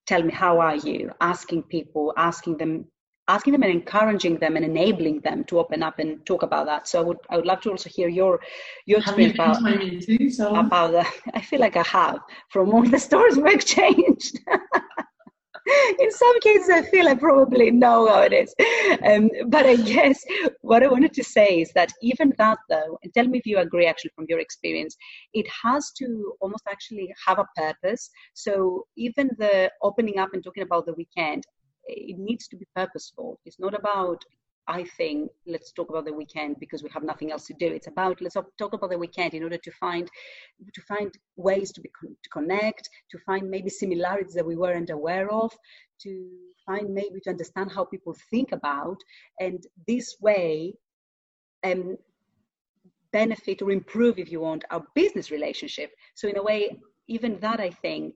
tell 0.07 0.22
me 0.22 0.33
how 0.33 0.61
are 0.61 0.77
you? 0.77 1.11
Asking 1.20 1.62
people 1.62 2.12
asking 2.16 2.59
them 2.59 2.87
asking 3.27 3.53
them 3.55 3.62
and 3.62 3.72
encouraging 3.72 4.37
them 4.37 4.55
and 4.57 4.64
enabling 4.66 5.18
them 5.20 5.45
to 5.45 5.59
open 5.59 5.83
up 5.83 5.99
and 5.99 6.25
talk 6.27 6.43
about 6.43 6.66
that. 6.66 6.87
So 6.87 7.01
i 7.01 7.03
would 7.03 7.18
i 7.31 7.37
would 7.37 7.47
love 7.47 7.61
to 7.62 7.70
also 7.70 7.89
hear 7.89 8.09
your 8.09 8.41
your 8.87 8.99
experience 8.99 9.35
about, 9.35 9.62
meeting, 9.62 10.31
so. 10.31 10.55
about 10.55 10.93
that 10.93 11.12
i 11.35 11.41
feel 11.41 11.61
like 11.61 11.77
i 11.77 11.87
have 12.01 12.18
from 12.51 12.75
all 12.75 12.85
the 12.95 12.99
stories 12.99 13.37
we've 13.37 13.55
exchanged 13.55 14.41
in 15.99 16.11
some 16.11 16.41
cases, 16.41 16.69
I 16.69 16.83
feel 16.83 17.09
I 17.09 17.15
probably 17.15 17.71
know 17.71 18.07
how 18.09 18.21
it 18.23 18.33
is. 18.33 18.55
Um, 19.05 19.31
but 19.49 19.65
I 19.65 19.77
guess 19.77 20.23
what 20.61 20.83
I 20.83 20.89
wanted 20.89 21.12
to 21.15 21.25
say 21.25 21.61
is 21.61 21.73
that 21.73 21.93
even 22.03 22.33
that, 22.39 22.59
though, 22.69 22.99
and 23.03 23.12
tell 23.15 23.27
me 23.27 23.39
if 23.39 23.47
you 23.47 23.59
agree 23.59 23.87
actually 23.87 24.12
from 24.15 24.27
your 24.29 24.41
experience, 24.41 24.97
it 25.33 25.47
has 25.62 25.91
to 25.99 26.35
almost 26.41 26.65
actually 26.69 27.15
have 27.27 27.39
a 27.39 27.47
purpose. 27.57 28.11
So 28.35 28.87
even 28.97 29.31
the 29.39 29.71
opening 29.83 30.19
up 30.19 30.35
and 30.35 30.45
talking 30.45 30.62
about 30.62 30.87
the 30.87 30.95
weekend, 30.95 31.45
it 31.87 32.19
needs 32.19 32.49
to 32.49 32.57
be 32.57 32.67
purposeful. 32.75 33.41
It's 33.45 33.59
not 33.59 33.75
about 33.75 34.23
I 34.67 34.85
think 34.85 35.31
let's 35.47 35.73
talk 35.73 35.91
about 35.91 36.07
the 36.07 36.12
weekend 36.12 36.57
because 36.59 36.83
we 36.83 36.91
have 36.91 37.03
nothing 37.03 37.31
else 37.31 37.47
to 37.47 37.55
do. 37.55 37.67
It's 37.67 37.87
about 37.87 38.21
let's 38.23 38.37
talk 38.59 38.73
about 38.73 38.91
the 38.91 38.99
weekend 38.99 39.35
in 39.35 39.43
order 39.43 39.59
to 39.59 39.71
find 39.73 40.09
to 40.73 40.81
find 40.83 41.12
ways 41.37 41.71
to 41.73 41.81
be 41.81 41.91
to 42.03 42.31
connect, 42.31 42.89
to 43.11 43.19
find 43.27 43.51
maybe 43.51 43.69
similarities 43.69 44.35
that 44.35 44.47
we 44.47 44.57
weren't 44.57 44.91
aware 44.91 45.31
of, 45.31 45.53
to 46.03 46.29
find 46.65 46.95
maybe 46.95 47.21
to 47.25 47.31
understand 47.31 47.73
how 47.73 47.85
people 47.85 48.17
think 48.31 48.53
about, 48.53 48.97
and 49.39 49.67
this 49.87 50.17
way, 50.21 50.73
um, 51.62 51.97
benefit 53.12 53.61
or 53.61 53.71
improve 53.71 54.19
if 54.19 54.33
you 54.33 54.41
want 54.41 54.65
our 54.71 54.85
business 54.95 55.31
relationship. 55.31 55.91
So 56.15 56.27
in 56.29 56.39
a 56.39 56.43
way, 56.43 56.79
even 57.07 57.39
that 57.41 57.61
I 57.61 57.71
think 57.71 58.15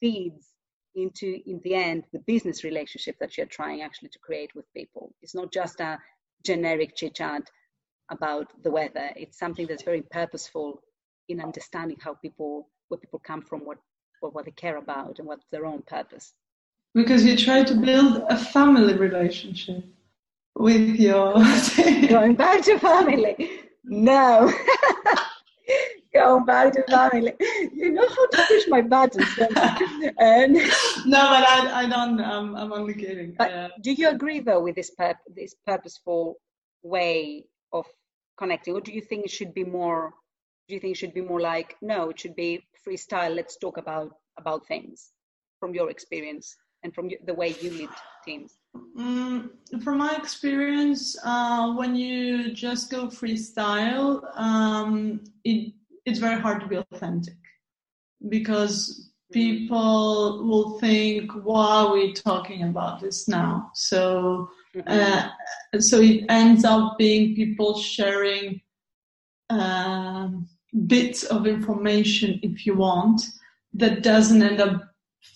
feeds 0.00 0.55
into 0.96 1.40
in 1.46 1.60
the 1.62 1.74
end 1.74 2.04
the 2.12 2.18
business 2.20 2.64
relationship 2.64 3.16
that 3.20 3.36
you're 3.36 3.46
trying 3.46 3.82
actually 3.82 4.08
to 4.08 4.18
create 4.18 4.50
with 4.54 4.72
people. 4.74 5.14
It's 5.22 5.34
not 5.34 5.52
just 5.52 5.80
a 5.80 5.98
generic 6.44 6.96
chit 6.96 7.14
chat 7.14 7.48
about 8.10 8.46
the 8.62 8.70
weather. 8.70 9.10
It's 9.16 9.38
something 9.38 9.66
that's 9.66 9.82
very 9.82 10.02
purposeful 10.10 10.82
in 11.28 11.40
understanding 11.40 11.98
how 12.00 12.14
people 12.14 12.68
where 12.88 12.98
people 12.98 13.20
come 13.24 13.42
from 13.42 13.60
what 13.60 13.78
what, 14.20 14.34
what 14.34 14.44
they 14.46 14.50
care 14.52 14.78
about 14.78 15.18
and 15.18 15.28
what's 15.28 15.46
their 15.52 15.66
own 15.66 15.82
purpose. 15.86 16.32
Because 16.94 17.24
you 17.24 17.36
try 17.36 17.62
to 17.62 17.74
build 17.74 18.22
a 18.30 18.38
family 18.38 18.94
relationship 18.94 19.84
with 20.54 20.96
your 20.96 21.34
going 22.08 22.34
back 22.34 22.62
to 22.62 22.78
family. 22.78 23.60
No 23.84 24.52
back 26.34 26.72
to 26.74 26.82
family. 26.84 27.32
You 27.72 27.88
know 27.92 28.08
how 28.16 28.26
to 28.34 28.38
push 28.48 28.64
my 28.68 28.82
buttons. 28.82 29.28
and 30.18 30.52
no, 31.14 31.20
but 31.32 31.42
I, 31.54 31.82
I 31.82 31.84
don't. 31.94 32.20
Um, 32.20 32.56
I'm 32.56 32.72
only 32.72 32.94
kidding. 32.94 33.34
But 33.38 33.52
uh, 33.52 33.68
do 33.80 33.92
you 33.92 34.08
agree 34.08 34.40
though 34.40 34.62
with 34.66 34.76
this 34.76 34.90
pur- 34.90 35.24
this 35.40 35.54
purposeful 35.66 36.36
way 36.82 37.46
of 37.72 37.86
connecting, 38.36 38.74
or 38.74 38.80
do 38.80 38.92
you 38.92 39.00
think 39.00 39.24
it 39.24 39.30
should 39.30 39.54
be 39.54 39.64
more? 39.64 40.14
Do 40.68 40.74
you 40.74 40.80
think 40.80 40.92
it 40.94 40.98
should 40.98 41.14
be 41.14 41.26
more 41.32 41.40
like 41.40 41.76
no? 41.80 42.10
It 42.10 42.18
should 42.20 42.36
be 42.36 42.50
freestyle. 42.84 43.34
Let's 43.34 43.56
talk 43.56 43.76
about 43.76 44.10
about 44.38 44.66
things 44.66 45.12
from 45.60 45.74
your 45.74 45.90
experience 45.90 46.56
and 46.82 46.94
from 46.94 47.10
the 47.24 47.34
way 47.34 47.54
you 47.60 47.70
lead 47.70 47.90
teams. 48.24 48.58
Mm, 48.96 49.50
from 49.82 49.98
my 49.98 50.14
experience, 50.16 51.16
uh, 51.24 51.72
when 51.74 51.96
you 51.96 52.52
just 52.52 52.90
go 52.90 53.06
freestyle, 53.08 54.22
um, 54.38 55.20
it 55.44 55.72
it's 56.06 56.20
very 56.20 56.40
hard 56.40 56.60
to 56.60 56.68
be 56.68 56.76
authentic 56.76 57.34
because 58.28 59.10
people 59.32 60.44
will 60.46 60.78
think, 60.78 61.30
why 61.44 61.66
are 61.66 61.92
we 61.92 62.12
talking 62.12 62.62
about 62.62 63.00
this 63.00 63.28
now? 63.28 63.70
So, 63.74 64.48
uh, 64.86 65.28
so 65.80 66.00
it 66.00 66.24
ends 66.28 66.64
up 66.64 66.96
being 66.96 67.34
people 67.34 67.78
sharing 67.78 68.60
um, 69.50 70.48
bits 70.86 71.24
of 71.24 71.46
information, 71.46 72.38
if 72.42 72.66
you 72.66 72.76
want, 72.76 73.22
that 73.74 74.02
doesn't 74.02 74.42
end 74.42 74.60
up 74.60 74.82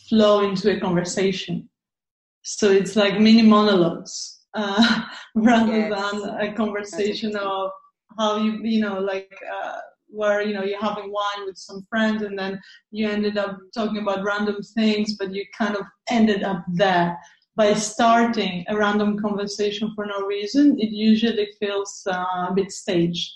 flow 0.08 0.40
into 0.48 0.74
a 0.74 0.80
conversation. 0.80 1.68
So 2.42 2.70
it's 2.70 2.96
like 2.96 3.20
mini 3.20 3.42
monologues 3.42 4.40
uh, 4.54 5.02
rather 5.34 5.76
yes. 5.76 6.12
than 6.12 6.30
a 6.40 6.54
conversation 6.54 7.36
of 7.36 7.70
how 8.16 8.36
you, 8.36 8.60
you 8.62 8.80
know, 8.80 9.00
like. 9.00 9.32
Where 10.11 10.42
you 10.42 10.54
know 10.54 10.64
you're 10.64 10.80
having 10.80 11.12
wine 11.12 11.46
with 11.46 11.56
some 11.56 11.86
friends 11.88 12.22
and 12.22 12.38
then 12.38 12.61
you 12.90 13.08
ended 13.08 13.38
up 13.38 13.58
talking 13.74 13.98
about 13.98 14.24
random 14.24 14.56
things 14.74 15.16
but 15.16 15.32
you 15.32 15.44
kind 15.56 15.76
of 15.76 15.84
ended 16.11 16.42
up 16.42 16.64
there. 16.74 17.18
By 17.56 17.74
starting 17.74 18.64
a 18.68 18.76
random 18.76 19.18
conversation 19.18 19.92
for 19.94 20.06
no 20.06 20.20
reason 20.26 20.78
it 20.78 20.90
usually 20.90 21.48
feels 21.58 22.06
uh, 22.06 22.46
a 22.48 22.52
bit 22.54 22.70
staged. 22.70 23.30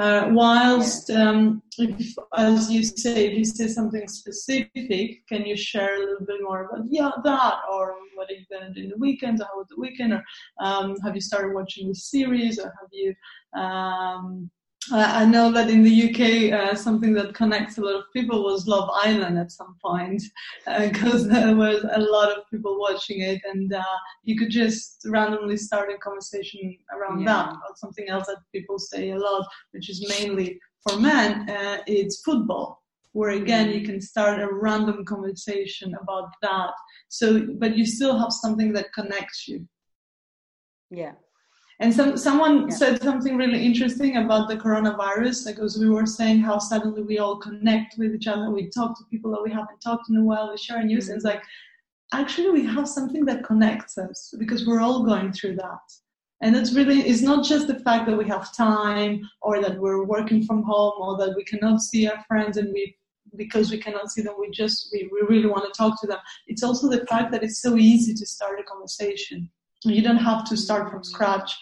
Uh, 0.00 0.30
whilst 0.30 1.10
um, 1.10 1.62
if, 1.76 2.14
as 2.38 2.70
you 2.70 2.82
say 2.82 3.26
if 3.26 3.36
you 3.36 3.44
say 3.44 3.68
something 3.68 4.08
specific 4.08 5.26
can 5.28 5.44
you 5.44 5.54
share 5.54 5.96
a 5.96 5.98
little 5.98 6.24
bit 6.24 6.40
more 6.42 6.64
about 6.64 6.86
yeah 6.88 7.10
that 7.22 7.56
or 7.70 7.94
what 8.14 8.30
are 8.30 8.32
you 8.32 8.46
going 8.50 8.62
to 8.62 8.72
do 8.72 8.84
in 8.84 8.88
the 8.88 8.96
weekend 8.96 9.38
or 9.38 9.44
how 9.44 9.58
was 9.58 9.66
the 9.68 9.78
weekend 9.78 10.14
or 10.14 10.22
um, 10.60 10.96
have 11.00 11.14
you 11.14 11.20
started 11.20 11.52
watching 11.54 11.88
the 11.88 11.94
series 11.94 12.58
or 12.58 12.72
have 12.80 12.88
you 12.90 13.14
um, 13.60 14.50
I 14.90 15.24
know 15.24 15.52
that 15.52 15.70
in 15.70 15.82
the 15.84 16.10
UK, 16.10 16.52
uh, 16.52 16.74
something 16.74 17.12
that 17.14 17.34
connects 17.34 17.78
a 17.78 17.82
lot 17.82 17.94
of 17.94 18.12
people 18.12 18.42
was 18.42 18.66
Love 18.66 18.90
Island 18.92 19.38
at 19.38 19.52
some 19.52 19.76
point, 19.80 20.22
because 20.66 21.26
uh, 21.26 21.28
there 21.32 21.54
was 21.54 21.84
a 21.84 22.00
lot 22.00 22.36
of 22.36 22.50
people 22.50 22.80
watching 22.80 23.20
it, 23.20 23.40
and 23.44 23.72
uh, 23.72 23.96
you 24.24 24.36
could 24.36 24.50
just 24.50 25.02
randomly 25.06 25.56
start 25.56 25.92
a 25.92 25.98
conversation 25.98 26.76
around 26.92 27.20
yeah. 27.20 27.26
that, 27.26 27.52
or 27.52 27.76
something 27.76 28.08
else 28.08 28.26
that 28.26 28.38
people 28.52 28.78
say 28.78 29.10
a 29.10 29.18
lot, 29.18 29.46
which 29.70 29.88
is 29.88 30.08
mainly 30.08 30.58
for 30.88 30.98
men. 30.98 31.48
Uh, 31.48 31.78
it's 31.86 32.22
football, 32.22 32.82
where 33.12 33.30
again 33.30 33.70
you 33.70 33.82
mm. 33.82 33.86
can 33.86 34.00
start 34.00 34.40
a 34.40 34.52
random 34.52 35.04
conversation 35.04 35.94
about 36.02 36.30
that. 36.42 36.72
So, 37.08 37.46
but 37.58 37.76
you 37.76 37.86
still 37.86 38.18
have 38.18 38.32
something 38.32 38.72
that 38.72 38.92
connects 38.92 39.46
you. 39.46 39.68
Yeah. 40.90 41.12
And 41.82 41.92
some, 41.92 42.16
someone 42.16 42.68
yeah. 42.68 42.76
said 42.76 43.02
something 43.02 43.36
really 43.36 43.66
interesting 43.66 44.18
about 44.18 44.48
the 44.48 44.56
coronavirus, 44.56 45.48
because 45.48 45.76
we 45.76 45.90
were 45.90 46.06
saying 46.06 46.38
how 46.38 46.58
suddenly 46.58 47.02
we 47.02 47.18
all 47.18 47.38
connect 47.38 47.98
with 47.98 48.14
each 48.14 48.28
other, 48.28 48.50
we 48.50 48.70
talk 48.70 48.96
to 48.96 49.04
people 49.10 49.32
that 49.32 49.42
we 49.42 49.50
haven't 49.50 49.80
talked 49.80 50.08
in 50.08 50.16
a 50.16 50.22
while, 50.22 50.52
we 50.52 50.56
share 50.56 50.84
news, 50.84 51.06
mm-hmm. 51.06 51.14
and 51.14 51.16
it's 51.16 51.24
like, 51.24 51.42
actually 52.12 52.50
we 52.50 52.64
have 52.64 52.86
something 52.86 53.24
that 53.24 53.42
connects 53.42 53.98
us 53.98 54.32
because 54.38 54.64
we're 54.64 54.80
all 54.80 55.02
going 55.02 55.32
through 55.32 55.56
that. 55.56 55.80
And 56.40 56.54
it's 56.54 56.72
really, 56.72 57.00
it's 57.00 57.22
not 57.22 57.44
just 57.44 57.66
the 57.66 57.80
fact 57.80 58.06
that 58.06 58.16
we 58.16 58.28
have 58.28 58.54
time 58.54 59.28
or 59.40 59.60
that 59.60 59.76
we're 59.80 60.04
working 60.04 60.44
from 60.44 60.62
home 60.62 60.94
or 60.98 61.16
that 61.18 61.34
we 61.36 61.42
cannot 61.42 61.80
see 61.80 62.06
our 62.06 62.22
friends 62.28 62.58
and 62.58 62.72
we 62.72 62.96
because 63.34 63.70
we 63.72 63.78
cannot 63.78 64.10
see 64.10 64.20
them, 64.20 64.34
we 64.38 64.50
just, 64.50 64.90
we, 64.92 65.08
we 65.10 65.26
really 65.26 65.48
want 65.48 65.64
to 65.64 65.76
talk 65.76 65.98
to 65.98 66.06
them. 66.06 66.18
It's 66.46 66.62
also 66.62 66.88
the 66.88 67.06
fact 67.06 67.32
that 67.32 67.42
it's 67.42 67.62
so 67.62 67.76
easy 67.76 68.12
to 68.12 68.26
start 68.26 68.60
a 68.60 68.62
conversation. 68.62 69.50
You 69.84 70.02
don't 70.02 70.18
have 70.18 70.44
to 70.50 70.56
start 70.56 70.90
from 70.90 71.02
scratch 71.02 71.56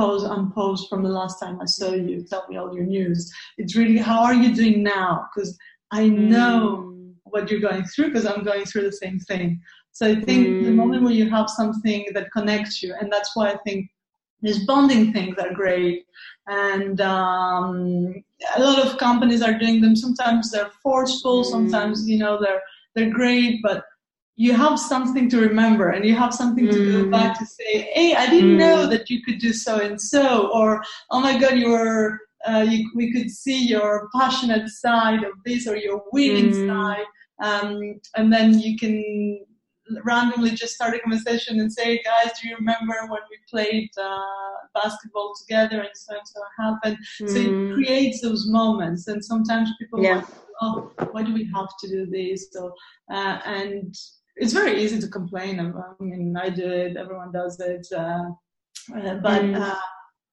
pose 0.00 0.22
unposed 0.22 0.88
from 0.88 1.02
the 1.02 1.14
last 1.20 1.38
time 1.42 1.60
I 1.60 1.66
saw 1.66 1.92
you. 1.92 2.24
Tell 2.30 2.46
me 2.48 2.56
all 2.56 2.74
your 2.74 2.88
news. 2.96 3.30
It's 3.58 3.76
really 3.76 3.98
how 3.98 4.20
are 4.22 4.34
you 4.42 4.54
doing 4.54 4.82
now? 4.82 5.26
Because 5.28 5.58
I 5.90 6.08
know 6.08 6.94
mm. 6.94 7.14
what 7.24 7.50
you're 7.50 7.68
going 7.70 7.84
through 7.84 8.08
because 8.08 8.26
I'm 8.26 8.42
going 8.50 8.64
through 8.64 8.84
the 8.84 9.00
same 9.04 9.18
thing. 9.18 9.60
So 9.92 10.06
I 10.06 10.14
think 10.14 10.46
mm. 10.46 10.64
the 10.64 10.70
moment 10.70 11.02
where 11.02 11.12
you 11.20 11.28
have 11.28 11.50
something 11.50 12.06
that 12.14 12.32
connects 12.32 12.82
you, 12.82 12.94
and 12.98 13.12
that's 13.12 13.32
why 13.34 13.50
I 13.50 13.58
think 13.66 13.90
these 14.40 14.64
bonding 14.64 15.12
things 15.12 15.36
are 15.38 15.52
great. 15.52 16.06
And 16.46 16.98
um, 17.00 18.14
a 18.56 18.60
lot 18.60 18.78
of 18.86 18.96
companies 18.96 19.42
are 19.42 19.58
doing 19.58 19.82
them. 19.82 19.94
Sometimes 19.94 20.50
they're 20.50 20.72
forceful. 20.82 21.42
Mm. 21.42 21.50
Sometimes 21.54 22.08
you 22.08 22.18
know 22.18 22.40
they're 22.40 22.62
they're 22.94 23.10
great, 23.10 23.60
but 23.62 23.84
you 24.40 24.54
have 24.54 24.78
something 24.78 25.28
to 25.28 25.38
remember 25.38 25.90
and 25.90 26.02
you 26.02 26.14
have 26.14 26.32
something 26.32 26.66
to 26.66 26.78
mm. 26.78 26.92
go 26.92 27.10
back 27.10 27.38
to 27.38 27.44
say, 27.44 27.90
hey, 27.92 28.14
I 28.14 28.24
didn't 28.30 28.54
mm. 28.54 28.60
know 28.64 28.86
that 28.86 29.10
you 29.10 29.22
could 29.22 29.38
do 29.38 29.52
so 29.52 29.80
and 29.80 30.00
so, 30.00 30.50
or 30.54 30.82
oh 31.10 31.20
my 31.20 31.38
God, 31.38 31.58
you 31.58 31.68
were, 31.68 32.18
uh, 32.48 32.64
you, 32.66 32.90
we 32.94 33.12
could 33.12 33.30
see 33.30 33.66
your 33.66 34.08
passionate 34.14 34.66
side 34.70 35.24
of 35.24 35.34
this 35.44 35.68
or 35.68 35.76
your 35.76 36.02
winning 36.10 36.52
mm. 36.52 36.68
side. 36.68 37.04
um, 37.42 38.00
and 38.16 38.32
then 38.32 38.58
you 38.58 38.78
can 38.78 39.44
randomly 40.04 40.52
just 40.52 40.74
start 40.74 40.94
a 40.94 41.00
conversation 41.00 41.60
and 41.60 41.70
say, 41.70 42.00
guys, 42.02 42.32
do 42.40 42.48
you 42.48 42.56
remember 42.56 42.94
when 43.10 43.20
we 43.28 43.36
played 43.46 43.90
uh, 44.02 44.56
basketball 44.72 45.34
together 45.42 45.80
and 45.80 45.90
so 45.94 46.14
and 46.14 46.26
so 46.32 46.40
happened? 46.58 46.96
Mm. 47.20 47.28
So 47.28 47.36
it 47.36 47.50
mm. 47.50 47.74
creates 47.74 48.22
those 48.22 48.48
moments. 48.48 49.06
And 49.06 49.22
sometimes 49.22 49.68
people 49.78 50.02
yeah. 50.02 50.14
want, 50.14 50.34
oh, 50.62 50.92
why 51.10 51.24
do 51.24 51.34
we 51.34 51.44
have 51.54 51.68
to 51.80 51.88
do 51.88 52.06
this? 52.06 52.46
So, 52.52 52.72
uh, 53.12 53.40
and 53.44 53.94
it's 54.40 54.52
very 54.52 54.82
easy 54.82 54.98
to 54.98 55.08
complain. 55.08 55.60
I 55.60 56.02
mean, 56.02 56.36
I 56.36 56.48
do 56.48 56.68
it, 56.68 56.96
everyone 56.96 57.32
does 57.32 57.60
it. 57.60 57.86
Uh, 57.92 58.30
uh 58.96 59.14
but 59.26 59.42
mm. 59.42 59.60
Uh, 59.60 59.76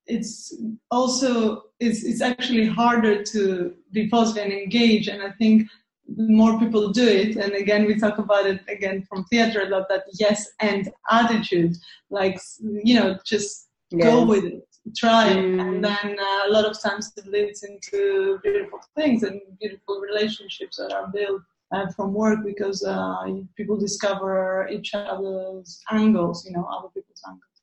it's 0.05 0.55
also, 0.89 1.63
it's, 1.81 2.03
it's 2.05 2.21
actually 2.21 2.65
harder 2.65 3.21
to 3.23 3.73
be 3.91 4.07
positive 4.07 4.45
and 4.45 4.53
engage. 4.53 5.09
And 5.09 5.21
I 5.21 5.31
think 5.31 5.67
more 6.15 6.57
people 6.57 6.89
do 6.89 7.05
it 7.05 7.35
and 7.35 7.53
again 7.53 7.85
we 7.85 7.95
talk 7.99 8.17
about 8.17 8.45
it 8.45 8.61
again 8.69 9.05
from 9.09 9.25
theater 9.25 9.63
a 9.63 9.69
lot 9.69 9.87
that 9.89 10.03
yes 10.13 10.47
and 10.61 10.89
attitude 11.11 11.75
like 12.09 12.39
you 12.61 12.95
know 12.95 13.17
just 13.25 13.67
yes. 13.91 14.03
go 14.03 14.25
with 14.25 14.45
it 14.45 14.67
try 14.95 15.27
mm. 15.33 15.59
and 15.61 15.83
then 15.83 16.17
uh, 16.17 16.47
a 16.47 16.49
lot 16.49 16.63
of 16.63 16.79
times 16.81 17.11
it 17.17 17.27
leads 17.27 17.63
into 17.63 18.39
beautiful 18.41 18.79
things 18.95 19.23
and 19.23 19.41
beautiful 19.59 19.99
relationships 19.99 20.77
that 20.77 20.93
are 20.93 21.07
built 21.13 21.41
uh, 21.71 21.87
from 21.95 22.13
work 22.13 22.39
because 22.45 22.83
uh, 22.83 23.25
people 23.55 23.77
discover 23.77 24.67
each 24.71 24.93
other's 24.93 25.81
angles 25.91 26.45
you 26.45 26.53
know 26.53 26.67
other 26.71 26.89
people's 26.93 27.21
angles 27.27 27.57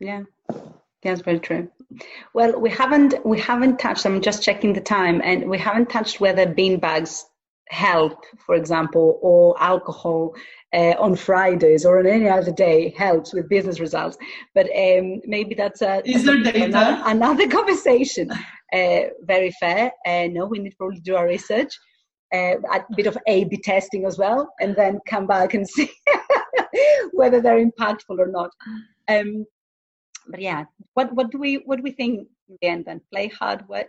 yeah 0.00 0.22
that's 1.04 1.20
very 1.20 1.38
true. 1.38 1.68
Well, 2.32 2.58
we 2.58 2.70
haven't 2.70 3.14
we 3.24 3.38
haven't 3.38 3.78
touched. 3.78 4.06
I'm 4.06 4.22
just 4.22 4.42
checking 4.42 4.72
the 4.72 4.80
time, 4.80 5.20
and 5.22 5.48
we 5.48 5.58
haven't 5.58 5.90
touched 5.90 6.18
whether 6.18 6.46
bean 6.46 6.80
bags 6.80 7.26
help, 7.68 8.24
for 8.44 8.54
example, 8.54 9.18
or 9.22 9.54
alcohol 9.62 10.34
uh, 10.72 10.94
on 10.98 11.14
Fridays 11.14 11.84
or 11.84 11.98
on 11.98 12.06
any 12.06 12.28
other 12.28 12.52
day 12.52 12.94
helps 12.96 13.34
with 13.34 13.48
business 13.48 13.80
results. 13.80 14.16
But 14.54 14.66
um, 14.66 15.20
maybe 15.24 15.54
that's 15.54 15.82
a, 15.82 16.02
Is 16.08 16.24
there 16.24 16.42
data? 16.42 16.64
Another, 16.64 17.02
another 17.06 17.48
conversation. 17.58 18.30
Uh, 18.72 19.00
very 19.22 19.50
fair. 19.60 19.92
Uh, 20.06 20.28
no, 20.30 20.46
we 20.46 20.58
need 20.58 20.70
to 20.70 20.76
probably 20.76 21.00
do 21.00 21.16
our 21.16 21.26
research. 21.26 21.72
Uh, 22.34 22.56
a 22.72 22.82
bit 22.96 23.06
of 23.06 23.16
A/B 23.28 23.58
testing 23.58 24.06
as 24.06 24.18
well, 24.18 24.52
and 24.60 24.74
then 24.74 24.98
come 25.06 25.26
back 25.26 25.54
and 25.54 25.68
see 25.74 25.90
whether 27.12 27.40
they're 27.40 27.64
impactful 27.64 28.18
or 28.18 28.26
not. 28.26 28.50
Um, 29.08 29.46
but 30.26 30.40
yeah, 30.40 30.64
what 30.94 31.14
what 31.14 31.30
do 31.30 31.38
we 31.38 31.56
what 31.66 31.76
do 31.76 31.82
we 31.82 31.92
think 31.92 32.26
in 32.48 32.56
the 32.60 32.68
end? 32.68 32.84
Then 32.86 33.00
play 33.12 33.28
hard, 33.28 33.68
work 33.68 33.88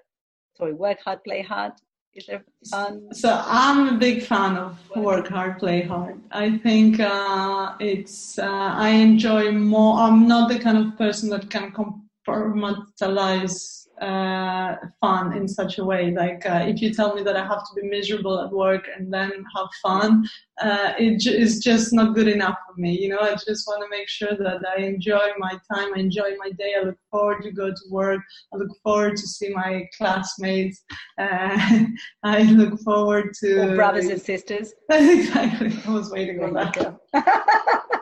sorry, 0.57 0.73
work 0.73 0.99
hard, 1.03 1.23
play 1.23 1.41
hard. 1.41 1.73
Is 2.13 2.27
there 2.27 2.43
fun? 2.71 3.13
So 3.13 3.41
I'm 3.45 3.95
a 3.95 3.97
big 3.97 4.23
fan 4.23 4.57
of 4.57 4.77
work 4.95 5.27
hard, 5.27 5.59
play 5.59 5.81
hard. 5.81 6.21
I 6.31 6.57
think 6.59 6.99
uh, 6.99 7.75
it's 7.79 8.39
uh, 8.39 8.69
I 8.85 8.89
enjoy 8.89 9.51
more. 9.51 9.99
I'm 9.99 10.27
not 10.27 10.49
the 10.49 10.59
kind 10.59 10.77
of 10.77 10.97
person 10.97 11.29
that 11.31 11.49
can 11.49 11.73
compartmentalize 11.73 13.84
uh, 14.01 14.75
fun 14.99 15.35
in 15.35 15.47
such 15.47 15.77
a 15.77 15.85
way. 15.85 16.11
Like 16.11 16.45
uh, 16.45 16.63
if 16.67 16.81
you 16.81 16.93
tell 16.93 17.15
me 17.15 17.23
that 17.23 17.35
I 17.35 17.45
have 17.45 17.63
to 17.63 17.81
be 17.81 17.87
miserable 17.87 18.39
at 18.41 18.51
work 18.51 18.87
and 18.95 19.13
then 19.13 19.31
have 19.55 19.67
fun, 19.81 20.27
uh, 20.61 20.93
it 20.99 21.19
j- 21.19 21.37
is 21.37 21.59
just 21.59 21.93
not 21.93 22.15
good 22.15 22.27
enough 22.27 22.57
for 22.67 22.79
me. 22.79 22.99
You 22.99 23.09
know, 23.09 23.19
I 23.19 23.35
just 23.35 23.67
want 23.67 23.83
to 23.83 23.89
make 23.89 24.09
sure 24.09 24.35
that 24.37 24.61
I 24.67 24.81
enjoy 24.81 25.27
my 25.37 25.51
time, 25.73 25.93
I 25.95 25.99
enjoy 25.99 26.35
my 26.37 26.51
day. 26.51 26.73
I 26.79 26.83
look 26.83 26.97
forward 27.11 27.41
to 27.43 27.51
go 27.51 27.69
to 27.69 27.81
work. 27.89 28.21
I 28.53 28.57
look 28.57 28.71
forward 28.83 29.15
to 29.17 29.27
see 29.27 29.49
my 29.49 29.87
classmates. 29.97 30.83
Uh, 31.17 31.85
I 32.23 32.43
look 32.43 32.79
forward 32.81 33.33
to 33.41 33.75
brothers 33.75 34.07
and 34.07 34.21
sisters. 34.21 34.73
exactly. 34.89 35.73
I 35.85 35.89
was 35.89 36.11
waiting 36.11 36.43
on 36.43 36.53
that. 36.53 36.99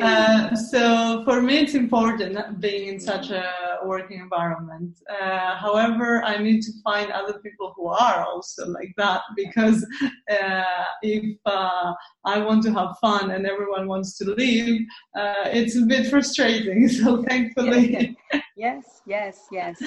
Uh, 0.00 0.54
so 0.54 1.22
for 1.24 1.33
me, 1.44 1.58
it's 1.58 1.74
important 1.74 2.60
being 2.60 2.88
in 2.88 2.98
such 2.98 3.30
a 3.30 3.78
working 3.84 4.18
environment. 4.20 4.96
Uh, 5.08 5.56
however, 5.56 6.22
I 6.24 6.38
need 6.38 6.62
to 6.62 6.72
find 6.82 7.10
other 7.12 7.38
people 7.40 7.72
who 7.76 7.88
are 7.88 8.24
also 8.24 8.66
like 8.68 8.92
that 8.96 9.22
because 9.36 9.86
uh, 10.30 10.84
if 11.02 11.36
uh, 11.46 11.92
I 12.24 12.38
want 12.38 12.62
to 12.64 12.72
have 12.72 12.96
fun 13.00 13.30
and 13.30 13.46
everyone 13.46 13.86
wants 13.86 14.16
to 14.18 14.24
leave, 14.24 14.80
uh, 15.16 15.44
it's 15.46 15.76
a 15.76 15.82
bit 15.82 16.08
frustrating. 16.08 16.88
So 16.94 17.22
thankfully, 17.24 18.16
yes, 18.56 19.02
yes, 19.06 19.46
yes. 19.50 19.82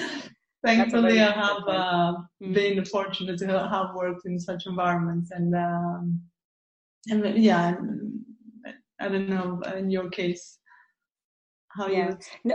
Thankfully, 0.64 1.20
I 1.20 1.32
have 1.32 1.62
mm-hmm. 1.62 2.52
been 2.52 2.84
fortunate 2.84 3.38
to 3.38 3.46
have 3.46 3.94
worked 3.94 4.26
in 4.26 4.38
such 4.38 4.66
environments, 4.66 5.30
and 5.30 5.54
um, 5.54 6.20
and 7.08 7.38
yeah. 7.38 7.76
I 9.00 9.08
don't 9.08 9.28
know 9.28 9.60
in 9.76 9.90
your 9.90 10.10
case 10.10 10.58
how 11.68 11.86
yeah. 11.88 12.08
you 12.10 12.18
no 12.44 12.54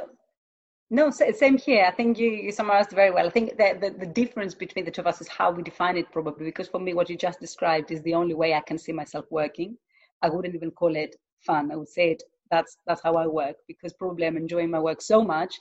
no 0.89 1.09
same 1.09 1.57
here. 1.57 1.85
I 1.87 1.91
think 1.91 2.19
you, 2.19 2.29
you 2.29 2.51
summarized 2.51 2.91
very 2.91 3.09
well. 3.09 3.25
I 3.25 3.29
think 3.31 3.57
that 3.57 3.81
the, 3.81 3.89
the 3.89 4.05
difference 4.05 4.53
between 4.53 4.85
the 4.85 4.91
two 4.91 5.01
of 5.01 5.07
us 5.07 5.21
is 5.21 5.27
how 5.27 5.49
we 5.49 5.63
define 5.63 5.97
it 5.97 6.11
probably 6.11 6.45
because 6.45 6.67
for 6.67 6.79
me 6.79 6.93
what 6.93 7.09
you 7.09 7.17
just 7.17 7.39
described 7.39 7.89
is 7.89 8.01
the 8.03 8.13
only 8.13 8.35
way 8.35 8.53
i 8.53 8.61
can 8.61 8.77
see 8.77 8.91
myself 8.91 9.25
working. 9.31 9.77
I 10.21 10.29
wouldn't 10.29 10.55
even 10.55 10.71
call 10.71 10.95
it 10.95 11.15
fun. 11.39 11.71
I 11.71 11.75
would 11.75 11.89
say 11.89 12.11
it 12.11 12.23
that's 12.51 12.77
that's 12.85 13.01
how 13.01 13.15
i 13.15 13.25
work 13.25 13.55
because 13.67 13.93
probably 13.93 14.27
i'm 14.27 14.37
enjoying 14.37 14.69
my 14.69 14.79
work 14.79 15.01
so 15.01 15.23
much 15.23 15.55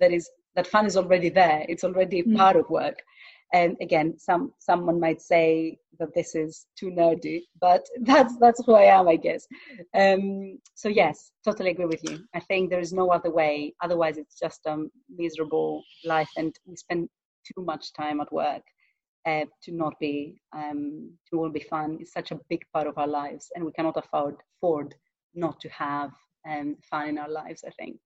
that 0.00 0.12
is 0.12 0.30
that 0.54 0.66
fun 0.66 0.86
is 0.86 0.96
already 0.96 1.28
there. 1.28 1.64
It's 1.68 1.84
already 1.84 2.22
mm. 2.22 2.36
part 2.36 2.56
of 2.56 2.68
work 2.68 3.02
and 3.52 3.76
again 3.80 4.18
some 4.18 4.52
someone 4.58 5.00
might 5.00 5.22
say 5.22 5.78
that 5.98 6.14
this 6.14 6.34
is 6.34 6.66
too 6.78 6.90
nerdy 6.90 7.42
but 7.60 7.84
that's 8.02 8.36
that's 8.38 8.62
who 8.64 8.74
i 8.74 8.82
am 8.84 9.08
i 9.08 9.16
guess. 9.16 9.46
Um, 9.94 10.58
so 10.74 10.88
yes 10.88 11.32
totally 11.44 11.70
agree 11.70 11.86
with 11.86 12.04
you. 12.04 12.20
I 12.34 12.40
think 12.40 12.68
there 12.68 12.80
is 12.80 12.92
no 12.92 13.10
other 13.10 13.30
way. 13.30 13.74
Otherwise 13.82 14.18
it's 14.18 14.38
just 14.38 14.60
a 14.66 14.84
miserable 15.16 15.82
life 16.04 16.30
and 16.36 16.54
we 16.66 16.76
spend 16.76 17.08
too 17.46 17.64
much 17.64 17.92
time 17.94 18.20
at 18.20 18.32
work 18.32 18.62
uh, 19.26 19.44
to 19.62 19.72
not 19.72 19.94
be 19.98 20.40
um, 20.54 21.10
to 21.30 21.38
all 21.38 21.50
be 21.50 21.60
fun. 21.60 21.98
Is 22.00 22.12
such 22.12 22.32
a 22.32 22.40
big 22.50 22.64
part 22.72 22.86
of 22.86 22.98
our 22.98 23.08
lives 23.08 23.50
and 23.54 23.64
we 23.64 23.72
cannot 23.72 23.96
afford 23.96 24.36
afford 24.56 24.94
not 25.34 25.58
to 25.60 25.68
have 25.70 26.10
um, 26.48 26.76
fun 26.90 27.08
in 27.08 27.18
our 27.18 27.30
lives 27.30 27.64
i 27.66 27.70
think. 27.70 27.98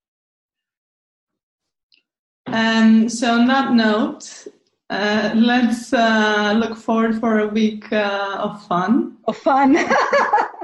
Um, 2.47 3.09
so 3.09 3.33
on 3.35 3.47
that 3.47 3.73
note 3.73 4.47
uh, 4.93 5.33
let's 5.35 5.93
uh, 5.95 6.53
look 6.57 6.77
forward 6.77 7.19
for 7.19 7.41
a 7.41 7.47
week 7.47 7.91
uh, 7.93 8.37
of 8.39 8.63
fun. 8.67 9.17
Of 9.25 9.39
fun. 9.39 9.79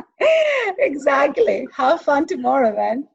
exactly. 0.78 1.66
Have 1.72 2.02
fun 2.02 2.26
tomorrow, 2.26 2.76
man. 2.76 3.08